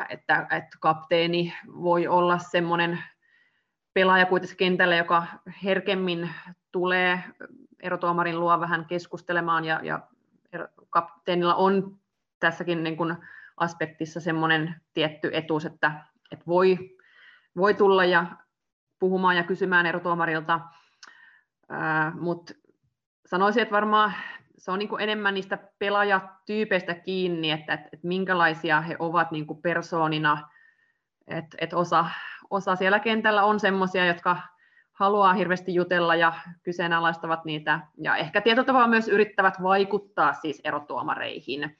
että, 0.10 0.48
että 0.52 0.78
kapteeni 0.80 1.54
voi 1.68 2.08
olla 2.08 2.38
semmoinen 2.38 3.00
pelaaja 3.94 4.26
kuitenkin 4.26 4.58
kentällä, 4.58 4.96
joka 4.96 5.24
herkemmin 5.64 6.30
tulee 6.76 7.24
erotuomarin 7.84 8.40
luo 8.40 8.60
vähän 8.60 8.86
keskustelemaan 8.86 9.66
ja, 9.66 9.80
ja 9.84 10.00
kapteenilla 10.90 11.56
on 11.56 12.00
tässäkin 12.40 12.84
niin 12.84 12.98
kuin 12.98 13.16
aspektissa 13.58 14.20
semmoinen 14.20 14.76
tietty 14.94 15.30
etuus, 15.34 15.66
että, 15.66 15.92
että 16.32 16.46
voi, 16.48 16.98
voi 17.58 17.74
tulla 17.74 18.06
ja 18.06 18.26
puhumaan 19.00 19.38
ja 19.38 19.44
kysymään 19.44 19.86
erotuomarilta, 19.86 20.60
mutta 22.20 22.54
sanoisin, 23.26 23.62
että 23.62 23.76
varmaan 23.76 24.14
se 24.58 24.72
on 24.72 24.80
niin 24.80 24.90
kuin 24.90 25.02
enemmän 25.02 25.34
niistä 25.34 25.58
pelaajatyypeistä 25.80 26.94
kiinni, 26.94 27.52
että, 27.52 27.74
että, 27.74 27.90
että 27.94 28.08
minkälaisia 28.08 28.82
he 28.82 28.96
ovat 29.00 29.32
niin 29.32 29.48
kuin 29.48 29.62
persoonina, 29.62 30.50
että, 31.28 31.58
että 31.62 31.78
osa, 31.78 32.06
osa 32.50 32.76
siellä 32.76 33.00
kentällä 33.00 33.44
on 33.44 33.60
semmoisia, 33.60 34.06
jotka 34.06 34.38
haluaa 34.96 35.34
hirveästi 35.34 35.74
jutella 35.74 36.16
ja 36.16 36.34
kyseenalaistavat 36.64 37.46
niitä, 37.46 37.80
ja 37.98 38.16
ehkä 38.16 38.41
tietyllä 38.41 38.66
tavalla 38.66 38.88
myös 38.88 39.08
yrittävät 39.08 39.64
vaikuttaa 39.64 40.34
siis 40.34 40.62
erotuomareihin. 40.64 41.78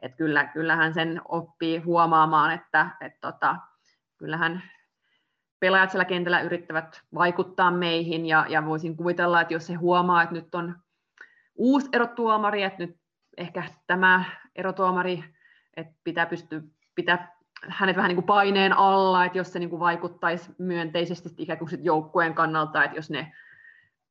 Et 0.00 0.16
kyllä, 0.16 0.44
kyllähän 0.44 0.94
sen 0.94 1.20
oppii 1.28 1.78
huomaamaan, 1.78 2.50
että 2.52 2.90
et 3.00 3.20
tota, 3.20 3.56
kyllähän 4.16 4.62
pelaajat 5.60 5.90
siellä 5.90 6.04
kentällä 6.04 6.40
yrittävät 6.40 7.02
vaikuttaa 7.14 7.70
meihin, 7.70 8.26
ja, 8.26 8.46
ja 8.48 8.66
voisin 8.66 8.96
kuvitella, 8.96 9.40
että 9.40 9.54
jos 9.54 9.68
he 9.68 9.74
huomaa, 9.74 10.22
että 10.22 10.34
nyt 10.34 10.54
on 10.54 10.76
uusi 11.54 11.88
erotuomari, 11.92 12.62
että 12.62 12.86
nyt 12.86 12.96
ehkä 13.36 13.62
tämä 13.86 14.24
erotuomari, 14.56 15.24
että 15.76 15.94
pitää 16.04 16.26
pystyä 16.26 16.60
pitää 16.94 17.37
hänet 17.68 17.96
vähän 17.96 18.08
niin 18.08 18.16
kuin 18.16 18.26
paineen 18.26 18.72
alla, 18.72 19.24
että 19.24 19.38
jos 19.38 19.52
se 19.52 19.58
niin 19.58 19.70
kuin 19.70 19.80
vaikuttaisi 19.80 20.54
myönteisesti 20.58 21.28
ikään 21.38 21.58
kuin 21.58 21.70
joukkueen 21.82 22.34
kannalta, 22.34 22.84
että 22.84 22.96
jos 22.96 23.10
ne 23.10 23.32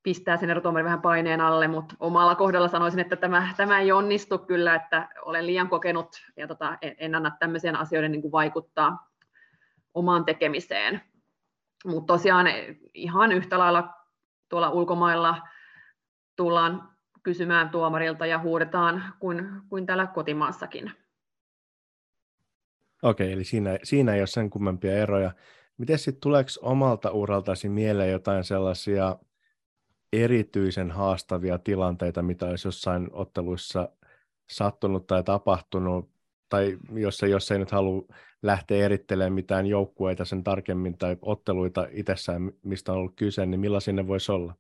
pistää 0.04 0.38
sen 0.38 0.50
erotuomarin 0.50 0.86
vähän 0.86 1.02
paineen 1.02 1.41
alle, 1.41 1.68
mutta 1.68 1.95
omalla 2.00 2.36
kohdalla 2.36 2.68
sanoisin, 2.68 3.00
että 3.00 3.16
tämä, 3.16 3.48
tämä 3.58 3.80
ei 3.80 3.91
onnistu 3.91 4.38
kyllä, 4.38 4.76
että 4.76 5.10
olen 5.22 5.45
liian 5.48 5.70
kokenut 5.70 6.16
ja 6.38 6.48
tota, 6.48 6.78
en, 6.82 6.95
en 6.98 7.16
anna 7.16 7.32
tämmöisen 7.39 7.76
asioiden 7.76 8.12
niin 8.12 8.22
kuin 8.22 8.32
vaikuttaa 8.32 9.10
omaan 9.93 10.26
tekemiseen. 10.26 11.02
Mutta 11.86 12.14
tosiaan 12.14 12.48
ihan 12.93 13.32
yhtä 13.32 13.60
lailla 13.60 13.93
tuolla 14.50 14.70
ulkomailla 14.70 15.41
tullaan 16.36 16.89
kysymään 17.24 17.70
tuomarilta 17.70 18.26
ja 18.26 18.39
huudetaan 18.39 19.14
kuin, 19.20 19.50
kuin 19.70 19.86
täällä 19.86 20.08
kotimaassakin. 20.08 20.91
Okei, 23.04 23.32
eli 23.32 23.43
siinä, 23.43 23.80
siinä 23.84 24.14
ei 24.14 24.22
ole 24.22 24.28
sen 24.28 24.50
kummempia 24.50 24.93
eroja. 24.93 25.32
Miten 25.78 26.00
sitten 26.00 26.22
tuleeko 26.22 26.50
omalta 26.62 27.12
uraltasi 27.12 27.70
mieleen 27.70 28.12
jotain 28.12 28.43
sellaisia 28.43 29.18
erityisen 30.14 30.91
haastavia 30.91 31.60
tilanteita, 31.60 32.22
mitä 32.22 32.45
olisi 32.45 32.68
jossain 32.68 33.08
otteluissa 33.12 33.89
sattunut 34.50 35.08
tai 35.08 35.24
tapahtunut, 35.24 36.10
tai 36.50 36.78
jos 36.93 37.24
ei, 37.24 37.32
jos 37.32 37.52
ei 37.52 37.60
nyt 37.60 37.72
halua 37.72 38.06
lähteä 38.41 38.86
erittelemään 38.86 39.34
mitään 39.34 39.66
joukkueita 39.66 40.26
sen 40.26 40.43
tarkemmin 40.43 40.98
tai 40.98 41.18
otteluita 41.22 41.88
itsessään, 41.91 42.52
mistä 42.64 42.91
on 42.91 42.98
ollut 42.98 43.16
kyse, 43.16 43.45
niin 43.45 43.60
millaisia 43.60 43.93
ne 43.93 44.08
voisi 44.08 44.32
olla? 44.32 44.54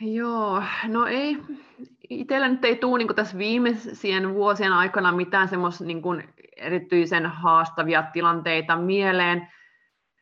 Joo, 0.00 0.62
no 0.88 1.06
ei, 1.06 1.38
itsellä 2.10 2.48
nyt 2.48 2.64
ei 2.64 2.76
tule 2.76 2.98
niin 2.98 3.14
tässä 3.14 3.38
viimeisien 3.38 4.34
vuosien 4.34 4.72
aikana 4.72 5.12
mitään 5.12 5.48
semmoista 5.48 5.84
niin 5.84 6.34
erityisen 6.56 7.26
haastavia 7.26 8.02
tilanteita 8.02 8.76
mieleen. 8.76 9.48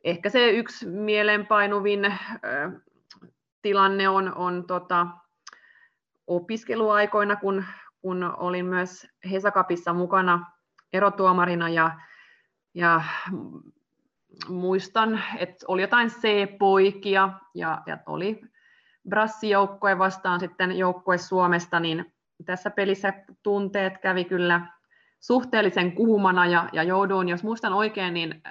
Ehkä 0.04 0.30
se 0.30 0.50
yksi 0.50 0.86
mieleenpainuvin 0.86 2.04
ö, 2.04 2.10
tilanne 3.62 4.08
on, 4.08 4.34
on 4.34 4.66
tota, 4.66 5.06
opiskeluaikoina, 6.26 7.36
kun, 7.36 7.64
kun 8.00 8.34
olin 8.36 8.66
myös 8.66 9.06
Hesakapissa 9.30 9.92
mukana 9.92 10.50
erotuomarina 10.92 11.68
ja, 11.68 11.90
ja 12.74 13.02
muistan, 14.48 15.22
että 15.38 15.64
oli 15.68 15.82
jotain 15.82 16.10
C-poikia 16.10 17.30
ja, 17.54 17.82
ja 17.86 17.98
oli 18.06 18.40
brassijoukkue 19.08 19.98
vastaan 19.98 20.40
sitten 20.40 20.78
joukkue 20.78 21.18
Suomesta, 21.18 21.80
niin 21.80 22.12
tässä 22.44 22.70
pelissä 22.70 23.12
tunteet 23.42 23.98
kävi 23.98 24.24
kyllä 24.24 24.60
suhteellisen 25.20 25.92
kuumana 25.92 26.46
ja, 26.46 26.68
ja 26.72 26.82
jouduin, 26.82 27.28
jos 27.28 27.44
muistan 27.44 27.72
oikein, 27.72 28.14
niin 28.14 28.42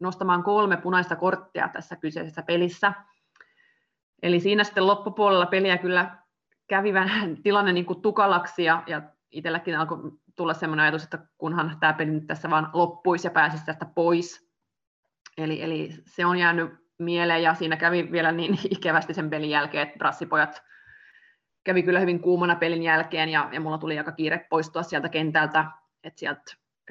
nostamaan 0.00 0.42
kolme 0.42 0.76
punaista 0.76 1.16
korttia 1.16 1.68
tässä 1.68 1.96
kyseisessä 1.96 2.42
pelissä. 2.42 2.92
Eli 4.22 4.40
siinä 4.40 4.64
sitten 4.64 4.86
loppupuolella 4.86 5.46
peliä 5.46 5.78
kyllä 5.78 6.16
kävi 6.68 6.92
vähän 6.94 7.36
tilanne 7.42 7.72
niin 7.72 7.86
kuin 7.86 8.02
tukalaksi 8.02 8.64
ja, 8.64 8.82
ja 8.86 9.02
itselläkin 9.30 9.78
alkoi 9.78 9.98
tulla 10.36 10.54
sellainen 10.54 10.82
ajatus, 10.82 11.04
että 11.04 11.18
kunhan 11.38 11.76
tämä 11.80 11.92
peli 11.92 12.10
nyt 12.10 12.26
tässä 12.26 12.50
vaan 12.50 12.70
loppuisi 12.72 13.26
ja 13.26 13.30
pääsisi 13.30 13.66
tästä 13.66 13.86
pois. 13.94 14.48
Eli, 15.38 15.62
eli 15.62 15.90
se 16.06 16.26
on 16.26 16.38
jäänyt 16.38 16.81
mieleen 16.98 17.42
ja 17.42 17.54
siinä 17.54 17.76
kävi 17.76 18.12
vielä 18.12 18.32
niin 18.32 18.58
ikävästi 18.76 19.14
sen 19.14 19.30
pelin 19.30 19.50
jälkeen, 19.50 19.82
että 19.82 19.98
brassipojat 19.98 20.62
kävi 21.64 21.82
kyllä 21.82 22.00
hyvin 22.00 22.20
kuumana 22.20 22.54
pelin 22.54 22.82
jälkeen 22.82 23.28
ja, 23.28 23.48
ja 23.52 23.60
mulla 23.60 23.78
tuli 23.78 23.98
aika 23.98 24.12
kiire 24.12 24.46
poistua 24.50 24.82
sieltä 24.82 25.08
kentältä, 25.08 25.64
että 26.04 26.20
sieltä 26.20 26.42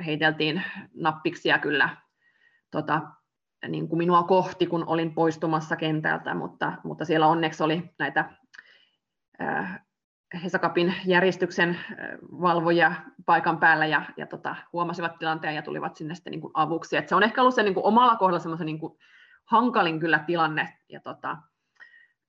heiteltiin 0.06 0.64
nappiksia 0.94 1.60
kyllä 1.60 1.90
tota, 2.72 3.02
niin 3.68 3.88
kuin 3.88 3.98
minua 3.98 4.24
kohti, 4.24 4.68
kun 4.68 4.84
olin 4.88 5.14
poistumassa 5.14 5.76
kentältä, 5.76 6.34
mutta, 6.34 6.74
mutta 6.84 7.06
siellä 7.06 7.28
onneksi 7.28 7.64
oli 7.64 7.92
näitä 8.00 8.26
äh, 9.42 9.82
Hesakapin 10.44 10.94
järjestyksen 11.06 11.70
äh, 11.70 11.78
valvoja 12.22 12.94
paikan 13.26 13.58
päällä 13.58 13.86
ja, 13.86 14.02
ja 14.18 14.28
tota, 14.28 14.56
huomasivat 14.74 15.20
tilanteen 15.20 15.56
ja 15.56 15.62
tulivat 15.62 15.96
sinne 15.96 16.16
sitten 16.16 16.32
niin 16.32 16.42
kuin 16.42 16.52
avuksi. 16.54 16.98
Et 16.98 17.10
se 17.10 17.16
on 17.16 17.24
ehkä 17.24 17.42
ollut 17.42 17.56
se 17.56 17.64
niin 17.64 17.74
kuin 17.74 17.86
omalla 17.86 18.16
kohdalla 18.16 18.40
semmoisen 18.40 18.66
niin 18.66 18.80
kuin 18.80 18.98
hankalin 19.46 20.00
kyllä 20.00 20.20
tilanne 20.20 20.78
ja 20.90 21.00
tota, 21.00 21.38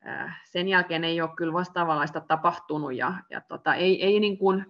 äh, 0.07 0.41
sen 0.45 0.69
jälkeen 0.69 1.05
ei 1.05 1.21
ole 1.21 1.31
kyllä 1.37 1.53
vastaavanlaista 1.53 2.21
tapahtunut 2.21 2.95
ja, 2.95 3.15
ja 3.31 3.41
tota, 3.41 3.75
ei, 3.75 4.05
ei 4.05 4.21
niin 4.21 4.39
kuin, 4.39 4.67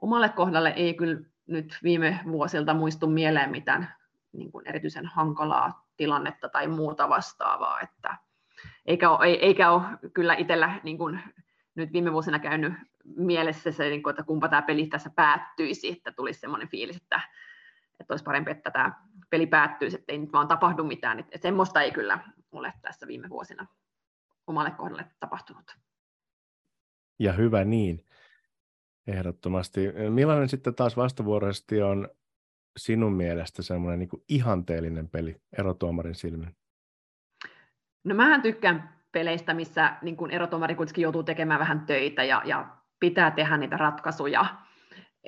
omalle 0.00 0.28
kohdalle 0.28 0.68
ei 0.68 0.94
kyllä 0.94 1.20
nyt 1.46 1.78
viime 1.82 2.20
vuosilta 2.24 2.74
muistu 2.74 3.06
mieleen 3.06 3.50
mitään 3.50 3.94
niin 4.32 4.52
kuin 4.52 4.68
erityisen 4.68 5.06
hankalaa 5.06 5.86
tilannetta 5.96 6.48
tai 6.48 6.68
muuta 6.68 7.08
vastaavaa. 7.08 7.80
Että, 7.80 8.16
eikä, 8.86 9.10
ole, 9.10 9.26
eikä 9.26 9.70
ole 9.70 9.82
kyllä 10.14 10.34
itsellä 10.34 10.80
niin 10.82 10.98
kuin, 10.98 11.20
nyt 11.74 11.92
viime 11.92 12.12
vuosina 12.12 12.38
käynyt 12.38 12.72
mielessä 13.16 13.72
se, 13.72 13.88
niin 13.88 14.08
että 14.10 14.22
kumpa 14.22 14.48
tämä 14.48 14.62
peli 14.62 14.86
tässä 14.86 15.10
päättyisi, 15.16 15.92
että 15.92 16.12
tulisi 16.12 16.40
sellainen 16.40 16.68
fiilis, 16.68 16.96
että, 16.96 17.20
että 18.00 18.12
olisi 18.12 18.24
parempi, 18.24 18.50
että 18.50 18.70
tämä 18.70 18.92
peli 19.30 19.46
päättyisi, 19.46 19.96
että 19.96 20.12
ei 20.12 20.18
nyt 20.18 20.32
vaan 20.32 20.48
tapahdu 20.48 20.84
mitään. 20.84 21.18
Että 21.18 21.38
semmoista 21.42 21.82
ei 21.82 21.90
kyllä 21.90 22.18
ole 22.52 22.72
tässä 22.82 23.06
viime 23.06 23.28
vuosina 23.28 23.66
omalle 24.46 24.70
kohdalle 24.70 25.04
tapahtunut. 25.20 25.76
Ja 27.18 27.32
hyvä 27.32 27.64
niin, 27.64 28.04
ehdottomasti. 29.06 29.80
Millainen 30.10 30.48
sitten 30.48 30.74
taas 30.74 30.96
vastavuoroisesti 30.96 31.82
on 31.82 32.08
sinun 32.78 33.12
mielestä 33.12 33.62
semmoinen 33.62 33.98
niin 33.98 34.24
ihanteellinen 34.28 35.08
peli 35.08 35.40
erotuomarin 35.58 36.14
silmin? 36.14 36.56
No 38.04 38.14
mähän 38.14 38.42
tykkään 38.42 38.98
peleistä, 39.12 39.54
missä 39.54 39.96
niin 40.02 40.16
kuin 40.16 40.30
erotuomari 40.30 40.74
kuitenkin 40.74 41.02
joutuu 41.02 41.22
tekemään 41.22 41.60
vähän 41.60 41.86
töitä 41.86 42.24
ja, 42.24 42.42
ja 42.44 42.76
pitää 43.00 43.30
tehdä 43.30 43.56
niitä 43.56 43.76
ratkaisuja. 43.76 44.46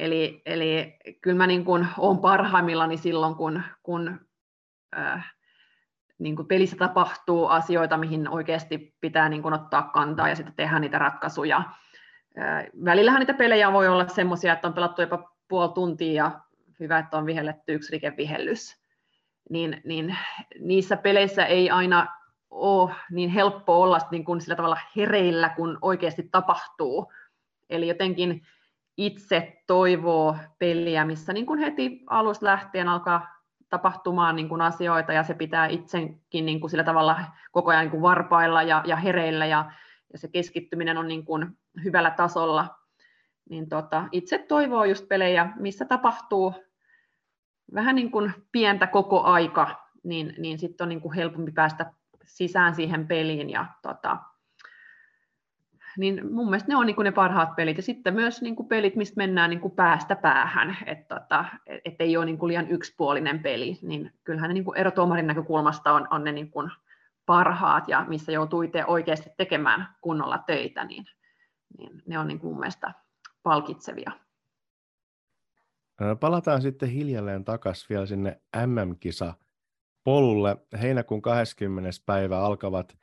Eli, 0.00 0.42
eli 0.46 0.96
kyllä 1.20 1.36
mä 1.36 1.46
niin 1.46 1.64
kuin 1.64 1.86
olen 1.98 2.18
parhaimmillani 2.18 2.96
silloin, 2.96 3.34
kun, 3.34 3.62
kun 3.82 4.20
äh, 4.98 5.34
niin 6.18 6.36
kuin 6.36 6.48
pelissä 6.48 6.76
tapahtuu 6.76 7.46
asioita, 7.46 7.96
mihin 7.96 8.28
oikeasti 8.28 8.94
pitää 9.00 9.28
niin 9.28 9.42
kuin 9.42 9.54
ottaa 9.54 9.82
kantaa 9.82 10.28
ja 10.28 10.36
sitten 10.36 10.54
tehdä 10.54 10.78
niitä 10.78 10.98
ratkaisuja. 10.98 11.56
Äh, 12.38 12.66
välillähän 12.84 13.20
niitä 13.20 13.34
pelejä 13.34 13.72
voi 13.72 13.88
olla 13.88 14.08
semmoisia, 14.08 14.52
että 14.52 14.68
on 14.68 14.74
pelattu 14.74 15.00
jopa 15.00 15.32
puoli 15.48 15.72
tuntia 15.72 16.24
ja 16.24 16.40
hyvä, 16.80 16.98
että 16.98 17.16
on 17.16 17.26
vihelletty 17.26 17.74
yksi 17.74 17.92
rikevihellys, 17.92 18.76
niin, 19.50 19.80
niin 19.84 20.16
niissä 20.60 20.96
peleissä 20.96 21.46
ei 21.46 21.70
aina 21.70 22.06
ole 22.50 22.90
niin 23.10 23.30
helppo 23.30 23.82
olla 23.82 23.98
niin 24.10 24.24
kuin 24.24 24.40
sillä 24.40 24.56
tavalla 24.56 24.78
hereillä, 24.96 25.48
kun 25.48 25.78
oikeasti 25.82 26.28
tapahtuu. 26.32 27.12
Eli 27.70 27.88
jotenkin 27.88 28.42
itse 28.96 29.62
toivoo 29.66 30.36
peliä, 30.58 31.04
missä 31.04 31.32
niin 31.32 31.46
kuin 31.46 31.58
heti 31.58 32.02
alusta 32.06 32.46
lähtien 32.46 32.88
alkaa 32.88 33.40
tapahtumaan 33.68 34.36
niin 34.36 34.48
kuin 34.48 34.60
asioita 34.60 35.12
ja 35.12 35.22
se 35.22 35.34
pitää 35.34 35.66
itsekin 35.66 36.46
niin 36.46 36.60
kuin 36.60 36.70
sillä 36.70 36.84
tavalla 36.84 37.20
koko 37.52 37.70
ajan 37.70 37.82
niin 37.82 37.90
kuin 37.90 38.02
varpailla 38.02 38.62
ja, 38.62 38.82
ja 38.86 38.96
hereillä 38.96 39.46
ja, 39.46 39.72
ja 40.12 40.18
se 40.18 40.28
keskittyminen 40.28 40.98
on 40.98 41.08
niin 41.08 41.24
kuin 41.24 41.58
hyvällä 41.84 42.10
tasolla. 42.10 42.76
Niin 43.50 43.68
tota, 43.68 44.08
itse 44.12 44.38
toivoo 44.38 44.84
just 44.84 45.08
pelejä, 45.08 45.52
missä 45.56 45.84
tapahtuu 45.84 46.54
vähän 47.74 47.96
niin 47.96 48.10
kuin 48.10 48.32
pientä 48.52 48.86
koko 48.86 49.22
aika, 49.22 49.86
niin, 50.02 50.34
niin 50.38 50.58
sitten 50.58 50.84
on 50.84 50.88
niin 50.88 51.00
kuin 51.00 51.14
helpompi 51.14 51.52
päästä 51.52 51.92
sisään 52.24 52.74
siihen 52.74 53.06
peliin. 53.08 53.50
Ja, 53.50 53.66
tota, 53.82 54.18
niin 56.00 56.32
mun 56.32 56.50
mielestä 56.50 56.68
ne 56.68 56.76
on 56.76 56.86
niin 56.86 56.96
kuin 56.96 57.04
ne 57.04 57.12
parhaat 57.12 57.56
pelit. 57.56 57.76
Ja 57.76 57.82
sitten 57.82 58.14
myös 58.14 58.42
niin 58.42 58.56
kuin 58.56 58.68
pelit, 58.68 58.96
mistä 58.96 59.16
mennään 59.16 59.50
niin 59.50 59.60
kuin 59.60 59.74
päästä 59.74 60.16
päähän, 60.16 60.76
että 60.86 61.20
tota, 61.20 61.44
et 61.84 61.94
ei 61.98 62.16
ole 62.16 62.24
niin 62.24 62.38
kuin 62.38 62.48
liian 62.48 62.70
yksipuolinen 62.70 63.42
peli. 63.42 63.78
Niin 63.82 64.12
kyllähän 64.24 64.48
ne 64.48 64.54
niin 64.54 64.64
kuin 64.64 64.78
erotuomarin 64.78 65.26
näkökulmasta 65.26 65.92
on, 65.92 66.08
on 66.10 66.24
ne 66.24 66.32
niin 66.32 66.50
kuin 66.50 66.70
parhaat 67.26 67.88
ja 67.88 68.04
missä 68.08 68.32
joutuu 68.32 68.62
itse 68.62 68.84
oikeasti 68.84 69.30
tekemään 69.36 69.88
kunnolla 70.00 70.38
töitä, 70.38 70.84
niin, 70.84 71.04
niin 71.78 72.02
ne 72.06 72.18
on 72.18 72.28
niin 72.28 72.40
kuin 72.40 72.50
mun 72.50 72.60
mielestä 72.60 72.94
palkitsevia. 73.42 74.12
Palataan 76.20 76.62
sitten 76.62 76.88
hiljalleen 76.88 77.44
takaisin 77.44 77.86
vielä 77.90 78.06
sinne 78.06 78.40
MM-kisa 78.66 79.34
polulle. 80.04 80.56
Heinäkuun 80.82 81.22
20. 81.22 81.90
päivä 82.06 82.38
alkavat 82.38 82.96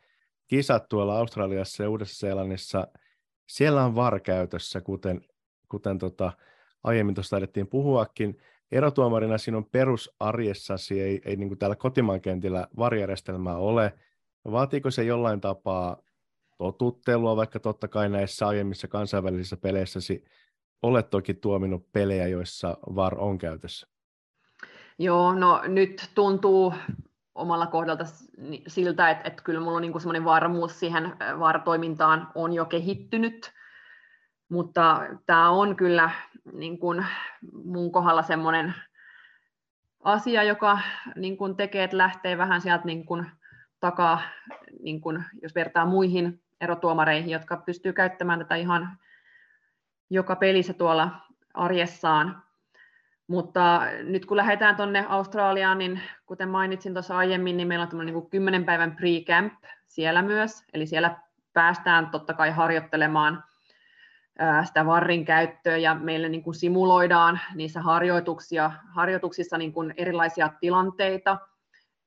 kisat 0.47 0.89
tuolla 0.89 1.17
Australiassa 1.17 1.83
ja 1.83 1.89
Uudessa-Seelannissa. 1.89 2.87
Siellä 3.47 3.83
on 3.83 3.95
VAR 3.95 4.19
käytössä, 4.19 4.81
kuten, 4.81 5.21
kuten 5.69 5.97
tota, 5.97 6.31
aiemmin 6.83 7.15
tuosta 7.15 7.29
taidettiin 7.29 7.67
puhuakin. 7.67 8.37
Erotuomarina 8.71 9.37
sinun 9.37 9.65
perusarjessasi 9.65 11.01
ei, 11.01 11.21
ei 11.25 11.35
niin 11.35 11.47
kuin 11.47 11.59
täällä 11.59 11.75
kotimaan 11.75 12.21
kentillä 12.21 12.67
varjärjestelmää 12.77 13.57
ole. 13.57 13.93
Vaatiiko 14.51 14.91
se 14.91 15.03
jollain 15.03 15.41
tapaa 15.41 15.97
totuttelua, 16.57 17.35
vaikka 17.35 17.59
totta 17.59 17.87
kai 17.87 18.09
näissä 18.09 18.47
aiemmissa 18.47 18.87
kansainvälisissä 18.87 19.57
peleissäsi 19.57 20.23
olet 20.81 21.09
toki 21.09 21.33
tuominut 21.33 21.91
pelejä, 21.91 22.27
joissa 22.27 22.77
VAR 22.95 23.19
on 23.19 23.37
käytössä. 23.37 23.87
Joo, 24.99 25.33
no 25.33 25.61
nyt 25.67 26.09
tuntuu 26.15 26.73
omalla 27.37 27.67
kohdalta 27.67 28.05
siltä, 28.67 29.09
että, 29.09 29.27
että 29.27 29.43
kyllä 29.43 29.59
minulla 29.59 29.75
on 29.75 29.81
niin 29.81 30.01
semmoinen 30.01 30.25
varmuus 30.25 30.79
siihen 30.79 31.13
VAR-toimintaan 31.39 32.27
on 32.35 32.53
jo 32.53 32.65
kehittynyt, 32.65 33.51
mutta 34.49 35.01
tämä 35.25 35.49
on 35.49 35.75
kyllä 35.75 36.09
niin 36.53 36.79
kuin 36.79 37.05
mun 37.63 37.91
kohdalla 37.91 38.21
semmoinen 38.21 38.73
asia, 40.03 40.43
joka 40.43 40.79
niin 41.15 41.37
kuin 41.37 41.55
tekee, 41.55 41.83
että 41.83 41.97
lähtee 41.97 42.37
vähän 42.37 42.61
sieltä 42.61 42.85
niin 42.85 43.05
kuin 43.05 43.25
takaa, 43.79 44.21
niin 44.79 45.01
kuin 45.01 45.23
jos 45.41 45.55
vertaa 45.55 45.85
muihin 45.85 46.43
erotuomareihin, 46.61 47.29
jotka 47.29 47.57
pystyy 47.57 47.93
käyttämään 47.93 48.39
tätä 48.39 48.55
ihan 48.55 48.97
joka 50.09 50.35
pelissä 50.35 50.73
tuolla 50.73 51.09
arjessaan. 51.53 52.43
Mutta 53.27 53.81
nyt 54.03 54.25
kun 54.25 54.37
lähdetään 54.37 54.75
tuonne 54.75 55.05
Australiaan, 55.09 55.77
niin 55.77 56.01
kuten 56.25 56.49
mainitsin 56.49 56.93
tuossa 56.93 57.17
aiemmin, 57.17 57.57
niin 57.57 57.67
meillä 57.67 57.83
on 57.83 57.89
tämmöinen 57.89 58.13
niin 58.15 58.29
10 58.29 58.65
päivän 58.65 58.91
pre-camp 58.91 59.53
siellä 59.87 60.21
myös. 60.21 60.63
Eli 60.73 60.85
siellä 60.85 61.17
päästään 61.53 62.09
totta 62.09 62.33
kai 62.33 62.51
harjoittelemaan 62.51 63.43
sitä 64.63 64.85
varrin 64.85 65.25
käyttöä 65.25 65.77
ja 65.77 65.95
meille 65.95 66.29
niin 66.29 66.43
kuin 66.43 66.55
simuloidaan 66.55 67.39
niissä 67.55 67.81
harjoituksia, 67.81 68.71
harjoituksissa 68.93 69.57
niin 69.57 69.73
kuin 69.73 69.93
erilaisia 69.97 70.49
tilanteita. 70.59 71.37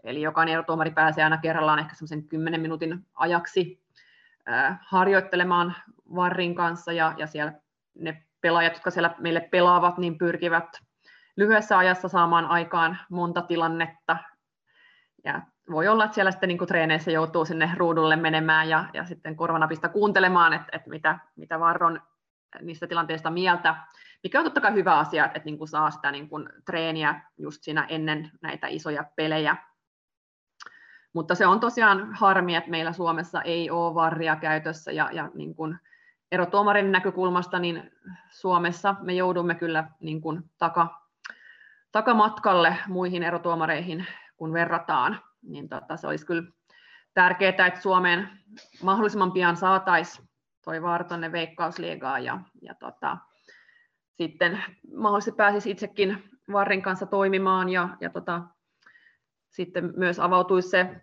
Eli 0.04 0.22
jokainen 0.22 0.52
erotuomari 0.52 0.90
pääsee 0.90 1.24
aina 1.24 1.38
kerrallaan 1.38 1.78
ehkä 1.78 1.94
semmoisen 1.94 2.28
10 2.28 2.60
minuutin 2.60 3.06
ajaksi 3.14 3.82
harjoittelemaan 4.80 5.74
varrin 6.14 6.54
kanssa 6.54 6.92
ja, 6.92 7.14
ja 7.16 7.26
siellä 7.26 7.52
ne 7.94 8.22
pelaajat, 8.40 8.72
jotka 8.72 8.90
siellä 8.90 9.14
meille 9.18 9.40
pelaavat, 9.40 9.98
niin 9.98 10.18
pyrkivät 10.18 10.80
lyhyessä 11.37 11.78
ajassa 11.78 12.09
saamaan 12.09 12.47
aikaan 12.47 12.99
monta 13.11 13.43
tilannetta. 13.43 14.16
Ja 15.24 15.43
voi 15.70 15.89
olla, 15.89 16.05
että 16.05 16.14
siellä 16.14 16.31
sitten 16.31 16.49
niin 16.49 16.66
treeneissä 16.66 17.11
joutuu 17.11 17.45
sinne 17.45 17.70
ruudulle 17.76 18.16
menemään 18.16 18.68
ja, 18.68 18.85
ja 18.95 19.05
sitten 19.05 19.37
korvanapista 19.37 19.89
kuuntelemaan, 19.89 20.53
että, 20.53 20.68
että 20.72 20.91
mitä, 20.91 21.18
mitä 21.37 21.61
Varron 21.61 22.03
niistä 22.61 22.87
tilanteista 22.87 23.31
mieltä, 23.31 23.76
mikä 24.22 24.39
on 24.39 24.45
totta 24.45 24.61
kai 24.61 24.74
hyvä 24.74 24.99
asia, 24.99 25.24
että 25.24 25.43
niin 25.45 25.59
kuin 25.59 25.68
saa 25.68 25.91
sitä 25.91 26.12
niin 26.12 26.28
kuin 26.28 26.49
treeniä 26.64 27.20
just 27.39 27.62
siinä 27.62 27.87
ennen 27.89 28.31
näitä 28.43 28.66
isoja 28.66 29.05
pelejä. 29.16 29.57
Mutta 31.12 31.35
se 31.35 31.47
on 31.47 31.61
tosiaan 31.61 32.14
harmi, 32.14 32.57
että 32.57 32.70
meillä 32.70 32.93
Suomessa 32.93 33.43
ei 33.43 33.70
ole 33.70 33.95
varria 33.95 34.37
käytössä 34.37 34.93
ja, 34.93 35.09
ja 35.12 35.31
niin 35.35 35.55
kuin 35.55 35.78
erotuomarin 36.33 36.93
näkökulmasta, 36.93 37.59
niin 37.59 37.91
Suomessa 38.31 38.95
me 39.01 39.12
joudumme 39.12 39.55
kyllä 39.55 39.91
niin 40.01 40.20
kuin 40.20 40.51
taka, 40.59 40.99
takamatkalle 41.93 42.76
muihin 42.88 43.22
erotuomareihin, 43.22 44.07
kun 44.36 44.53
verrataan, 44.53 45.20
niin 45.43 45.68
tota, 45.68 45.97
se 45.97 46.07
olisi 46.07 46.26
kyllä 46.26 46.43
tärkeää, 47.14 47.66
että 47.66 47.80
Suomeen 47.80 48.28
mahdollisimman 48.82 49.32
pian 49.32 49.57
saataisiin 49.57 50.28
toi 50.64 50.82
VAR 50.82 51.05
tuonne 51.05 51.32
veikkausliigaan 51.32 52.24
ja, 52.24 52.41
ja 52.62 52.74
tota, 52.74 53.16
sitten 54.14 54.64
mahdollisesti 54.97 55.36
pääsisi 55.36 55.70
itsekin 55.70 56.24
Varrin 56.53 56.82
kanssa 56.82 57.07
toimimaan 57.07 57.68
ja, 57.68 57.88
ja 58.01 58.11
tota, 58.11 58.43
sitten 59.51 59.93
myös 59.97 60.18
avautuisi 60.18 60.68
se, 60.68 61.01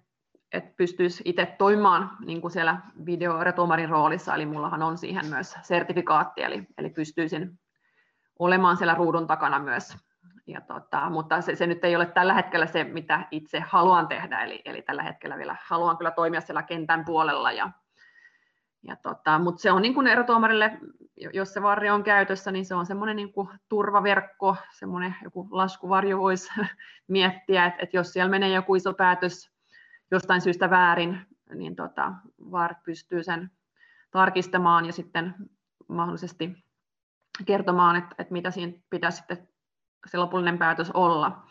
että 0.51 0.73
pystyisi 0.77 1.23
itse 1.25 1.55
toimimaan 1.57 2.17
niin 2.25 2.41
kuin 2.41 2.51
siellä 2.51 2.81
videoretuomarin 3.05 3.89
roolissa, 3.89 4.35
eli 4.35 4.45
mullahan 4.45 4.83
on 4.83 4.97
siihen 4.97 5.25
myös 5.25 5.55
sertifikaatti, 5.61 6.43
eli, 6.43 6.67
eli 6.77 6.89
pystyisin 6.89 7.59
olemaan 8.39 8.77
siellä 8.77 8.95
ruudun 8.95 9.27
takana 9.27 9.59
myös. 9.59 10.06
Ja 10.47 10.61
tota, 10.61 11.09
mutta 11.09 11.41
se, 11.41 11.55
se 11.55 11.67
nyt 11.67 11.85
ei 11.85 11.95
ole 11.95 12.05
tällä 12.05 12.33
hetkellä 12.33 12.65
se, 12.65 12.83
mitä 12.83 13.27
itse 13.31 13.59
haluan 13.59 14.07
tehdä, 14.07 14.43
eli, 14.43 14.61
eli 14.65 14.81
tällä 14.81 15.03
hetkellä 15.03 15.37
vielä 15.37 15.55
haluan 15.65 15.97
kyllä 15.97 16.11
toimia 16.11 16.41
siellä 16.41 16.63
kentän 16.63 17.05
puolella. 17.05 17.51
Ja, 17.51 17.71
ja 18.83 18.95
tota, 18.95 19.39
mutta 19.39 19.61
se 19.61 19.71
on 19.71 19.81
niin 19.81 19.93
kuin 19.93 20.07
erotuomarille, 20.07 20.79
jos 21.33 21.53
se 21.53 21.61
varjo 21.61 21.93
on 21.93 22.03
käytössä, 22.03 22.51
niin 22.51 22.65
se 22.65 22.75
on 22.75 22.85
semmoinen 22.85 23.15
niin 23.15 23.33
kuin 23.33 23.49
turvaverkko, 23.69 24.55
semmoinen 24.71 25.15
joku 25.23 25.47
laskuvarjo 25.51 26.17
voisi 26.17 26.49
miettiä, 27.07 27.65
että, 27.65 27.83
että 27.83 27.97
jos 27.97 28.13
siellä 28.13 28.31
menee 28.31 28.49
joku 28.49 28.75
iso 28.75 28.93
päätös 28.93 29.51
jostain 30.11 30.41
syystä 30.41 30.69
väärin, 30.69 31.27
niin 31.55 31.75
tota, 31.75 32.13
VAR 32.51 32.75
pystyy 32.85 33.23
sen 33.23 33.51
tarkistamaan 34.11 34.85
ja 34.85 34.93
sitten 34.93 35.35
mahdollisesti 35.87 36.65
kertomaan, 37.45 37.95
että, 37.95 38.15
että 38.19 38.33
mitä 38.33 38.51
siinä 38.51 38.73
pitäisi 38.89 39.17
sitten 39.17 39.47
se 40.05 40.17
lopullinen 40.17 40.57
päätös 40.57 40.91
olla. 40.91 41.43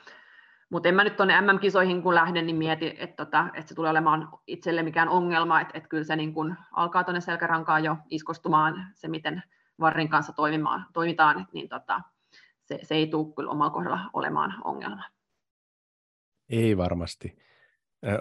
Mutta 0.71 0.89
en 0.89 0.95
mä 0.95 1.05
nyt 1.05 1.17
tuonne 1.17 1.41
MM-kisoihin 1.41 2.03
kun 2.03 2.15
lähden, 2.15 2.47
niin 2.47 2.57
mieti, 2.57 2.97
että, 2.99 3.25
tota, 3.25 3.49
että 3.55 3.69
se 3.69 3.75
tulee 3.75 3.91
olemaan 3.91 4.29
itselle 4.47 4.83
mikään 4.83 5.09
ongelma, 5.09 5.61
että, 5.61 5.79
että 5.79 5.89
kyllä 5.89 6.05
se 6.05 6.17
niin 6.17 6.35
kun 6.35 6.57
alkaa 6.73 7.05
tuonne 7.05 7.21
selkärankaan 7.21 7.85
jo 7.85 7.97
iskostumaan 8.11 8.87
se, 8.95 9.09
miten 9.09 9.43
Varrin 9.81 10.09
kanssa 10.09 10.33
toimimaan, 10.33 10.87
toimitaan, 10.93 11.49
niin 11.53 11.69
tota, 11.69 12.01
se, 12.65 12.79
se 12.83 12.95
ei 12.95 13.07
tule 13.07 13.35
kyllä 13.35 13.51
omalla 13.51 13.71
kohdalla 13.71 14.11
olemaan 14.13 14.55
ongelma. 14.65 15.03
Ei 16.49 16.77
varmasti. 16.77 17.39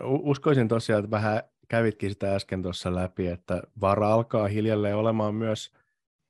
Uskoisin 0.03 0.67
tosiaan, 0.67 1.03
että 1.03 1.11
vähän 1.11 1.41
kävitkin 1.67 2.09
sitä 2.09 2.35
äsken 2.35 2.61
tuossa 2.61 2.95
läpi, 2.95 3.27
että 3.27 3.61
vara 3.81 4.13
alkaa 4.13 4.47
hiljalleen 4.47 4.97
olemaan 4.97 5.35
myös 5.35 5.73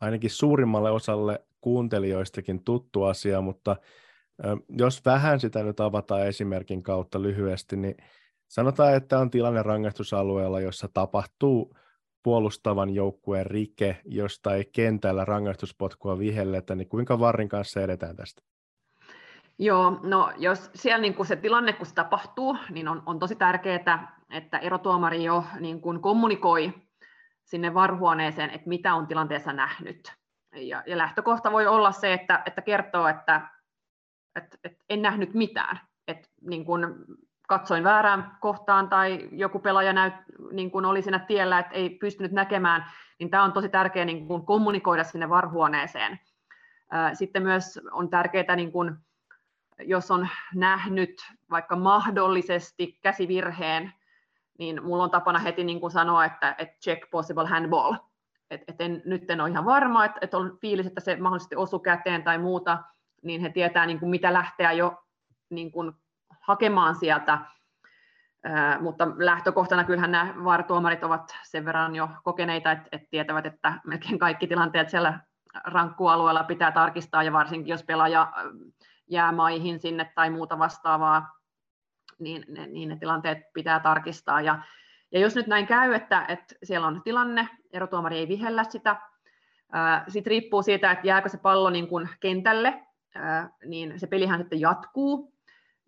ainakin 0.02 0.30
suurimmalle 0.30 0.92
osalle 0.92 1.46
kuuntelijoistakin 1.66 2.64
tuttu 2.64 3.04
asia, 3.04 3.42
mutta 3.42 3.76
jos 4.70 5.06
vähän 5.06 5.40
sitä 5.40 5.64
nyt 5.64 5.80
avataan 5.80 6.28
esimerkin 6.28 6.84
kautta 6.84 7.22
lyhyesti, 7.22 7.76
niin 7.76 7.96
sanotaan, 8.48 8.96
että 8.96 9.20
on 9.20 9.32
tilanne 9.32 9.64
rangaistusalueella, 9.64 10.60
jossa 10.60 10.88
tapahtuu 10.94 11.78
puolustavan 12.24 12.90
joukkueen 12.90 13.46
rike, 13.46 14.02
josta 14.06 14.56
ei 14.56 14.66
kentällä 14.66 15.26
rangaistuspotkua 15.26 16.20
vihelletä, 16.20 16.76
niin 16.76 16.90
kuinka 16.90 17.20
Varrin 17.20 17.50
kanssa 17.50 17.82
edetään 17.82 18.16
tästä? 18.16 18.42
Joo, 19.60 20.00
no 20.04 20.32
jos 20.38 20.70
siellä 20.76 21.02
niin 21.02 21.14
kuin 21.14 21.28
se 21.28 21.36
tilanne, 21.36 21.74
kun 21.74 21.86
se 21.86 21.94
tapahtuu, 21.94 22.58
niin 22.70 22.88
on, 22.88 23.04
on 23.06 23.20
tosi 23.20 23.36
tärkeää, 23.36 24.22
että 24.30 24.58
erotuomari 24.58 25.24
jo 25.24 25.44
niin 25.60 25.82
kuin 25.82 26.02
kommunikoi 26.02 26.74
sinne 27.44 27.74
varhuoneeseen, 27.74 28.50
että 28.50 28.70
mitä 28.70 28.96
on 28.96 29.08
tilanteessa 29.08 29.54
nähnyt. 29.54 30.25
Ja, 30.56 30.84
ja 30.86 30.98
lähtökohta 30.98 31.52
voi 31.52 31.68
olla 31.68 31.92
se, 31.92 32.14
että, 32.14 32.44
että 32.46 32.62
kertoo, 32.62 33.08
että, 33.08 33.42
että, 34.36 34.58
että 34.64 34.84
en 34.90 35.02
nähnyt 35.02 35.34
mitään. 35.34 35.80
Että 36.08 36.28
niin 36.42 36.66
kun 36.66 37.06
katsoin 37.48 37.84
väärään 37.84 38.38
kohtaan 38.42 38.90
tai 38.90 39.30
joku 39.32 39.60
pelaaja 39.60 39.94
näyt, 39.94 40.14
niin 40.52 40.72
kun 40.72 40.86
oli 40.86 41.02
siinä 41.02 41.20
tiellä, 41.20 41.60
että 41.60 41.76
ei 41.76 41.90
pystynyt 41.90 42.32
näkemään, 42.32 42.86
niin 43.20 43.30
tämä 43.30 43.44
on 43.44 43.54
tosi 43.54 43.70
tärkeää 43.70 44.06
niin 44.06 44.28
kun 44.28 44.46
kommunikoida 44.46 45.04
sinne 45.04 45.30
varhuoneeseen. 45.30 46.20
Sitten 47.14 47.44
myös 47.44 47.80
on 47.92 48.10
tärkeää, 48.10 48.56
niin 48.56 48.72
kun, 48.72 48.98
jos 49.80 50.12
on 50.12 50.28
nähnyt 50.56 51.22
vaikka 51.50 51.76
mahdollisesti 51.76 53.00
käsivirheen, 53.02 53.94
niin 54.60 54.84
mulla 54.84 55.04
on 55.04 55.12
tapana 55.12 55.40
heti 55.40 55.64
niin 55.64 55.80
kuin 55.80 55.92
sanoa, 55.92 56.26
että, 56.26 56.56
että 56.58 56.76
check 56.84 57.10
possible 57.10 57.48
handball. 57.48 57.94
Et, 58.50 58.62
et 58.68 58.82
en, 58.82 59.02
nyt 59.06 59.32
en 59.32 59.42
ole 59.42 59.50
ihan 59.50 59.66
varma, 59.66 60.06
että, 60.06 60.20
että 60.22 60.38
on 60.38 60.58
fiilis, 60.62 60.88
että 60.88 61.02
se 61.02 61.16
mahdollisesti 61.16 61.56
osu 61.56 61.80
käteen 61.80 62.24
tai 62.24 62.38
muuta, 62.38 62.84
niin 63.24 63.42
he 63.42 63.50
tietää 63.50 63.86
niin 63.86 64.00
kuin 64.00 64.10
mitä 64.10 64.34
lähteä 64.34 64.72
jo 64.72 65.04
niin 65.50 65.72
kuin 65.72 65.92
hakemaan 66.42 66.96
sieltä. 66.96 67.40
Ää, 68.44 68.80
mutta 68.80 69.08
lähtökohtana 69.18 69.84
kyllähän 69.84 70.12
nämä 70.12 70.34
vartuomarit 70.44 71.04
ovat 71.04 71.36
sen 71.44 71.66
verran 71.66 71.96
jo 71.96 72.10
kokeneita, 72.24 72.72
että, 72.72 72.88
että 72.92 73.08
tietävät, 73.12 73.46
että 73.46 73.74
melkein 73.86 74.20
kaikki 74.20 74.48
tilanteet 74.48 74.90
siellä 74.90 75.20
rankkualueella 75.64 76.44
pitää 76.44 76.72
tarkistaa, 76.72 77.24
ja 77.24 77.34
varsinkin 77.34 77.72
jos 77.72 77.84
pelaaja 77.84 78.32
jää 79.10 79.32
maihin 79.32 79.80
sinne 79.80 80.12
tai 80.16 80.30
muuta 80.30 80.60
vastaavaa, 80.60 81.40
niin 82.20 82.46
niin 82.68 82.90
ne 82.90 82.96
tilanteet 82.96 83.38
pitää 83.54 83.80
tarkistaa. 83.80 84.42
Ja, 84.42 84.60
ja 85.16 85.22
jos 85.22 85.36
nyt 85.36 85.48
näin 85.48 85.68
käy, 85.68 85.94
että, 85.94 86.26
että 86.28 86.56
siellä 86.64 86.88
on 86.88 87.02
tilanne, 87.04 87.50
erotuomari 87.74 88.18
ei 88.18 88.28
vihellä 88.28 88.64
sitä, 88.64 88.96
sitten 90.08 90.32
riippuu 90.32 90.64
siitä, 90.64 90.92
että 90.92 91.08
jääkö 91.08 91.30
se 91.30 91.38
pallo 91.38 91.70
niin 91.70 91.88
kuin 91.88 92.10
kentälle, 92.20 92.82
niin 93.66 94.00
se 94.00 94.08
pelihän 94.08 94.40
sitten 94.40 94.60
jatkuu, 94.60 95.34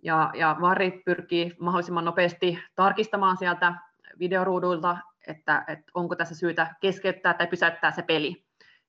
ja, 0.03 0.31
ja 0.33 0.57
VARI 0.61 1.01
pyrkii 1.05 1.55
mahdollisimman 1.59 2.05
nopeasti 2.05 2.59
tarkistamaan 2.75 3.37
sieltä 3.37 3.73
videoruuduilta, 4.19 4.97
että, 5.27 5.63
että 5.67 5.91
onko 5.93 6.15
tässä 6.15 6.35
syytä 6.35 6.75
keskeyttää 6.79 7.33
tai 7.33 7.47
pysäyttää 7.47 7.91
se 7.91 8.01
peli. 8.01 8.45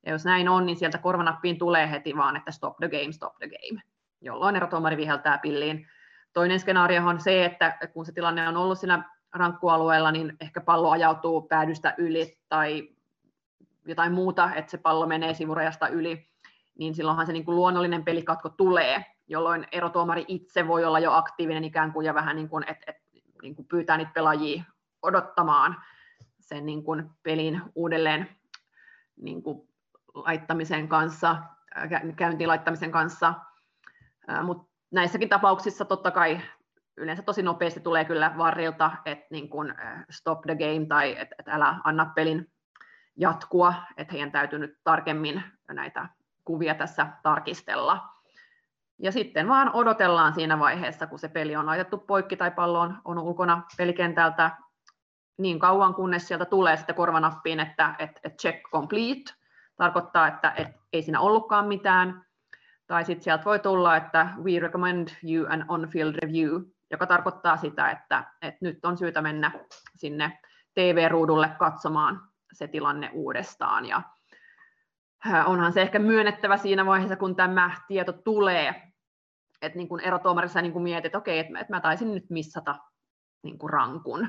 Ja 0.06 0.12
jos 0.12 0.24
näin 0.24 0.48
on, 0.48 0.66
niin 0.66 0.76
sieltä 0.76 0.98
korvanappiin 0.98 1.58
tulee 1.58 1.90
heti 1.90 2.16
vaan, 2.16 2.36
että 2.36 2.52
stop 2.52 2.76
the 2.76 2.88
game, 2.88 3.12
stop 3.12 3.38
the 3.38 3.48
game, 3.48 3.82
jolloin 4.20 4.56
erotuomari 4.56 4.96
viheltää 4.96 5.38
pilliin 5.38 5.88
Toinen 6.32 6.60
skenaario 6.60 7.06
on 7.06 7.20
se, 7.20 7.44
että 7.44 7.78
kun 7.92 8.06
se 8.06 8.12
tilanne 8.12 8.48
on 8.48 8.56
ollut 8.56 8.78
siinä 8.78 9.17
rankkualueella, 9.34 10.12
niin 10.12 10.36
ehkä 10.40 10.60
pallo 10.60 10.90
ajautuu 10.90 11.42
päädystä 11.42 11.94
yli 11.98 12.38
tai 12.48 12.88
jotain 13.86 14.12
muuta, 14.12 14.54
että 14.54 14.70
se 14.70 14.78
pallo 14.78 15.06
menee 15.06 15.34
sivurajasta 15.34 15.88
yli, 15.88 16.28
niin 16.78 16.94
silloinhan 16.94 17.26
se 17.26 17.32
niin 17.32 17.44
kuin 17.44 17.56
luonnollinen 17.56 18.04
pelikatko 18.04 18.48
tulee, 18.48 19.04
jolloin 19.26 19.66
erotuomari 19.72 20.24
itse 20.28 20.68
voi 20.68 20.84
olla 20.84 20.98
jo 20.98 21.12
aktiivinen 21.12 21.64
ikään 21.64 21.92
kuin 21.92 22.06
ja 22.06 22.14
vähän 22.14 22.36
niin 22.36 22.48
kuin, 22.48 22.64
että, 22.68 22.84
että 22.86 23.02
niin 23.42 23.56
kuin 23.56 23.68
pyytää 23.68 23.96
niitä 23.96 24.12
pelaajia 24.14 24.62
odottamaan 25.02 25.76
sen 26.40 26.66
niin 26.66 26.84
kuin 26.84 27.10
pelin 27.22 27.62
uudelleen 27.74 28.28
niin 29.16 29.42
kuin 29.42 29.68
laittamisen 30.14 30.88
kanssa, 30.88 31.36
käyntiin 32.16 32.48
laittamisen 32.48 32.90
kanssa, 32.90 33.34
mutta 34.42 34.72
näissäkin 34.90 35.28
tapauksissa 35.28 35.84
totta 35.84 36.10
kai 36.10 36.40
yleensä 36.98 37.22
tosi 37.22 37.42
nopeasti 37.42 37.80
tulee 37.80 38.04
kyllä 38.04 38.34
varrilta, 38.38 38.90
että 39.04 39.26
niin 39.30 39.48
kuin 39.48 39.74
stop 40.10 40.40
the 40.40 40.54
game 40.54 40.86
tai 40.88 41.10
että, 41.18 41.36
että 41.38 41.52
älä 41.52 41.74
anna 41.84 42.12
pelin 42.14 42.52
jatkua, 43.16 43.74
että 43.96 44.12
heidän 44.12 44.32
täytyy 44.32 44.58
nyt 44.58 44.78
tarkemmin 44.84 45.42
näitä 45.68 46.08
kuvia 46.44 46.74
tässä 46.74 47.06
tarkistella. 47.22 48.08
Ja 48.98 49.12
sitten 49.12 49.48
vaan 49.48 49.70
odotellaan 49.74 50.34
siinä 50.34 50.58
vaiheessa, 50.58 51.06
kun 51.06 51.18
se 51.18 51.28
peli 51.28 51.56
on 51.56 51.66
laitettu 51.66 51.98
poikki 51.98 52.36
tai 52.36 52.50
pallo 52.50 52.80
on, 52.80 52.98
on 53.04 53.18
ulkona 53.18 53.62
pelikentältä 53.76 54.50
niin 55.38 55.58
kauan, 55.58 55.94
kunnes 55.94 56.28
sieltä 56.28 56.44
tulee 56.44 56.76
sitten 56.76 56.94
korvanappiin, 56.94 57.60
että, 57.60 57.94
että, 57.98 58.20
että 58.24 58.36
check 58.42 58.70
complete, 58.70 59.32
tarkoittaa, 59.76 60.28
että, 60.28 60.52
että 60.56 60.78
ei 60.92 61.02
siinä 61.02 61.20
ollutkaan 61.20 61.66
mitään, 61.66 62.24
tai 62.86 63.04
sitten 63.04 63.24
sieltä 63.24 63.44
voi 63.44 63.58
tulla, 63.58 63.96
että 63.96 64.28
we 64.42 64.58
recommend 64.58 65.08
you 65.30 65.46
an 65.48 65.64
on-field 65.68 66.14
review, 66.14 66.62
joka 66.90 67.06
tarkoittaa 67.06 67.56
sitä, 67.56 67.90
että, 67.90 68.24
että 68.42 68.58
nyt 68.60 68.84
on 68.84 68.98
syytä 68.98 69.22
mennä 69.22 69.50
sinne 69.96 70.38
TV-ruudulle 70.74 71.48
katsomaan 71.58 72.20
se 72.52 72.68
tilanne 72.68 73.10
uudestaan. 73.12 73.86
Ja 73.86 74.02
onhan 75.46 75.72
se 75.72 75.82
ehkä 75.82 75.98
myönnettävä 75.98 76.56
siinä 76.56 76.86
vaiheessa, 76.86 77.16
kun 77.16 77.36
tämä 77.36 77.70
tieto 77.88 78.12
tulee, 78.12 78.92
että 79.62 79.78
niin 79.78 79.88
kuin 79.88 80.00
erotuomarissa 80.00 80.62
niin 80.62 80.72
kuin 80.72 80.82
mietit, 80.82 81.06
että 81.06 81.18
okei, 81.18 81.38
että 81.38 81.66
mä 81.68 81.80
taisin 81.80 82.14
nyt 82.14 82.30
missata 82.30 82.74
niin 83.42 83.58
kuin 83.58 83.70
rankun. 83.70 84.28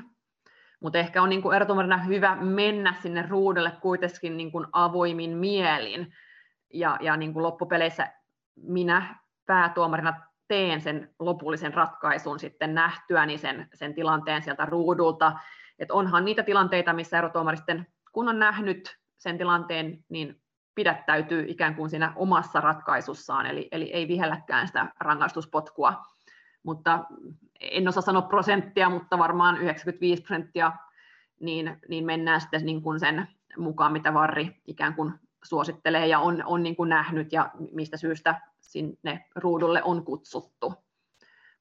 Mutta 0.80 0.98
ehkä 0.98 1.22
on 1.22 1.28
niin 1.28 1.42
kuin 1.42 1.56
erotuomarina 1.56 1.96
hyvä 1.96 2.36
mennä 2.36 2.94
sinne 3.02 3.26
ruudulle 3.28 3.72
kuitenkin 3.82 4.36
niin 4.36 4.52
kuin 4.52 4.66
avoimin 4.72 5.36
mielin. 5.36 6.14
Ja, 6.74 6.98
ja 7.00 7.16
niin 7.16 7.32
kuin 7.32 7.42
loppupeleissä 7.42 8.12
minä 8.56 9.18
päätuomarina 9.46 10.29
teen 10.50 10.80
sen 10.80 11.14
lopullisen 11.18 11.74
ratkaisun 11.74 12.38
sitten 12.38 12.74
nähtyäni 12.74 13.38
sen, 13.38 13.68
sen 13.74 13.94
tilanteen 13.94 14.42
sieltä 14.42 14.64
ruudulta. 14.64 15.32
Et 15.78 15.90
onhan 15.90 16.24
niitä 16.24 16.42
tilanteita, 16.42 16.92
missä 16.92 17.18
erotuomari 17.18 17.56
sitten, 17.56 17.86
kun 18.12 18.28
on 18.28 18.38
nähnyt 18.38 18.98
sen 19.18 19.38
tilanteen, 19.38 20.04
niin 20.08 20.40
pidättäytyy 20.74 21.44
ikään 21.48 21.74
kuin 21.74 21.90
siinä 21.90 22.12
omassa 22.16 22.60
ratkaisussaan, 22.60 23.46
eli, 23.46 23.68
eli 23.72 23.92
ei 23.92 24.08
vihelläkään 24.08 24.66
sitä 24.66 24.86
rangaistuspotkua. 25.00 26.02
Mutta 26.62 27.04
en 27.60 27.88
osaa 27.88 28.02
sanoa 28.02 28.22
prosenttia, 28.22 28.90
mutta 28.90 29.18
varmaan 29.18 29.58
95 29.58 30.22
prosenttia, 30.22 30.72
niin, 31.40 31.76
niin 31.88 32.04
mennään 32.04 32.40
sitten 32.40 32.66
niin 32.66 32.82
kuin 32.82 33.00
sen 33.00 33.28
mukaan, 33.56 33.92
mitä 33.92 34.14
Varri 34.14 34.62
ikään 34.66 34.94
kuin 34.94 35.12
suosittelee 35.44 36.06
ja 36.06 36.18
on, 36.18 36.42
on 36.46 36.62
niin 36.62 36.76
kuin 36.76 36.88
nähnyt 36.88 37.32
ja 37.32 37.50
mistä 37.72 37.96
syystä 37.96 38.40
sinne 38.60 39.24
ruudulle 39.36 39.82
on 39.82 40.04
kutsuttu. 40.04 40.74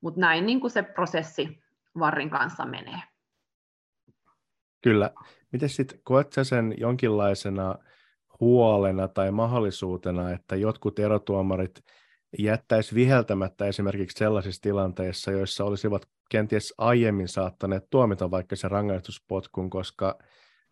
Mutta 0.02 0.20
näin 0.20 0.46
niin 0.46 0.62
kuin 0.62 0.72
se 0.72 0.84
prosessi 0.84 1.60
Varrin 2.00 2.30
kanssa 2.30 2.66
menee. 2.66 3.02
Kyllä. 4.84 5.12
Miten 5.52 5.70
sitten, 5.70 6.00
koet 6.04 6.34
sä 6.34 6.44
sen 6.44 6.74
jonkinlaisena 6.78 7.76
huolena 8.40 9.08
tai 9.08 9.32
mahdollisuutena, 9.32 10.32
että 10.32 10.56
jotkut 10.56 11.00
erotuomarit 11.00 11.84
jättäisi 12.38 12.96
viheltämättä 12.96 13.66
esimerkiksi 13.66 14.18
sellaisissa 14.18 14.62
tilanteissa, 14.62 15.32
joissa 15.32 15.66
olisivat 15.66 16.10
kenties 16.30 16.74
aiemmin 16.78 17.28
saattaneet 17.28 17.90
tuomita 17.90 18.32
vaikka 18.32 18.56
se 18.56 18.68
rangaistuspotkun, 18.68 19.70
koska 19.70 20.20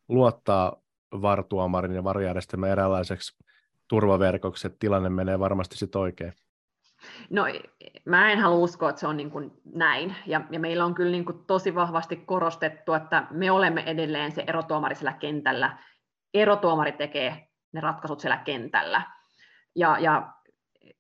luottaa 0.08 0.82
vartuomarin 1.12 1.96
ja 1.96 2.04
varjärjestelmän 2.04 2.70
eräänlaiseksi 2.70 3.44
turvaverkoksi, 3.88 4.68
että 4.68 4.80
tilanne 4.80 5.10
menee 5.10 5.40
varmasti 5.40 5.78
sitten 5.78 6.02
oikein. 6.02 6.34
No 7.30 7.44
mä 8.06 8.32
en 8.32 8.40
halua 8.40 8.58
uskoa, 8.64 8.90
että 8.90 9.00
se 9.00 9.08
on 9.08 9.18
niin 9.18 9.32
kuin 9.32 9.52
näin. 9.76 10.16
Ja, 10.26 10.42
ja 10.52 10.60
meillä 10.60 10.86
on 10.86 10.96
kyllä 10.96 11.12
niin 11.12 11.26
kuin 11.26 11.46
tosi 11.46 11.76
vahvasti 11.76 12.16
korostettu, 12.16 12.94
että 12.94 13.28
me 13.32 13.52
olemme 13.52 13.84
edelleen 13.86 14.32
se 14.32 14.44
erotuomari 14.48 14.96
siellä 14.96 15.14
kentällä. 15.14 15.78
Erotuomari 16.34 16.92
tekee 16.92 17.48
ne 17.72 17.82
ratkaisut 17.82 18.20
siellä 18.20 18.38
kentällä. 18.38 19.02
Ja, 19.76 19.98
ja 20.00 20.34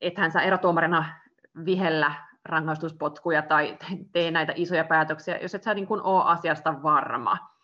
ethän 0.02 0.32
sä 0.32 0.42
erotuomarina 0.42 1.06
vihellä 1.66 2.12
rangaistuspotkuja 2.46 3.42
tai 3.42 3.78
tee 4.14 4.32
näitä 4.32 4.54
isoja 4.56 4.84
päätöksiä, 4.84 5.38
jos 5.38 5.56
et 5.56 5.64
sä 5.64 5.74
niin 5.74 5.88
kuin 5.88 6.02
ole 6.02 6.24
asiasta 6.26 6.84
varma. 6.84 7.57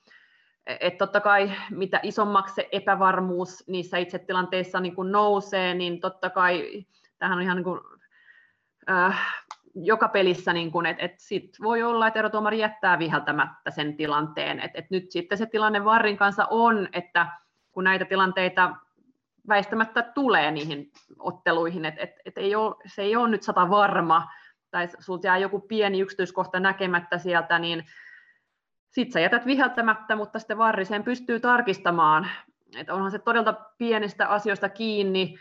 Et 0.68 0.97
totta 0.97 1.20
kai 1.20 1.51
mitä 1.70 1.99
isommaksi 2.03 2.55
se 2.55 2.70
epävarmuus 2.72 3.64
niissä 3.68 3.97
itse 3.97 4.20
tilanteissa 4.20 4.80
niin 4.80 4.95
kuin 4.95 5.11
nousee, 5.11 5.74
niin 5.74 5.99
totta 5.99 6.30
kai 6.30 6.86
tähän 7.18 7.38
on 7.38 7.43
ihan 7.43 7.57
niin 7.57 7.64
kuin 7.64 7.80
äh, 8.89 9.43
joka 9.76 10.07
pelissä, 10.07 10.53
niin 10.53 10.72
kun, 10.72 10.86
et, 10.86 10.97
et 10.99 11.14
sit 11.18 11.57
voi 11.61 11.84
olla, 11.84 12.07
että 12.07 12.20
erotuomari 12.20 12.59
jättää 12.59 12.99
viheltämättä 12.99 13.72
sen 13.72 13.95
tilanteen. 13.95 14.59
Et, 14.59 14.72
et 14.74 14.86
nyt 14.89 15.11
sitten 15.11 15.38
se 15.38 15.45
tilanne 15.45 15.86
Varrin 15.86 16.18
kanssa 16.18 16.47
on, 16.49 16.89
että 16.93 17.28
kun 17.72 17.84
näitä 17.84 18.05
tilanteita 18.05 18.76
väistämättä 19.47 20.01
tulee 20.01 20.51
niihin 20.51 20.91
otteluihin, 21.20 21.86
että 21.86 22.01
et, 22.01 22.11
et 22.26 22.38
ei 22.38 22.55
ole, 22.55 22.76
se 22.86 23.01
ei 23.01 23.16
ole 23.16 23.30
nyt 23.30 23.43
sata 23.43 23.70
varma, 23.70 24.28
tai 24.72 24.88
sinulta 24.99 25.28
jää 25.28 25.38
joku 25.38 25.59
pieni 25.59 25.99
yksityiskohta 25.99 26.59
näkemättä 26.59 27.18
sieltä, 27.18 27.59
niin 27.59 27.86
sitten 28.94 29.14
sä 29.14 29.20
jätät 29.20 29.46
viheltämättä, 29.46 30.16
mutta 30.16 30.39
sitten 30.39 30.58
Varri 30.58 30.86
sen 30.86 31.04
pystyy 31.04 31.39
tarkistamaan. 31.39 32.28
että 32.78 32.94
onhan 32.94 33.12
se 33.12 33.20
todella 33.20 33.54
pienistä 33.78 34.28
asioista 34.28 34.70
kiinni. 34.70 35.36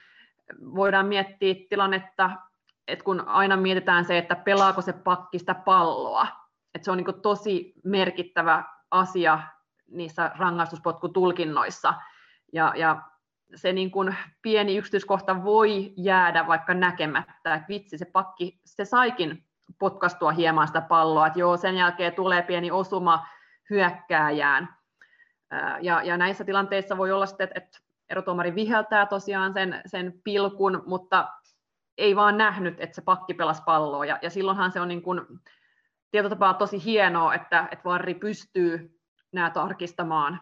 Voidaan 0.74 1.06
miettiä 1.06 1.54
tilannetta 1.68 2.30
että 2.88 3.04
kun 3.04 3.28
aina 3.28 3.56
mietitään 3.56 4.04
se, 4.04 4.18
että 4.18 4.36
pelaako 4.36 4.82
se 4.82 4.92
pakki 4.92 5.38
sitä 5.38 5.54
palloa, 5.54 6.26
että 6.74 6.84
se 6.84 6.90
on 6.90 6.96
niin 6.96 7.20
tosi 7.22 7.74
merkittävä 7.84 8.64
asia 8.90 9.40
niissä 9.90 10.30
rangaistuspotku-tulkinnoissa. 10.38 11.94
Ja, 12.52 12.72
ja 12.76 13.02
se 13.54 13.72
niin 13.72 13.90
kuin 13.90 14.16
pieni 14.42 14.76
yksityiskohta 14.76 15.44
voi 15.44 15.92
jäädä 15.96 16.46
vaikka 16.46 16.74
näkemättä, 16.74 17.54
että 17.54 17.68
vitsi, 17.68 17.98
se 17.98 18.04
pakki, 18.04 18.60
se 18.64 18.84
saikin 18.84 19.44
potkastua 19.78 20.32
hieman 20.32 20.66
sitä 20.66 20.80
palloa, 20.80 21.26
että 21.26 21.38
joo, 21.38 21.56
sen 21.56 21.76
jälkeen 21.76 22.14
tulee 22.14 22.42
pieni 22.42 22.70
osuma 22.70 23.26
hyökkääjään. 23.72 24.68
Ja, 25.80 26.02
ja 26.02 26.16
näissä 26.16 26.44
tilanteissa 26.44 26.96
voi 26.96 27.12
olla 27.12 27.26
sitten, 27.26 27.48
että, 27.54 27.78
erotuomari 28.10 28.54
viheltää 28.54 29.06
tosiaan 29.06 29.52
sen, 29.52 29.82
sen 29.86 30.20
pilkun, 30.24 30.82
mutta 30.86 31.28
ei 31.98 32.16
vaan 32.16 32.38
nähnyt, 32.38 32.80
että 32.80 32.94
se 32.94 33.02
pakki 33.02 33.34
pelasi 33.34 33.62
palloa. 33.66 34.04
Ja, 34.04 34.18
ja 34.22 34.30
silloinhan 34.30 34.72
se 34.72 34.80
on 34.80 34.88
niin 34.88 35.02
kuin, 35.02 35.20
tietotapaa 36.10 36.54
tosi 36.54 36.84
hienoa, 36.84 37.34
että, 37.34 37.68
että 37.70 37.84
Varri 37.84 38.14
pystyy 38.14 39.00
nämä 39.32 39.50
tarkistamaan 39.50 40.40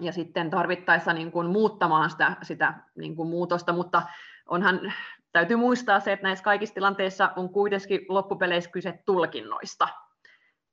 ja 0.00 0.12
sitten 0.12 0.50
tarvittaessa 0.50 1.12
niin 1.12 1.32
kuin 1.32 1.46
muuttamaan 1.46 2.10
sitä, 2.10 2.36
sitä 2.42 2.74
niin 2.94 3.16
kuin 3.16 3.28
muutosta, 3.28 3.72
mutta 3.72 4.02
onhan, 4.48 4.92
täytyy 5.32 5.56
muistaa 5.56 6.00
se, 6.00 6.12
että 6.12 6.26
näissä 6.26 6.44
kaikissa 6.44 6.74
tilanteissa 6.74 7.32
on 7.36 7.48
kuitenkin 7.48 8.00
loppupeleissä 8.08 8.70
kyse 8.70 9.02
tulkinnoista. 9.06 9.88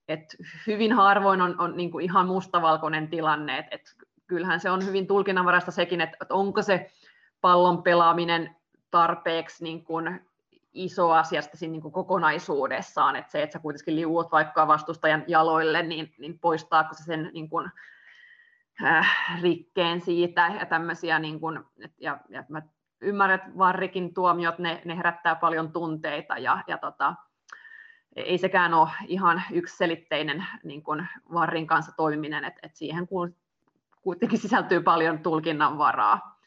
Et 0.10 0.36
hyvin 0.68 0.94
harvoin 0.94 1.42
on, 1.42 1.56
on 1.60 1.78
niin 1.78 1.92
kuin 1.92 2.06
ihan 2.06 2.28
mustavalkoinen 2.28 3.08
tilanne, 3.08 3.58
että 3.58 3.76
et 3.76 3.96
kyllähän 4.28 4.60
se 4.60 4.72
on 4.72 4.86
hyvin 4.86 5.08
tulkinnanvaraista 5.08 5.72
sekin, 5.72 6.02
että, 6.02 6.18
että 6.22 6.34
onko 6.34 6.62
se 6.62 6.92
pallon 7.42 7.84
pelaaminen 7.84 8.56
tarpeeksi 8.92 9.64
niin 9.64 9.84
kuin 9.84 10.22
iso 10.74 11.12
asia 11.12 11.42
siinä 11.42 11.72
niin 11.72 11.82
kuin 11.82 11.92
kokonaisuudessaan, 11.92 13.16
että 13.16 13.32
se, 13.32 13.44
että 13.44 13.54
sä 13.54 13.60
kuitenkin 13.60 13.96
liuut 13.96 14.32
vaikka 14.32 14.68
vastustajan 14.68 15.24
jaloille, 15.28 15.84
niin, 15.84 16.14
niin 16.18 16.40
poistaako 16.40 16.94
se 16.94 17.04
sen 17.04 17.32
niin 17.34 17.50
kuin, 17.50 17.72
äh, 18.84 19.42
rikkeen 19.42 20.02
siitä 20.02 20.52
ja 20.60 20.66
tämmöisiä, 20.66 21.20
niin 21.20 21.40
kuin, 21.40 21.60
et, 21.84 21.94
ja, 22.00 22.20
ja 22.30 22.44
mä 22.50 22.62
ymmärrän, 23.02 23.40
että 23.40 23.58
varrikin 23.58 24.14
tuomiot, 24.14 24.60
ne, 24.60 24.82
ne 24.86 24.98
herättää 24.98 25.36
paljon 25.36 25.72
tunteita 25.72 26.38
ja, 26.38 26.64
ja 26.68 26.78
tota, 26.78 27.16
ei 28.22 28.38
sekään 28.38 28.74
ole 28.74 28.90
ihan 29.08 29.44
yksiselitteinen 29.52 30.48
niin 30.64 30.84
kuin 30.84 31.08
varrin 31.34 31.68
kanssa 31.68 31.92
toimiminen, 31.92 32.46
että 32.46 32.60
et 32.64 32.76
siihen 32.76 33.08
kuitenkin 34.02 34.40
sisältyy 34.40 34.82
paljon 34.82 35.20
tulkinnan 35.20 35.78
varaa. 35.78 36.40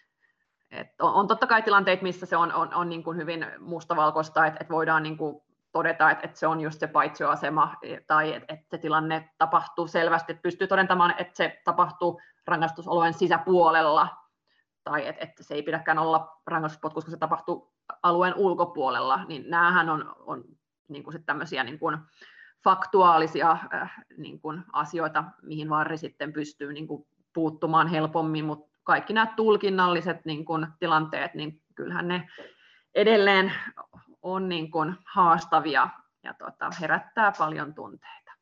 Et 0.71 1.01
on, 1.01 1.13
on 1.13 1.27
totta 1.27 1.47
kai 1.47 1.63
tilanteita, 1.63 2.03
missä 2.03 2.27
se 2.27 2.37
on, 2.37 2.53
on, 2.53 2.75
on 2.75 2.89
niin 2.89 3.05
kuin 3.05 3.17
hyvin 3.17 3.47
mustavalkoista, 3.59 4.47
että, 4.47 4.59
että 4.61 4.75
voidaan 4.75 5.03
niin 5.03 5.17
kuin 5.17 5.43
todeta, 5.73 6.11
että, 6.11 6.25
että 6.25 6.39
se 6.39 6.47
on 6.47 6.61
just 6.61 6.81
se 6.81 6.87
paitsioasema 6.87 7.75
tai 8.07 8.35
että, 8.35 8.55
että 8.55 8.67
se 8.71 8.79
tilanne 8.79 9.31
tapahtuu 9.39 9.87
selvästi, 9.87 10.33
että 10.33 10.43
pystyy 10.43 10.67
todentamaan, 10.67 11.15
että 11.19 11.37
se 11.37 11.61
tapahtuu 11.65 12.21
rangaistusalueen 12.47 13.15
sisäpuolella 13.15 14.09
tai 14.85 15.09
että, 15.09 15.23
että 15.25 15.43
se 15.43 15.55
ei 15.55 15.63
pidäkään 15.63 15.99
olla 15.99 16.41
rangaistuspotku, 16.47 16.95
koska 16.95 17.11
se 17.11 17.17
tapahtuu 17.17 17.73
alueen 18.03 18.35
ulkopuolella, 18.37 19.25
niin 19.25 19.45
näähän 19.51 19.89
on, 19.89 20.15
on 20.27 20.45
niin 20.93 21.05
kuin 21.05 21.25
tämmöisiä 21.25 21.65
niin 21.65 21.79
kuin 21.79 21.99
faktuaalisia 22.65 23.51
äh, 23.75 23.93
niin 24.17 24.41
kuin 24.41 24.63
asioita, 24.73 25.25
mihin 25.43 25.71
varri 25.71 25.99
sitten 25.99 26.33
pystyy 26.33 26.73
niin 26.73 26.87
kuin 26.87 27.07
puuttumaan 27.33 27.89
helpommin, 27.89 28.45
mutta 28.45 28.79
kaikki 28.85 29.13
nämä 29.13 29.33
tulkinnalliset 29.37 30.25
niin 30.25 30.45
kuin, 30.45 30.67
tilanteet, 30.79 31.35
niin 31.35 31.63
kyllähän 31.75 32.09
ne 32.09 32.29
edelleen 32.95 33.53
on 34.23 34.49
niin 34.49 34.71
kuin, 34.71 34.95
haastavia 35.05 35.89
ja 36.23 36.35
tota, 36.35 36.71
herättää 36.81 37.33
paljon 37.39 37.75
tunteita. 37.75 38.33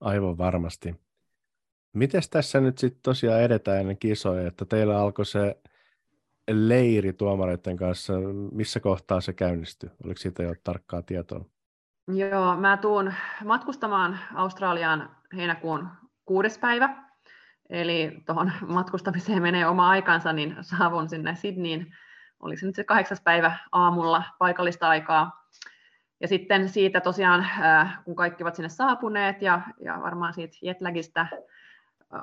Aivan 0.00 0.38
varmasti. 0.38 1.00
Miten 1.92 2.22
tässä 2.30 2.60
nyt 2.60 2.78
sitten 2.78 3.02
tosiaan 3.02 3.42
edetään 3.42 3.80
ennen 3.80 3.98
kisoja, 3.98 4.46
että 4.46 4.64
teillä 4.64 5.00
alkoi 5.00 5.26
se 5.26 5.62
leiri 6.50 7.12
tuomareiden 7.12 7.76
kanssa, 7.76 8.12
missä 8.52 8.80
kohtaa 8.80 9.20
se 9.20 9.32
käynnistyi? 9.32 9.90
Oliko 10.04 10.18
siitä 10.18 10.42
jo 10.42 10.54
tarkkaa 10.64 11.02
tietoa? 11.02 11.44
Joo, 12.08 12.56
mä 12.56 12.76
tuun 12.76 13.12
matkustamaan 13.44 14.18
Australiaan 14.34 15.16
heinäkuun 15.36 15.88
kuudes 16.24 16.58
päivä, 16.58 17.12
Eli 17.72 18.22
tuohon 18.26 18.52
matkustamiseen 18.66 19.42
menee 19.42 19.66
oma 19.66 19.88
aikansa, 19.88 20.32
niin 20.32 20.56
saavun 20.60 21.08
sinne 21.08 21.36
Sydneyin, 21.36 21.94
oli 22.40 22.56
se 22.56 22.66
nyt 22.66 22.74
se 22.74 22.84
kahdeksas 22.84 23.20
päivä 23.20 23.58
aamulla 23.72 24.22
paikallista 24.38 24.88
aikaa. 24.88 25.46
Ja 26.20 26.28
sitten 26.28 26.68
siitä 26.68 27.00
tosiaan, 27.00 27.40
äh, 27.40 27.98
kun 28.04 28.16
kaikki 28.16 28.42
ovat 28.42 28.54
sinne 28.54 28.68
saapuneet 28.68 29.42
ja, 29.42 29.60
ja 29.80 29.98
varmaan 30.02 30.34
siitä 30.34 30.58
jetlagista 30.62 31.20
äh, 31.20 31.28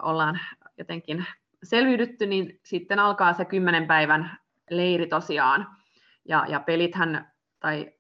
ollaan 0.02 0.40
jotenkin 0.78 1.26
selviydytty, 1.64 2.26
niin 2.26 2.60
sitten 2.64 3.00
alkaa 3.00 3.34
se 3.34 3.46
kymmenen 3.46 3.88
päivän 3.88 4.38
leiri 4.70 5.08
tosiaan. 5.08 5.68
Ja, 6.26 6.46
ja 6.48 6.60
pelithän, 6.60 7.32
tai 7.60 7.94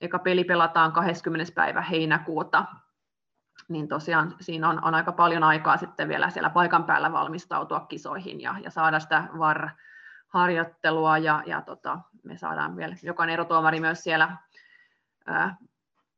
eka 0.00 0.18
peli 0.18 0.44
pelataan 0.44 0.92
20. 0.92 1.52
päivä 1.54 1.80
heinäkuuta 1.80 2.64
niin 3.68 3.88
tosiaan 3.88 4.34
siinä 4.40 4.68
on, 4.68 4.84
on 4.84 4.94
aika 4.94 5.12
paljon 5.12 5.42
aikaa 5.42 5.76
sitten 5.76 6.08
vielä 6.08 6.30
siellä 6.30 6.50
paikan 6.50 6.84
päällä 6.84 7.12
valmistautua 7.12 7.80
kisoihin 7.80 8.40
ja, 8.40 8.54
ja 8.62 8.70
saada 8.70 9.00
sitä 9.00 9.28
VAR-harjoittelua 9.38 11.18
ja, 11.18 11.42
ja 11.46 11.62
tota, 11.62 11.98
me 12.22 12.36
saadaan 12.36 12.76
vielä 12.76 12.96
jokainen 13.02 13.34
erotuomari 13.34 13.80
myös 13.80 14.02
siellä 14.02 14.36
ää, 15.26 15.56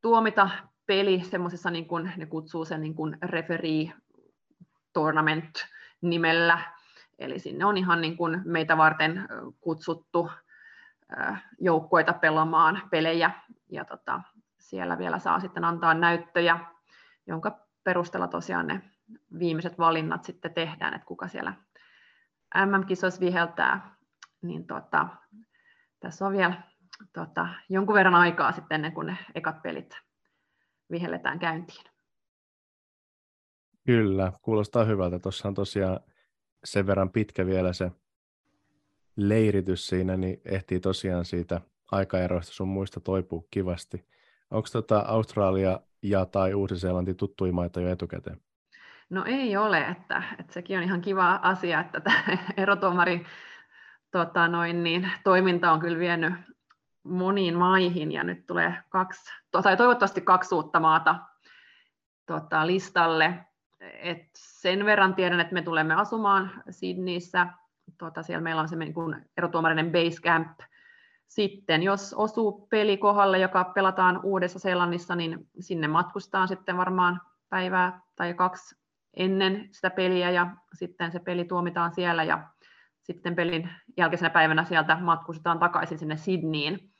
tuomita 0.00 0.50
peli 0.86 1.24
semmoisessa, 1.24 1.70
niin 1.70 1.88
kuin 1.88 2.12
ne 2.16 2.26
kutsuu 2.26 2.64
sen 2.64 2.80
niin 2.80 2.94
kuin 2.94 3.18
referee 3.22 3.92
tournament 4.92 5.66
nimellä, 6.00 6.58
Eli 7.18 7.38
sinne 7.38 7.64
on 7.64 7.76
ihan 7.76 8.00
niin 8.00 8.16
kuin 8.16 8.42
meitä 8.44 8.76
varten 8.76 9.28
kutsuttu 9.60 10.30
joukkoita 11.60 12.12
pelaamaan 12.12 12.82
pelejä. 12.90 13.30
Ja 13.70 13.84
tota, 13.84 14.20
siellä 14.60 14.98
vielä 14.98 15.18
saa 15.18 15.40
sitten 15.40 15.64
antaa 15.64 15.94
näyttöjä, 15.94 16.60
jonka 17.26 17.58
perusteella 17.84 18.28
tosiaan 18.28 18.66
ne 18.66 18.82
viimeiset 19.38 19.78
valinnat 19.78 20.24
sitten 20.24 20.54
tehdään, 20.54 20.94
että 20.94 21.06
kuka 21.06 21.28
siellä 21.28 21.54
MM-kisoissa 22.66 23.20
viheltää, 23.20 23.96
niin 24.42 24.66
tota, 24.66 25.08
tässä 26.00 26.26
on 26.26 26.32
vielä 26.32 26.62
tota, 27.12 27.48
jonkun 27.68 27.94
verran 27.94 28.14
aikaa 28.14 28.52
sitten 28.52 28.74
ennen 28.74 28.92
kuin 28.92 29.06
ne 29.06 29.18
ekat 29.34 29.62
pelit 29.62 29.98
vihelletään 30.90 31.38
käyntiin. 31.38 31.95
Kyllä, 33.86 34.32
kuulostaa 34.42 34.84
hyvältä. 34.84 35.18
Tuossa 35.18 35.48
on 35.48 35.54
tosiaan 35.54 36.00
sen 36.64 36.86
verran 36.86 37.10
pitkä 37.10 37.46
vielä 37.46 37.72
se 37.72 37.92
leiritys 39.16 39.86
siinä, 39.86 40.16
niin 40.16 40.40
ehtii 40.44 40.80
tosiaan 40.80 41.24
siitä 41.24 41.60
aikaeroista 41.92 42.52
sun 42.52 42.68
muista 42.68 43.00
toipuu 43.00 43.48
kivasti. 43.50 44.06
Onko 44.50 44.68
tota 44.72 44.98
Australia 44.98 45.80
ja 46.02 46.26
tai 46.26 46.54
Uusi-Seelanti 46.54 47.14
tuttuja 47.14 47.52
maita 47.52 47.80
jo 47.80 47.90
etukäteen? 47.90 48.40
No 49.10 49.24
ei 49.26 49.56
ole, 49.56 49.80
että, 49.80 50.22
että 50.38 50.52
sekin 50.52 50.78
on 50.78 50.84
ihan 50.84 51.00
kiva 51.00 51.40
asia, 51.42 51.80
että 51.80 52.00
tämä 52.00 52.22
erotuomari 52.56 53.26
tota 54.10 54.48
noin, 54.48 54.82
niin, 54.82 55.10
toiminta 55.24 55.72
on 55.72 55.80
kyllä 55.80 55.98
vienyt 55.98 56.34
moniin 57.02 57.54
maihin 57.54 58.12
ja 58.12 58.24
nyt 58.24 58.46
tulee 58.46 58.74
kaksi, 58.88 59.32
tai 59.62 59.76
toivottavasti 59.76 60.20
kaksi 60.20 60.54
uutta 60.54 60.80
maata 60.80 61.14
tota, 62.26 62.66
listalle. 62.66 63.46
Et 63.92 64.28
sen 64.34 64.84
verran 64.84 65.14
tiedän, 65.14 65.40
että 65.40 65.54
me 65.54 65.62
tulemme 65.62 65.94
asumaan 65.94 66.50
Sydneyssä. 66.70 67.46
Tota, 67.98 68.22
siellä 68.22 68.42
meillä 68.42 68.60
on 68.62 68.68
se 68.68 68.76
niin 68.76 68.94
erotuomarinen 69.36 69.92
base 69.92 70.22
camp. 70.22 70.60
Sitten 71.28 71.82
jos 71.82 72.14
osuu 72.14 72.66
peli 72.70 72.96
kohdalle, 72.96 73.38
joka 73.38 73.64
pelataan 73.64 74.20
Uudessa 74.22 74.58
Seelannissa, 74.58 75.14
niin 75.16 75.48
sinne 75.60 75.88
matkustaan 75.88 76.48
sitten 76.48 76.76
varmaan 76.76 77.20
päivää 77.48 78.00
tai 78.16 78.34
kaksi 78.34 78.76
ennen 79.16 79.68
sitä 79.72 79.90
peliä 79.90 80.30
ja 80.30 80.56
sitten 80.74 81.12
se 81.12 81.18
peli 81.18 81.44
tuomitaan 81.44 81.94
siellä 81.94 82.24
ja 82.24 82.48
sitten 83.02 83.34
pelin 83.36 83.70
jälkeisenä 83.96 84.30
päivänä 84.30 84.64
sieltä 84.64 84.98
matkustetaan 85.00 85.58
takaisin 85.58 85.98
sinne 85.98 86.16
Sydneyin. 86.16 86.90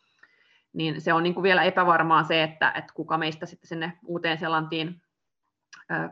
Niin 0.73 1.01
se 1.01 1.13
on 1.13 1.23
niin 1.23 1.35
kuin 1.35 1.43
vielä 1.43 1.63
epävarmaa 1.63 2.23
se, 2.23 2.43
että, 2.43 2.73
että 2.75 2.93
kuka 2.95 3.19
meistä 3.19 3.47
sitten 3.47 3.69
sinne 3.69 3.93
uuteen 4.07 4.39
Seelantiin 4.39 5.03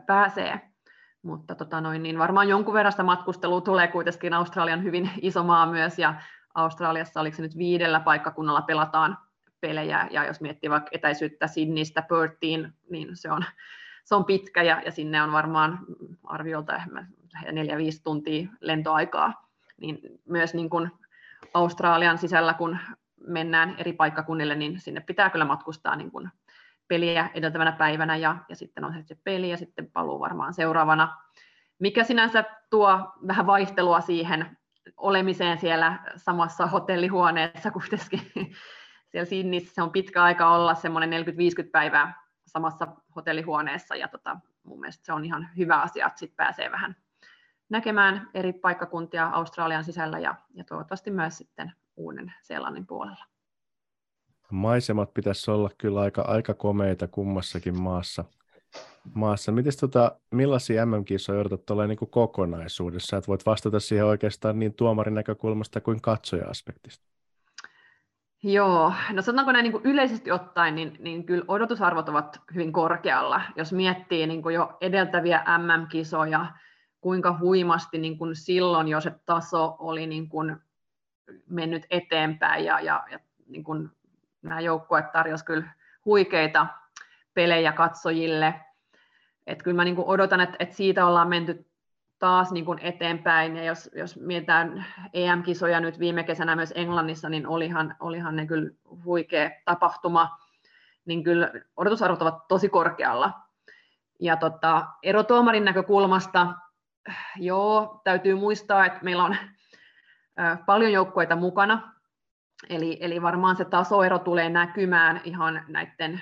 pääsee. 0.05 0.61
Mutta 1.21 1.55
tota 1.55 1.81
noin, 1.81 2.03
niin 2.03 2.19
varmaan 2.19 2.49
jonkun 2.49 2.73
verran 2.73 2.91
sitä 2.93 3.03
matkustelua 3.03 3.61
tulee 3.61 3.87
kuitenkin. 3.87 4.33
Australian 4.33 4.83
hyvin 4.83 5.09
iso 5.21 5.43
maa 5.43 5.65
myös, 5.65 5.99
ja 5.99 6.15
Australiassa 6.55 7.21
oliko 7.21 7.35
se 7.35 7.41
nyt 7.41 7.57
viidellä 7.57 7.99
paikkakunnalla 7.99 8.61
pelataan 8.61 9.17
pelejä, 9.61 10.07
ja 10.11 10.25
jos 10.25 10.41
miettii 10.41 10.69
vaikka 10.69 10.89
etäisyyttä 10.93 11.47
Sydneystä 11.47 12.01
Perthiin, 12.01 12.73
niin 12.89 13.09
se 13.13 13.31
on, 13.31 13.45
se 14.03 14.15
on 14.15 14.25
pitkä, 14.25 14.63
ja, 14.63 14.81
ja 14.85 14.91
sinne 14.91 15.21
on 15.21 15.31
varmaan 15.31 15.79
arviolta 16.23 16.73
4-5 16.73 16.81
tuntia 18.03 18.49
lentoaikaa, 18.59 19.47
niin 19.77 19.99
myös 20.25 20.53
niin 20.53 20.69
kuin 20.69 20.91
Australian 21.53 22.17
sisällä, 22.17 22.53
kun 22.53 22.77
mennään 23.27 23.75
eri 23.77 23.93
paikkakunnille, 23.93 24.55
niin 24.55 24.79
sinne 24.79 25.01
pitää 25.01 25.29
kyllä 25.29 25.45
matkustaa 25.45 25.95
niin 25.95 26.11
kuin 26.11 26.29
peliä 26.87 27.29
edeltävänä 27.33 27.71
päivänä 27.71 28.15
ja, 28.15 28.37
ja 28.49 28.55
sitten 28.55 28.83
on 28.83 29.03
se 29.05 29.17
peli 29.23 29.49
ja 29.49 29.57
sitten 29.57 29.91
paluu 29.91 30.19
varmaan 30.19 30.53
seuraavana, 30.53 31.17
mikä 31.79 32.03
sinänsä 32.03 32.43
tuo 32.69 33.13
vähän 33.27 33.47
vaihtelua 33.47 34.01
siihen 34.01 34.57
olemiseen 34.97 35.59
siellä 35.59 35.99
samassa 36.15 36.67
hotellihuoneessa 36.67 37.71
kuitenkin. 37.71 38.31
Siellä 39.11 39.25
Sydneyssä 39.25 39.73
se 39.73 39.81
on 39.81 39.91
pitkä 39.91 40.23
aika 40.23 40.49
olla 40.49 40.75
semmoinen 40.75 41.25
40-50 41.25 41.69
päivää 41.71 42.23
samassa 42.47 42.87
hotellihuoneessa 43.15 43.95
ja 43.95 44.07
tota, 44.07 44.37
mun 44.63 44.79
mielestä 44.79 45.05
se 45.05 45.13
on 45.13 45.25
ihan 45.25 45.49
hyvä 45.57 45.81
asia, 45.81 46.07
että 46.07 46.19
sitten 46.19 46.35
pääsee 46.35 46.71
vähän 46.71 46.95
näkemään 47.69 48.29
eri 48.33 48.53
paikkakuntia 48.53 49.27
Australian 49.27 49.83
sisällä 49.83 50.19
ja, 50.19 50.35
ja 50.53 50.63
toivottavasti 50.63 51.11
myös 51.11 51.37
sitten 51.37 51.73
uuden 51.95 52.33
Seelannin 52.41 52.87
puolella. 52.87 53.25
Maisemat 54.51 55.13
pitäisi 55.13 55.51
olla 55.51 55.69
kyllä 55.77 56.01
aika, 56.01 56.21
aika 56.21 56.53
komeita 56.53 57.07
kummassakin 57.07 57.81
maassa. 57.81 58.25
maassa. 59.13 59.51
Mites 59.51 59.77
tota, 59.77 60.11
millaisia 60.31 60.85
MM-kisoja 60.85 61.39
odotat 61.39 61.65
tuolla 61.65 61.87
niin 61.87 61.97
kokonaisuudessa? 62.09 63.17
Että 63.17 63.27
voit 63.27 63.45
vastata 63.45 63.79
siihen 63.79 64.05
oikeastaan 64.05 64.59
niin 64.59 64.73
tuomarin 64.73 65.13
näkökulmasta 65.13 65.81
kuin 65.81 66.01
katsoja-aspektista. 66.01 67.05
Joo, 68.43 68.93
no 69.11 69.21
sanotaanko 69.21 69.51
näin 69.51 69.63
niin 69.63 69.71
kuin 69.71 69.85
yleisesti 69.85 70.31
ottaen, 70.31 70.75
niin, 70.75 70.97
niin 70.99 71.25
kyllä 71.25 71.45
odotusarvot 71.47 72.09
ovat 72.09 72.41
hyvin 72.53 72.71
korkealla. 72.71 73.41
Jos 73.55 73.73
miettii 73.73 74.27
niin 74.27 74.41
kuin 74.41 74.55
jo 74.55 74.77
edeltäviä 74.81 75.43
MM-kisoja, 75.57 76.45
kuinka 77.01 77.37
huimasti 77.39 77.97
niin 77.97 78.17
kuin 78.17 78.35
silloin 78.35 78.87
jo 78.87 79.01
se 79.01 79.11
taso 79.25 79.75
oli 79.79 80.07
niin 80.07 80.29
kuin 80.29 80.57
mennyt 81.49 81.85
eteenpäin 81.89 82.65
ja, 82.65 82.79
ja, 82.79 83.03
ja 83.11 83.19
niin 83.47 83.63
kuin 83.63 83.89
nämä 84.45 84.61
joukkueet 84.61 85.11
tarjosivat 85.11 85.47
kyllä 85.47 85.65
huikeita 86.05 86.67
pelejä 87.33 87.71
katsojille. 87.71 88.55
Et 89.47 89.63
kyllä 89.63 89.75
mä 89.75 89.83
niin 89.83 89.95
kuin 89.95 90.07
odotan, 90.07 90.41
että, 90.41 90.55
että 90.59 90.75
siitä 90.75 91.05
ollaan 91.05 91.29
menty 91.29 91.65
taas 92.19 92.51
niin 92.51 92.65
kuin 92.65 92.79
eteenpäin. 92.79 93.57
Ja 93.57 93.63
jos, 93.63 93.89
jos 93.95 94.19
mietitään 94.19 94.85
EM-kisoja 95.13 95.79
nyt 95.79 95.99
viime 95.99 96.23
kesänä 96.23 96.55
myös 96.55 96.73
Englannissa, 96.75 97.29
niin 97.29 97.47
olihan, 97.47 97.95
olihan 97.99 98.35
ne 98.35 98.45
kyllä 98.45 98.71
huikea 99.05 99.49
tapahtuma. 99.65 100.37
Niin 101.05 101.23
kyllä 101.23 101.51
odotusarvot 101.77 102.21
ovat 102.21 102.47
tosi 102.47 102.69
korkealla. 102.69 103.31
Ja 104.19 104.37
tota, 104.37 104.87
erotuomarin 105.03 105.65
näkökulmasta, 105.65 106.47
joo, 107.35 108.01
täytyy 108.03 108.35
muistaa, 108.35 108.85
että 108.85 108.99
meillä 109.03 109.23
on 109.23 109.35
paljon 110.65 110.91
joukkueita 110.91 111.35
mukana, 111.35 111.94
Eli, 112.69 112.97
eli 113.01 113.21
varmaan 113.21 113.55
se 113.55 113.65
tasoero 113.65 114.19
tulee 114.19 114.49
näkymään 114.49 115.21
ihan 115.23 115.65
näiden 115.67 116.21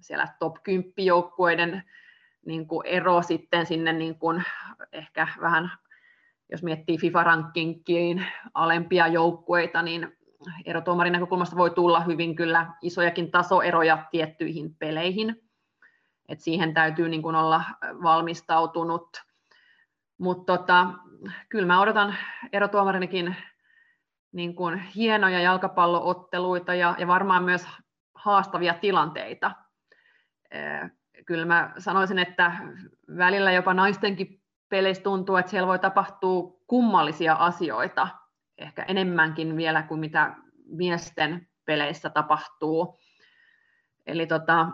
siellä 0.00 0.28
top 0.38 0.56
10 0.62 0.92
joukkueiden 0.98 1.82
niin 2.46 2.66
kuin 2.66 2.86
ero 2.86 3.22
sitten 3.22 3.66
sinne 3.66 3.92
niin 3.92 4.18
kuin 4.18 4.44
ehkä 4.92 5.28
vähän, 5.40 5.70
jos 6.50 6.62
miettii 6.62 6.98
FIFA-rankingkiin 6.98 8.26
alempia 8.54 9.06
joukkueita, 9.06 9.82
niin 9.82 10.18
erotuomarin 10.64 11.12
näkökulmasta 11.12 11.56
voi 11.56 11.70
tulla 11.70 12.00
hyvin 12.00 12.36
kyllä 12.36 12.66
isojakin 12.82 13.30
tasoeroja 13.30 14.06
tiettyihin 14.10 14.74
peleihin. 14.74 15.42
Et 16.28 16.40
siihen 16.40 16.74
täytyy 16.74 17.08
niin 17.08 17.22
kuin 17.22 17.36
olla 17.36 17.62
valmistautunut. 18.02 19.22
Mutta 20.18 20.56
tota, 20.56 20.86
kyllä 21.48 21.66
mä 21.66 21.80
odotan 21.80 22.14
erotuomarinakin 22.52 23.36
niin 24.32 24.54
kuin 24.54 24.78
hienoja 24.78 25.40
jalkapallootteluita 25.40 26.74
ja, 26.74 26.94
ja 26.98 27.06
varmaan 27.06 27.44
myös 27.44 27.66
haastavia 28.14 28.74
tilanteita. 28.74 29.50
Kyllä 31.26 31.44
mä 31.44 31.72
sanoisin, 31.78 32.18
että 32.18 32.52
välillä 33.16 33.52
jopa 33.52 33.74
naistenkin 33.74 34.42
peleissä 34.68 35.02
tuntuu, 35.02 35.36
että 35.36 35.50
siellä 35.50 35.66
voi 35.66 35.78
tapahtua 35.78 36.60
kummallisia 36.66 37.34
asioita, 37.34 38.08
ehkä 38.58 38.82
enemmänkin 38.82 39.56
vielä 39.56 39.82
kuin 39.82 40.00
mitä 40.00 40.34
miesten 40.66 41.48
peleissä 41.64 42.10
tapahtuu. 42.10 42.98
Eli 44.06 44.26
tota, 44.26 44.68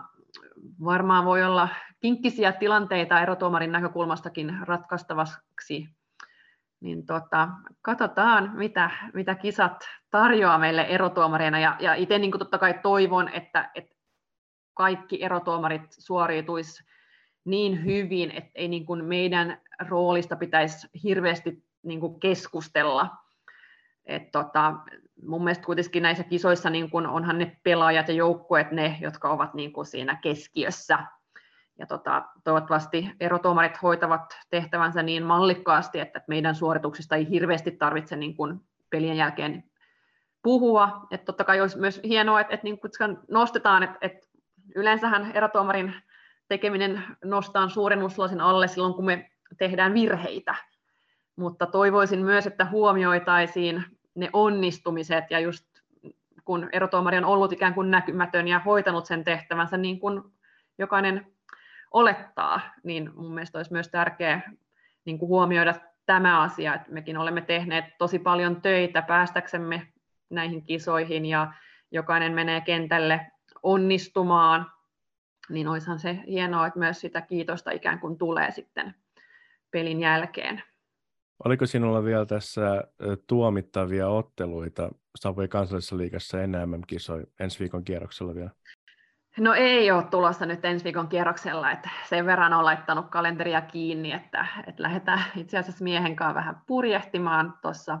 varmaan 0.85 1.25
voi 1.25 1.43
olla 1.43 1.69
kinkkisiä 1.99 2.51
tilanteita 2.51 3.21
erotuomarin 3.21 3.71
näkökulmastakin 3.71 4.57
ratkaistavaksi 4.61 5.96
niin 6.79 7.05
tota, 7.05 7.49
katsotaan, 7.81 8.51
mitä, 8.53 8.89
mitä 9.13 9.35
kisat 9.35 9.83
tarjoaa 10.11 10.57
meille 10.57 10.81
erotuomareina. 10.81 11.59
Ja, 11.59 11.75
ja 11.79 11.93
itse 11.93 12.19
niin 12.19 12.31
totta 12.31 12.57
kai 12.57 12.79
toivon, 12.83 13.29
että, 13.29 13.71
että 13.75 13.95
kaikki 14.73 15.23
erotuomarit 15.23 15.81
suoriutuisi 15.89 16.83
niin 17.45 17.85
hyvin, 17.85 18.31
että 18.31 18.51
ei 18.55 18.67
niin 18.67 18.85
kuin 18.85 19.05
meidän 19.05 19.61
roolista 19.87 20.35
pitäisi 20.35 20.87
hirveästi 21.03 21.63
niin 21.83 21.99
kuin 21.99 22.19
keskustella. 22.19 23.09
Et 24.05 24.31
tota, 24.31 24.73
mun 25.23 25.43
mielestä 25.43 25.65
kuitenkin 25.65 26.03
näissä 26.03 26.23
kisoissa 26.23 26.69
niin 26.69 26.89
kuin 26.89 27.07
onhan 27.07 27.37
ne 27.37 27.57
pelaajat 27.63 28.07
ja 28.07 28.13
joukkueet 28.13 28.71
ne, 28.71 28.97
jotka 29.01 29.29
ovat 29.29 29.53
niin 29.53 29.73
kuin 29.73 29.85
siinä 29.85 30.15
keskiössä 30.15 30.99
ja 31.79 31.85
tota, 31.85 32.25
toivottavasti 32.43 33.11
erotuomarit 33.19 33.81
hoitavat 33.81 34.37
tehtävänsä 34.49 35.03
niin 35.03 35.23
mallikkaasti, 35.23 35.99
että 35.99 36.21
meidän 36.27 36.55
suorituksista 36.55 37.15
ei 37.15 37.29
hirveästi 37.29 37.71
tarvitse 37.71 38.15
niin 38.15 38.35
kuin 38.35 38.61
pelien 38.89 39.17
jälkeen 39.17 39.63
puhua. 40.43 41.07
Et 41.11 41.25
totta 41.25 41.43
kai 41.43 41.61
olisi 41.61 41.77
myös 41.77 42.01
hienoa, 42.03 42.41
että, 42.41 42.53
että 42.53 42.63
niin 42.63 42.79
kuin 42.79 42.91
nostetaan, 43.31 43.83
että, 43.83 43.97
että 44.01 44.27
yleensähän 44.75 45.31
erotuomarin 45.33 45.93
tekeminen 46.47 47.03
nostaa 47.23 47.69
suurennuslasin 47.69 48.41
alle 48.41 48.67
silloin, 48.67 48.93
kun 48.93 49.05
me 49.05 49.31
tehdään 49.57 49.93
virheitä. 49.93 50.55
mutta 51.35 51.65
toivoisin 51.65 52.25
myös, 52.25 52.47
että 52.47 52.65
huomioitaisiin 52.65 53.83
ne 54.15 54.29
onnistumiset 54.33 55.25
ja 55.29 55.39
just 55.39 55.65
kun 56.45 56.69
erotuomari 56.71 57.17
on 57.17 57.25
ollut 57.25 57.51
ikään 57.51 57.73
kuin 57.73 57.91
näkymätön 57.91 58.47
ja 58.47 58.59
hoitanut 58.59 59.05
sen 59.05 59.23
tehtävänsä 59.23 59.77
niin 59.77 59.99
kuin 59.99 60.23
jokainen 60.77 61.36
olettaa, 61.91 62.61
niin 62.83 63.11
mun 63.15 63.33
mielestä 63.33 63.59
olisi 63.59 63.73
myös 63.73 63.89
tärkeää 63.89 64.51
niin 65.05 65.19
kuin 65.19 65.29
huomioida 65.29 65.73
tämä 66.05 66.41
asia, 66.41 66.75
että 66.75 66.91
mekin 66.91 67.17
olemme 67.17 67.41
tehneet 67.41 67.85
tosi 67.97 68.19
paljon 68.19 68.61
töitä 68.61 69.01
päästäksemme 69.01 69.87
näihin 70.29 70.65
kisoihin 70.65 71.25
ja 71.25 71.53
jokainen 71.91 72.33
menee 72.33 72.61
kentälle 72.61 73.31
onnistumaan, 73.63 74.71
niin 75.49 75.67
olisihan 75.67 75.99
se 75.99 76.19
hienoa, 76.27 76.67
että 76.67 76.79
myös 76.79 77.01
sitä 77.01 77.21
kiitosta 77.21 77.71
ikään 77.71 77.99
kuin 77.99 78.17
tulee 78.17 78.51
sitten 78.51 78.95
pelin 79.71 79.99
jälkeen. 79.99 80.63
Oliko 81.45 81.65
sinulla 81.65 82.03
vielä 82.03 82.25
tässä 82.25 82.83
tuomittavia 83.27 84.07
otteluita 84.07 84.89
Savoi 85.15 85.47
kansallisessa 85.47 85.97
liigassa 85.97 86.41
ennen 86.41 86.69
MM-kisoja 86.69 87.25
ensi 87.39 87.59
viikon 87.59 87.83
kierroksella 87.83 88.35
vielä? 88.35 88.51
No 89.39 89.53
ei 89.53 89.91
ole 89.91 90.03
tulossa 90.03 90.45
nyt 90.45 90.65
ensi 90.65 90.83
viikon 90.83 91.07
kierroksella, 91.07 91.71
että 91.71 91.89
sen 92.09 92.25
verran 92.25 92.53
on 92.53 92.65
laittanut 92.65 93.09
kalenteria 93.09 93.61
kiinni, 93.61 94.11
että, 94.11 94.47
että 94.67 94.83
lähdetään 94.83 95.23
itse 95.35 95.57
asiassa 95.57 95.83
miehen 95.83 96.15
kanssa 96.15 96.35
vähän 96.35 96.61
purjehtimaan 96.67 97.53
tuossa 97.61 97.99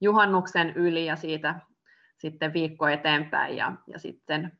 juhannuksen 0.00 0.70
yli 0.70 1.06
ja 1.06 1.16
siitä 1.16 1.60
sitten 2.18 2.52
viikko 2.52 2.88
eteenpäin. 2.88 3.56
Ja, 3.56 3.72
ja 3.86 3.98
sitten 3.98 4.58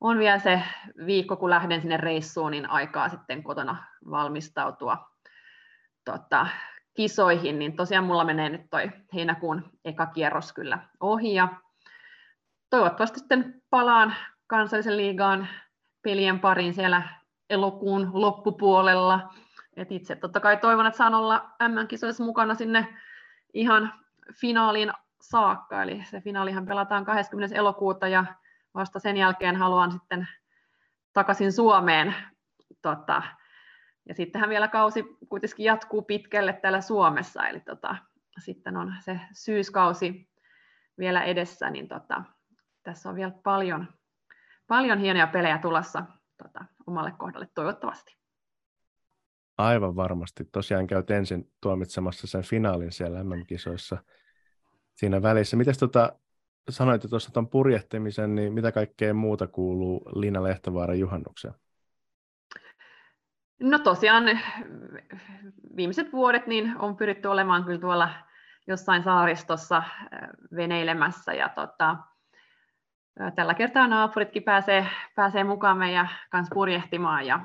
on 0.00 0.18
vielä 0.18 0.38
se 0.38 0.62
viikko, 1.06 1.36
kun 1.36 1.50
lähden 1.50 1.80
sinne 1.80 1.96
reissuun, 1.96 2.50
niin 2.50 2.70
aikaa 2.70 3.08
sitten 3.08 3.42
kotona 3.42 3.84
valmistautua 4.10 5.10
tota, 6.04 6.46
kisoihin, 6.94 7.58
niin 7.58 7.76
tosiaan 7.76 8.04
mulla 8.04 8.24
menee 8.24 8.48
nyt 8.48 8.70
toi 8.70 8.90
heinäkuun 9.14 9.70
eka 9.84 10.06
kierros 10.06 10.52
kyllä 10.52 10.78
ohi 11.00 11.34
ja 11.34 11.48
toivottavasti 12.70 13.18
sitten 13.18 13.62
palaan 13.70 14.14
kansallisen 14.50 14.96
liigaan 14.96 15.48
pelien 16.02 16.40
pariin 16.40 16.74
siellä 16.74 17.02
elokuun 17.50 18.10
loppupuolella. 18.12 19.34
Et 19.76 19.92
itse 19.92 20.16
totta 20.16 20.40
kai 20.40 20.56
toivon, 20.56 20.86
että 20.86 20.98
saan 20.98 21.14
olla 21.14 21.50
M-kisoissa 21.68 22.24
mukana 22.24 22.54
sinne 22.54 22.96
ihan 23.54 23.92
finaaliin 24.40 24.92
saakka, 25.20 25.82
eli 25.82 26.04
se 26.04 26.20
finaalihan 26.20 26.66
pelataan 26.66 27.04
20. 27.04 27.56
elokuuta 27.56 28.08
ja 28.08 28.24
vasta 28.74 28.98
sen 28.98 29.16
jälkeen 29.16 29.56
haluan 29.56 29.92
sitten 29.92 30.28
takaisin 31.12 31.52
Suomeen 31.52 32.14
tota, 32.82 33.22
ja 34.08 34.14
sittenhän 34.14 34.50
vielä 34.50 34.68
kausi 34.68 35.04
kuitenkin 35.28 35.64
jatkuu 35.64 36.02
pitkälle 36.02 36.52
täällä 36.52 36.80
Suomessa, 36.80 37.46
eli 37.46 37.60
tota, 37.60 37.96
sitten 38.38 38.76
on 38.76 38.94
se 39.00 39.20
syyskausi 39.32 40.28
vielä 40.98 41.22
edessä, 41.22 41.70
niin 41.70 41.88
tota, 41.88 42.22
tässä 42.82 43.08
on 43.08 43.14
vielä 43.14 43.32
paljon, 43.44 43.99
paljon 44.70 44.98
hienoja 44.98 45.26
pelejä 45.26 45.58
tulossa 45.58 46.02
tota, 46.42 46.64
omalle 46.86 47.12
kohdalle 47.18 47.48
toivottavasti. 47.54 48.16
Aivan 49.58 49.96
varmasti. 49.96 50.44
Tosiaan 50.44 50.86
käyt 50.86 51.10
ensin 51.10 51.52
tuomitsemassa 51.60 52.26
sen 52.26 52.42
finaalin 52.42 52.92
siellä 52.92 53.24
MM-kisoissa 53.24 53.98
siinä 54.94 55.22
välissä. 55.22 55.56
Miten 55.56 55.74
tota, 55.80 56.12
sanoit 56.70 57.02
tuossa 57.10 57.32
tuon 57.32 57.48
purjehtimisen, 57.48 58.34
niin 58.34 58.52
mitä 58.52 58.72
kaikkea 58.72 59.14
muuta 59.14 59.46
kuuluu 59.46 60.02
Liina 60.14 60.42
Lehtovaaran 60.42 60.98
juhannukseen? 60.98 61.54
No 63.60 63.78
tosiaan 63.78 64.40
viimeiset 65.76 66.12
vuodet 66.12 66.46
niin 66.46 66.76
on 66.78 66.96
pyritty 66.96 67.28
olemaan 67.28 67.64
kyllä 67.64 67.80
tuolla 67.80 68.10
jossain 68.66 69.02
saaristossa 69.02 69.76
äh, 69.76 69.84
veneilemässä 70.56 71.32
ja 71.34 71.48
tota, 71.48 71.96
tällä 73.34 73.54
kertaa 73.54 73.86
naapuritkin 73.86 74.42
pääsee, 74.42 74.86
pääsee 75.14 75.44
mukaan 75.44 75.78
meidän 75.78 76.10
kanssa 76.30 76.54
purjehtimaan 76.54 77.26
ja 77.26 77.40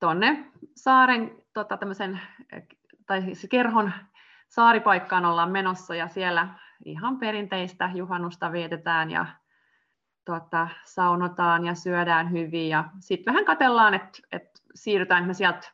tuonne 0.00 0.50
saaren 0.76 1.36
tota, 1.52 1.78
tai 3.06 3.22
siis 3.22 3.46
kerhon 3.50 3.92
saaripaikkaan 4.48 5.24
ollaan 5.24 5.50
menossa 5.50 5.94
ja 5.94 6.08
siellä 6.08 6.48
ihan 6.84 7.18
perinteistä 7.18 7.90
juhannusta 7.94 8.52
vietetään 8.52 9.10
ja 9.10 9.26
tota, 10.24 10.68
saunotaan 10.84 11.66
ja 11.66 11.74
syödään 11.74 12.30
hyvin 12.30 12.68
ja 12.68 12.84
sitten 13.00 13.32
vähän 13.32 13.44
katellaan, 13.44 13.94
että 13.94 14.18
et 14.32 14.48
siirrytään 14.74 15.26
me 15.26 15.34
sieltä 15.34 15.72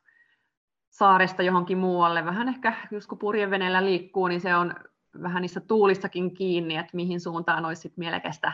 saaresta 0.90 1.42
johonkin 1.42 1.78
muualle. 1.78 2.24
Vähän 2.24 2.48
ehkä, 2.48 2.74
just 2.90 3.08
kun 3.08 3.18
purjeveneellä 3.18 3.84
liikkuu, 3.84 4.26
niin 4.26 4.40
se 4.40 4.54
on 4.54 4.74
vähän 5.22 5.42
niissä 5.42 5.60
tuulistakin 5.60 6.34
kiinni, 6.34 6.76
että 6.76 6.96
mihin 6.96 7.20
suuntaan 7.20 7.64
olisi 7.64 7.82
sit 7.82 7.96
mielekästä 7.96 8.52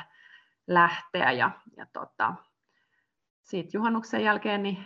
lähteä. 0.67 1.33
Ja, 1.33 1.51
ja 1.77 1.87
tota, 1.93 2.35
siitä 3.43 3.71
juhannuksen 3.73 4.25
jälkeen 4.25 4.63
niin 4.63 4.85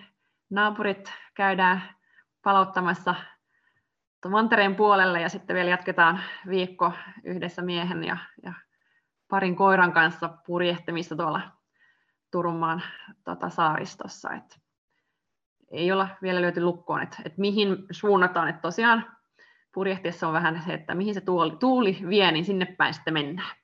naapurit 0.50 1.12
käydään 1.34 1.82
palauttamassa 2.42 3.14
mantereen 4.28 4.74
puolelle 4.74 5.20
ja 5.20 5.28
sitten 5.28 5.56
vielä 5.56 5.70
jatketaan 5.70 6.20
viikko 6.48 6.92
yhdessä 7.24 7.62
miehen 7.62 8.04
ja, 8.04 8.16
ja 8.42 8.52
parin 9.28 9.56
koiran 9.56 9.92
kanssa 9.92 10.28
purjehtimista 10.46 11.16
tuolla 11.16 11.40
Turunmaan 12.30 12.82
tota, 13.24 13.50
saaristossa. 13.50 14.32
Et 14.32 14.60
ei 15.70 15.92
olla 15.92 16.08
vielä 16.22 16.40
löyty 16.40 16.60
lukkoon, 16.60 17.02
että, 17.02 17.16
että 17.24 17.40
mihin 17.40 17.86
suunnataan. 17.90 18.48
Että 18.48 18.60
tosiaan 18.60 19.16
purjehtiessa 19.74 20.26
on 20.26 20.32
vähän 20.32 20.62
se, 20.66 20.74
että 20.74 20.94
mihin 20.94 21.14
se 21.14 21.20
tuuli, 21.20 21.56
tuuli 21.56 21.98
vie, 22.08 22.32
niin 22.32 22.44
sinne 22.44 22.66
päin 22.66 22.94
sitten 22.94 23.14
mennään. 23.14 23.56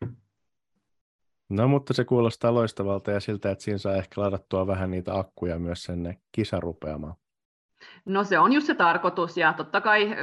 No 1.49 1.69
mutta 1.69 1.95
se 1.95 2.05
kuulostaa 2.05 2.55
loistavalta 2.55 3.11
ja 3.11 3.21
siltä, 3.21 3.51
että 3.51 3.65
siinä 3.65 3.79
saa 3.79 3.97
ehkä 3.97 4.21
ladattua 4.21 4.67
vähän 4.67 4.91
niitä 4.91 5.19
akkuja 5.19 5.59
myös 5.59 5.85
sen 5.85 6.19
kisarupeamaan. 6.33 7.15
No 8.05 8.25
se 8.25 8.39
on 8.39 8.53
just 8.53 8.67
se 8.67 8.75
tarkoitus 8.75 9.37
ja 9.37 9.53
totta 9.53 9.81
kai 9.81 10.17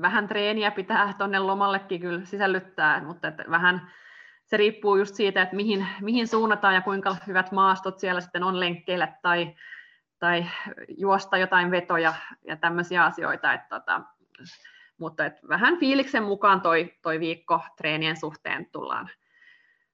vähän 0.00 0.28
treeniä 0.28 0.70
pitää 0.70 1.14
tuonne 1.18 1.38
lomallekin 1.38 2.00
kyllä 2.00 2.24
sisällyttää, 2.24 3.04
mutta 3.04 3.28
että 3.28 3.44
vähän 3.50 3.90
se 4.44 4.56
riippuu 4.56 4.96
just 4.96 5.14
siitä, 5.14 5.42
että 5.42 5.56
mihin, 5.56 5.86
mihin 6.00 6.28
suunnataan 6.28 6.74
ja 6.74 6.80
kuinka 6.80 7.16
hyvät 7.26 7.52
maastot 7.52 7.98
siellä 7.98 8.20
sitten 8.20 8.42
on 8.42 8.60
lenkkeillä 8.60 9.08
tai 9.22 9.54
tai 10.18 10.46
juosta 10.98 11.36
jotain 11.36 11.70
vetoja 11.70 12.14
ja 12.44 12.56
tämmöisiä 12.56 13.04
asioita. 13.04 13.52
Että 13.52 13.68
tota, 13.68 14.02
mutta 14.98 15.26
et 15.26 15.48
vähän 15.48 15.78
fiiliksen 15.78 16.22
mukaan 16.22 16.60
toi, 16.60 16.92
toi 17.02 17.20
viikko 17.20 17.60
treenien 17.76 18.16
suhteen 18.16 18.66
tullaan 18.72 19.10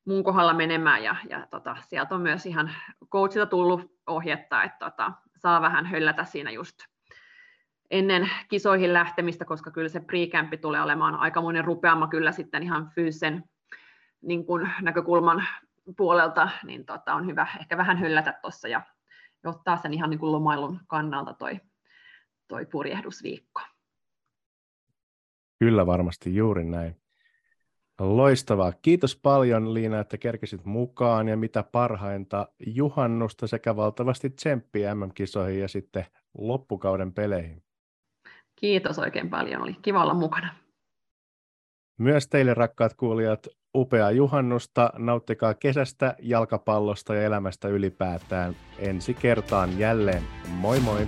mun 0.04 0.24
kohdalla 0.24 0.54
menemään 0.54 1.04
ja, 1.04 1.16
ja 1.28 1.46
tota, 1.50 1.76
sieltä 1.80 2.14
on 2.14 2.20
myös 2.20 2.46
ihan 2.46 2.70
coachilta 3.12 3.46
tullut 3.46 3.92
ohjetta, 4.06 4.62
että 4.62 4.90
tota, 4.90 5.12
saa 5.36 5.60
vähän 5.60 5.86
höllätä 5.86 6.24
siinä 6.24 6.50
just 6.50 6.76
ennen 7.90 8.30
kisoihin 8.48 8.92
lähtemistä, 8.92 9.44
koska 9.44 9.70
kyllä 9.70 9.88
se 9.88 10.00
pre 10.00 10.56
tulee 10.60 10.82
olemaan 10.82 11.14
aikamoinen 11.14 11.64
rupeama 11.64 12.08
kyllä 12.08 12.32
sitten 12.32 12.62
ihan 12.62 12.90
fyysisen 12.94 13.44
niin 14.22 14.46
kun 14.46 14.68
näkökulman 14.80 15.44
puolelta, 15.96 16.48
niin 16.64 16.86
tota, 16.86 17.14
on 17.14 17.26
hyvä 17.26 17.46
ehkä 17.60 17.76
vähän 17.76 17.96
höllätä 17.96 18.38
tuossa 18.42 18.68
ja 18.68 18.82
ottaa 19.44 19.76
sen 19.76 19.94
ihan 19.94 20.10
niin 20.10 20.20
kuin 20.20 20.32
lomailun 20.32 20.80
kannalta 20.86 21.34
toi, 21.34 21.60
toi 22.48 22.66
purjehdusviikko. 22.66 23.60
Kyllä 25.62 25.86
varmasti 25.86 26.36
juuri 26.36 26.64
näin. 26.64 26.96
Loistavaa. 28.00 28.72
Kiitos 28.82 29.16
paljon 29.16 29.74
Liina, 29.74 30.00
että 30.00 30.18
kerkesit 30.18 30.64
mukaan 30.64 31.28
ja 31.28 31.36
mitä 31.36 31.62
parhainta 31.62 32.48
juhannusta 32.66 33.46
sekä 33.46 33.76
valtavasti 33.76 34.30
tsemppiä 34.30 34.94
MM-kisoihin 34.94 35.60
ja 35.60 35.68
sitten 35.68 36.04
loppukauden 36.38 37.12
peleihin. 37.12 37.62
Kiitos 38.56 38.98
oikein 38.98 39.30
paljon, 39.30 39.62
oli 39.62 39.76
kiva 39.82 40.02
olla 40.02 40.14
mukana. 40.14 40.54
Myös 41.98 42.28
teille 42.28 42.54
rakkaat 42.54 42.94
kuulijat, 42.94 43.48
upeaa 43.76 44.10
juhannusta, 44.10 44.92
nauttikaa 44.98 45.54
kesästä, 45.54 46.16
jalkapallosta 46.22 47.14
ja 47.14 47.22
elämästä 47.22 47.68
ylipäätään. 47.68 48.56
Ensi 48.78 49.14
kertaan 49.14 49.78
jälleen. 49.78 50.22
Moi 50.48 50.80
moi! 50.80 51.06